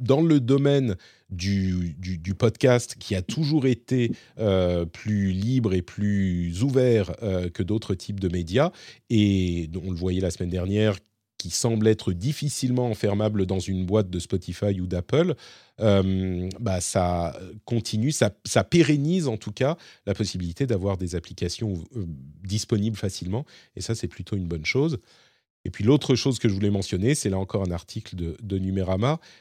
[0.00, 0.96] dans le domaine
[1.30, 7.62] du, du, podcast qui a toujours été euh, plus libre et plus ouvert euh, que
[7.62, 8.70] d'autres types de médias,
[9.10, 10.96] et on le voyait la semaine dernière,
[11.36, 15.36] qui semble être difficilement enfermable dans une boîte de Spotify ou d'Apple,
[15.80, 19.76] euh, bah ça continue, ça, ça pérennise en tout cas
[20.06, 21.84] la possibilité d'avoir des applications
[22.42, 23.44] disponibles facilement,
[23.76, 24.98] et ça c'est plutôt une bonne chose.
[25.64, 28.60] Et puis l'autre chose que je voulais mentionner, c'est là encore un article de, de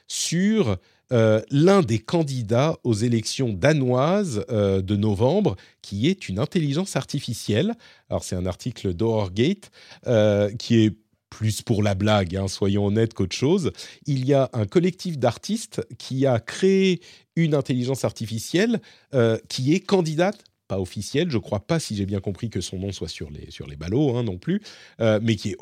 [0.08, 0.78] sur
[1.14, 7.76] euh, l'un des candidats aux élections danoises euh, de novembre, qui est une intelligence artificielle.
[8.10, 9.72] Alors c'est un article d'Horrorgate
[10.06, 10.98] euh, qui est
[11.30, 13.72] plus pour la blague, hein, soyons honnêtes qu'autre chose.
[14.06, 17.02] Il y a un collectif d'artistes qui a créé
[17.36, 18.82] une intelligence artificielle
[19.50, 22.92] qui est candidate pas officielle, je crois pas si j'ai bien compris que son nom
[22.92, 24.62] soit sur les, sur les ballots hein, non plus,
[25.00, 25.58] mais qui est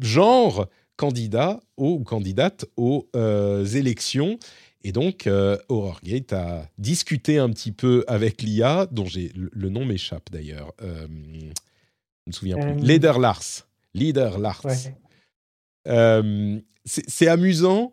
[0.00, 0.66] genre
[1.00, 4.38] candidat ou candidate aux euh, élections.
[4.84, 9.86] Et donc, euh, HorrorGate a discuté un petit peu avec l'IA, dont j'ai le nom
[9.86, 10.74] m'échappe d'ailleurs.
[10.82, 11.52] Euh, je ne
[12.26, 12.72] me souviens plus.
[12.72, 12.74] Euh.
[12.86, 13.66] Leader Lars.
[13.94, 14.62] Leader Lars.
[16.84, 17.92] c'est amusant.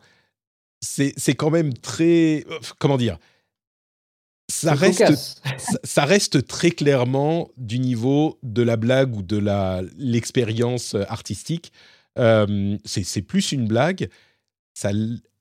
[0.81, 2.45] C'est quand même très.
[2.77, 3.17] Comment dire
[4.49, 5.41] ça reste,
[5.83, 9.43] ça, reste très clairement du niveau de la blague ou de
[9.97, 11.73] l'expérience artistique.
[12.17, 14.09] Euh, c'est plus une blague.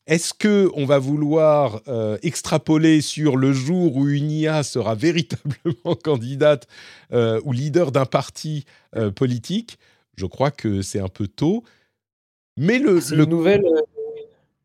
[0.06, 5.94] est-ce que on va vouloir euh, extrapoler sur le jour où une IA sera véritablement
[6.02, 6.66] candidate
[7.12, 8.64] euh, ou leader d'un parti
[9.14, 9.78] politique?
[10.16, 11.64] Je crois que c'est un peu tôt.
[12.56, 13.24] Mais le, le...
[13.24, 13.64] Une nouvelle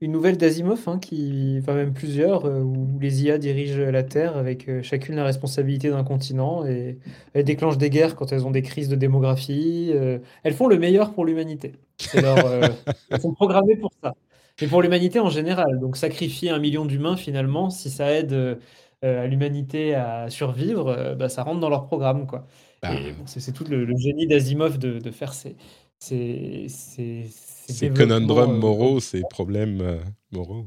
[0.02, 4.36] une nouvelle d'Asimov, hein, qui, enfin même plusieurs, euh, où les IA dirigent la Terre
[4.36, 6.98] avec euh, chacune la responsabilité d'un continent et
[7.34, 9.92] elles déclenchent des guerres quand elles ont des crises de démographie.
[9.94, 11.74] Euh, elles font le meilleur pour l'humanité.
[12.16, 14.16] elles sont programmées pour ça.
[14.60, 15.80] Et pour l'humanité en général.
[15.80, 18.60] Donc sacrifier un million d'humains finalement, si ça aide
[19.04, 22.28] à l'humanité à survivre, bah, ça rentre dans leur programme.
[22.28, 22.46] Quoi.
[22.82, 22.90] Bah.
[23.26, 25.56] c'est tout le, génie d'Asimov de, de, faire ces,
[26.00, 27.28] ces, ces
[27.72, 29.98] ces conundrums euh, moraux, ces problèmes euh,
[30.32, 30.66] moraux.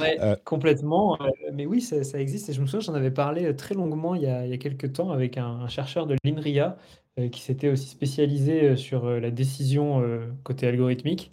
[0.00, 1.18] Ouais, euh, complètement.
[1.52, 2.48] mais oui, ça, existe.
[2.48, 4.58] Et je me souviens, j'en avais parlé très longuement il y a, il y a
[4.58, 6.76] quelques temps avec un, chercheur de l'INRIA
[7.32, 10.04] qui s'était aussi spécialisé sur la décision
[10.44, 11.32] côté algorithmique.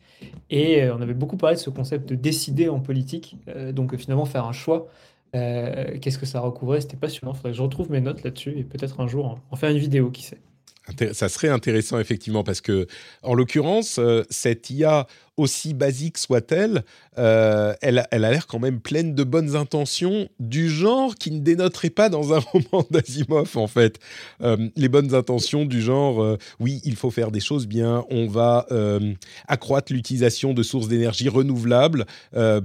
[0.50, 3.38] Et on avait beaucoup parlé de ce concept de décider en politique.
[3.72, 4.88] donc finalement, faire un choix.
[5.34, 6.82] Qu'est-ce que ça recouvrait?
[6.82, 7.34] C'était passionnant.
[7.34, 9.78] Il faudrait que je retrouve mes notes là-dessus et peut-être un jour en faire une
[9.78, 10.40] vidéo, qui sait.
[11.14, 12.88] Ça serait intéressant effectivement parce que,
[13.24, 15.08] en l'occurrence, euh, cette IA
[15.38, 16.84] aussi basique soit-elle,
[17.18, 21.90] euh, elle, a l'air quand même pleine de bonnes intentions, du genre qui ne dénoterait
[21.90, 24.00] pas dans un roman d'Asimov, en fait.
[24.42, 28.28] Euh, les bonnes intentions du genre, euh, oui, il faut faire des choses bien, on
[28.28, 28.68] va
[29.48, 32.06] accroître l'utilisation de sources d'énergie renouvelables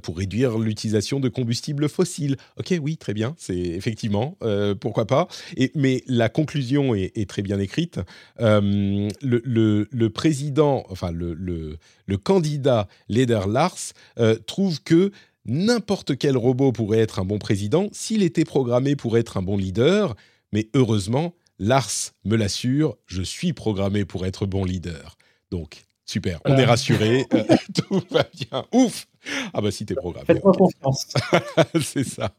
[0.03, 2.37] pour réduire l'utilisation de combustibles fossiles.
[2.59, 4.37] Ok, oui, très bien, c'est effectivement,
[4.81, 5.29] pourquoi pas.
[5.75, 8.01] Mais la conclusion est, très bien écrite.
[8.39, 11.79] Le, président, enfin le, le
[12.17, 15.13] candidat Leder Lars euh, trouve que
[15.45, 19.57] n'importe quel robot pourrait être un bon président s'il était programmé pour être un bon
[19.57, 20.15] leader,
[20.53, 25.17] mais heureusement, Lars me l'assure, je suis programmé pour être bon leader.
[25.51, 27.45] Donc, super, on est rassuré, euh,
[27.89, 29.07] tout va bien, ouf
[29.53, 30.27] Ah bah si t'es programmé.
[30.27, 31.07] Faites-moi confiance.
[31.83, 32.33] C'est ça.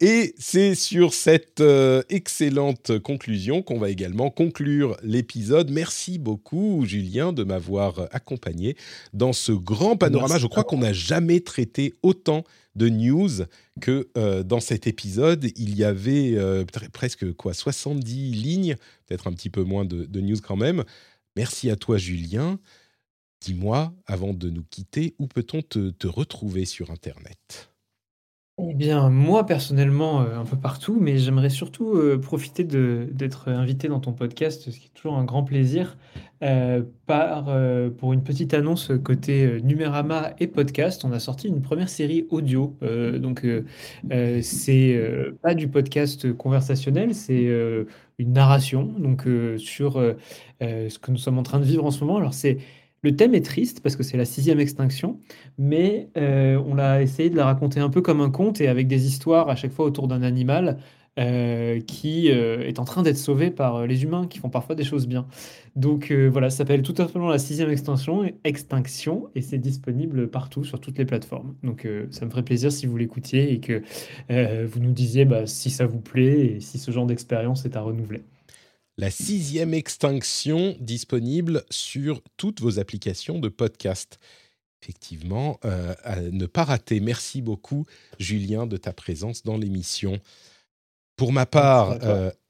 [0.00, 5.70] Et c'est sur cette euh, excellente conclusion qu'on va également conclure l'épisode.
[5.70, 8.76] Merci beaucoup, Julien, de m'avoir accompagné
[9.12, 10.38] dans ce grand panorama.
[10.38, 12.44] Je crois qu'on n'a jamais traité autant
[12.76, 13.44] de news
[13.80, 15.46] que euh, dans cet épisode.
[15.56, 18.76] Il y avait euh, presque quoi 70 lignes,
[19.06, 20.84] peut-être un petit peu moins de, news quand même.
[21.36, 22.58] Merci à toi, Julien.
[23.42, 27.70] Dis-moi, avant de nous quitter, où peut-on te retrouver sur Internet?
[28.58, 33.86] Eh bien, moi, personnellement, euh, un peu partout, mais j'aimerais surtout, euh, profiter d'être invité
[33.88, 35.98] dans ton podcast, ce qui est toujours un grand plaisir,
[36.42, 37.50] euh, par,
[37.98, 41.04] pour une petite annonce côté, Numérama et podcast.
[41.04, 42.74] On a sorti une première série audio,
[43.20, 43.46] donc
[44.40, 47.44] c'est, pas du podcast conversationnel, c'est,
[48.18, 49.26] une narration, donc
[49.58, 50.02] sur,
[50.60, 52.16] ce que nous sommes en train de vivre en ce moment.
[52.16, 52.58] Alors c'est
[53.06, 55.20] le thème est triste parce que c'est la sixième extinction,
[55.58, 58.88] mais euh, on a essayé de la raconter un peu comme un conte et avec
[58.88, 60.78] des histoires à chaque fois autour d'un animal
[61.20, 64.82] euh, qui euh, est en train d'être sauvé par les humains qui font parfois des
[64.82, 65.24] choses bien.
[65.76, 70.80] Donc voilà, ça s'appelle tout simplement la sixième extinction, extinction et c'est disponible partout sur
[70.80, 71.54] toutes les plateformes.
[71.62, 73.82] Donc ça me ferait plaisir si vous l'écoutiez et que
[74.64, 77.82] vous nous disiez bah, si ça vous plaît et si ce genre d'expérience est à
[77.82, 78.24] renouveler
[78.98, 84.18] la sixième extinction disponible sur toutes vos applications de podcast.
[84.82, 87.00] Effectivement, euh, à ne pas rater.
[87.00, 87.86] Merci beaucoup,
[88.18, 90.20] Julien, de ta présence dans l'émission.
[91.16, 91.98] Pour ma part,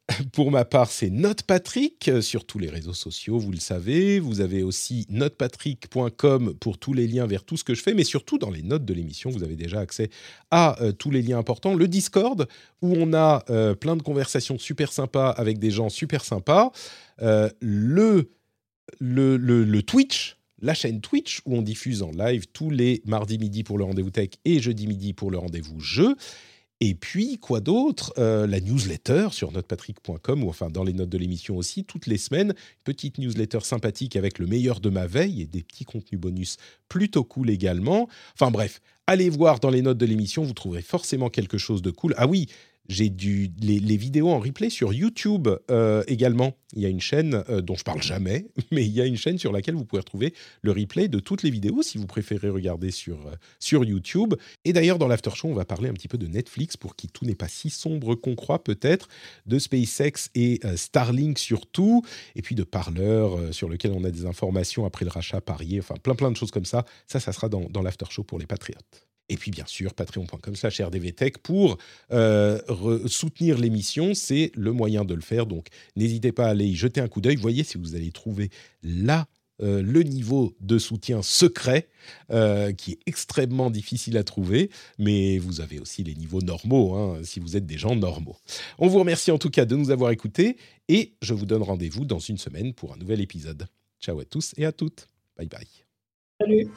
[0.33, 4.21] Pour ma part, c'est NotePatrick euh, sur tous les réseaux sociaux, vous le savez.
[4.21, 8.05] Vous avez aussi notepatrick.com pour tous les liens vers tout ce que je fais, mais
[8.05, 10.11] surtout dans les notes de l'émission, vous avez déjà accès
[10.51, 11.75] à euh, tous les liens importants.
[11.75, 12.47] Le Discord,
[12.83, 16.71] où on a euh, plein de conversations super sympas avec des gens super sympas.
[17.61, 18.31] le
[19.01, 23.65] le, le, Twitch, la chaîne Twitch où on diffuse en live tous les mardis midi
[23.65, 26.17] pour le rendez-vous tech et jeudi midi pour le rendez-vous jeu.
[26.81, 31.17] Et puis, quoi d'autre euh, La newsletter sur notrepatrick.com, ou enfin dans les notes de
[31.17, 32.55] l'émission aussi, toutes les semaines,
[32.85, 36.59] petite newsletter sympathique avec le meilleur de ma veille et des petits contenus bonus
[36.91, 38.09] plutôt cool également.
[38.35, 41.91] Enfin bref, allez voir dans les notes de l'émission, vous trouverez forcément quelque chose de
[41.91, 42.15] cool.
[42.19, 42.47] Ah oui,
[42.89, 46.57] j'ai du, les, vidéos en replay sur YouTube euh, également.
[46.75, 49.17] Il y a une chaîne euh, dont je parle jamais, mais il y a une
[49.17, 52.49] chaîne sur laquelle vous pouvez retrouver le replay de toutes les vidéos si vous préférez
[52.49, 54.35] regarder sur, euh, sur YouTube.
[54.65, 57.09] Et d'ailleurs, dans l'After Show, on va parler un petit peu de Netflix pour qui
[57.09, 59.09] tout n'est pas si sombre qu'on croit peut-être,
[59.47, 62.03] de SpaceX et Starlink surtout,
[62.35, 65.95] et puis de Parleur sur lequel on a des informations après le rachat parier, enfin
[66.03, 66.85] plein plein de choses comme ça.
[67.07, 69.06] Ça, ça sera dans, dans l'After Show pour les patriotes.
[69.29, 71.79] Et puis bien sûr, patreon.com slash rdvtech pour
[72.13, 72.61] euh,
[73.07, 75.47] soutenir l'émission, c'est le moyen de le faire.
[75.47, 75.67] Donc
[75.97, 77.37] n'hésitez pas à aller y jeter un coup d'œil.
[77.37, 78.51] Voyez si vous allez trouver
[78.83, 79.27] là
[79.63, 81.89] euh, le niveau de soutien secret
[82.31, 87.21] euh, qui est extrêmement difficile à trouver, mais vous avez aussi les niveaux normaux hein,
[87.23, 88.37] si vous êtes des gens normaux.
[88.79, 90.59] On vous remercie en tout cas de nous avoir écoutés
[90.89, 93.67] et je vous donne rendez-vous dans une semaine pour un nouvel épisode.
[93.99, 95.09] Ciao à tous et à toutes.
[95.39, 95.67] Bye bye.
[96.39, 96.69] Salut.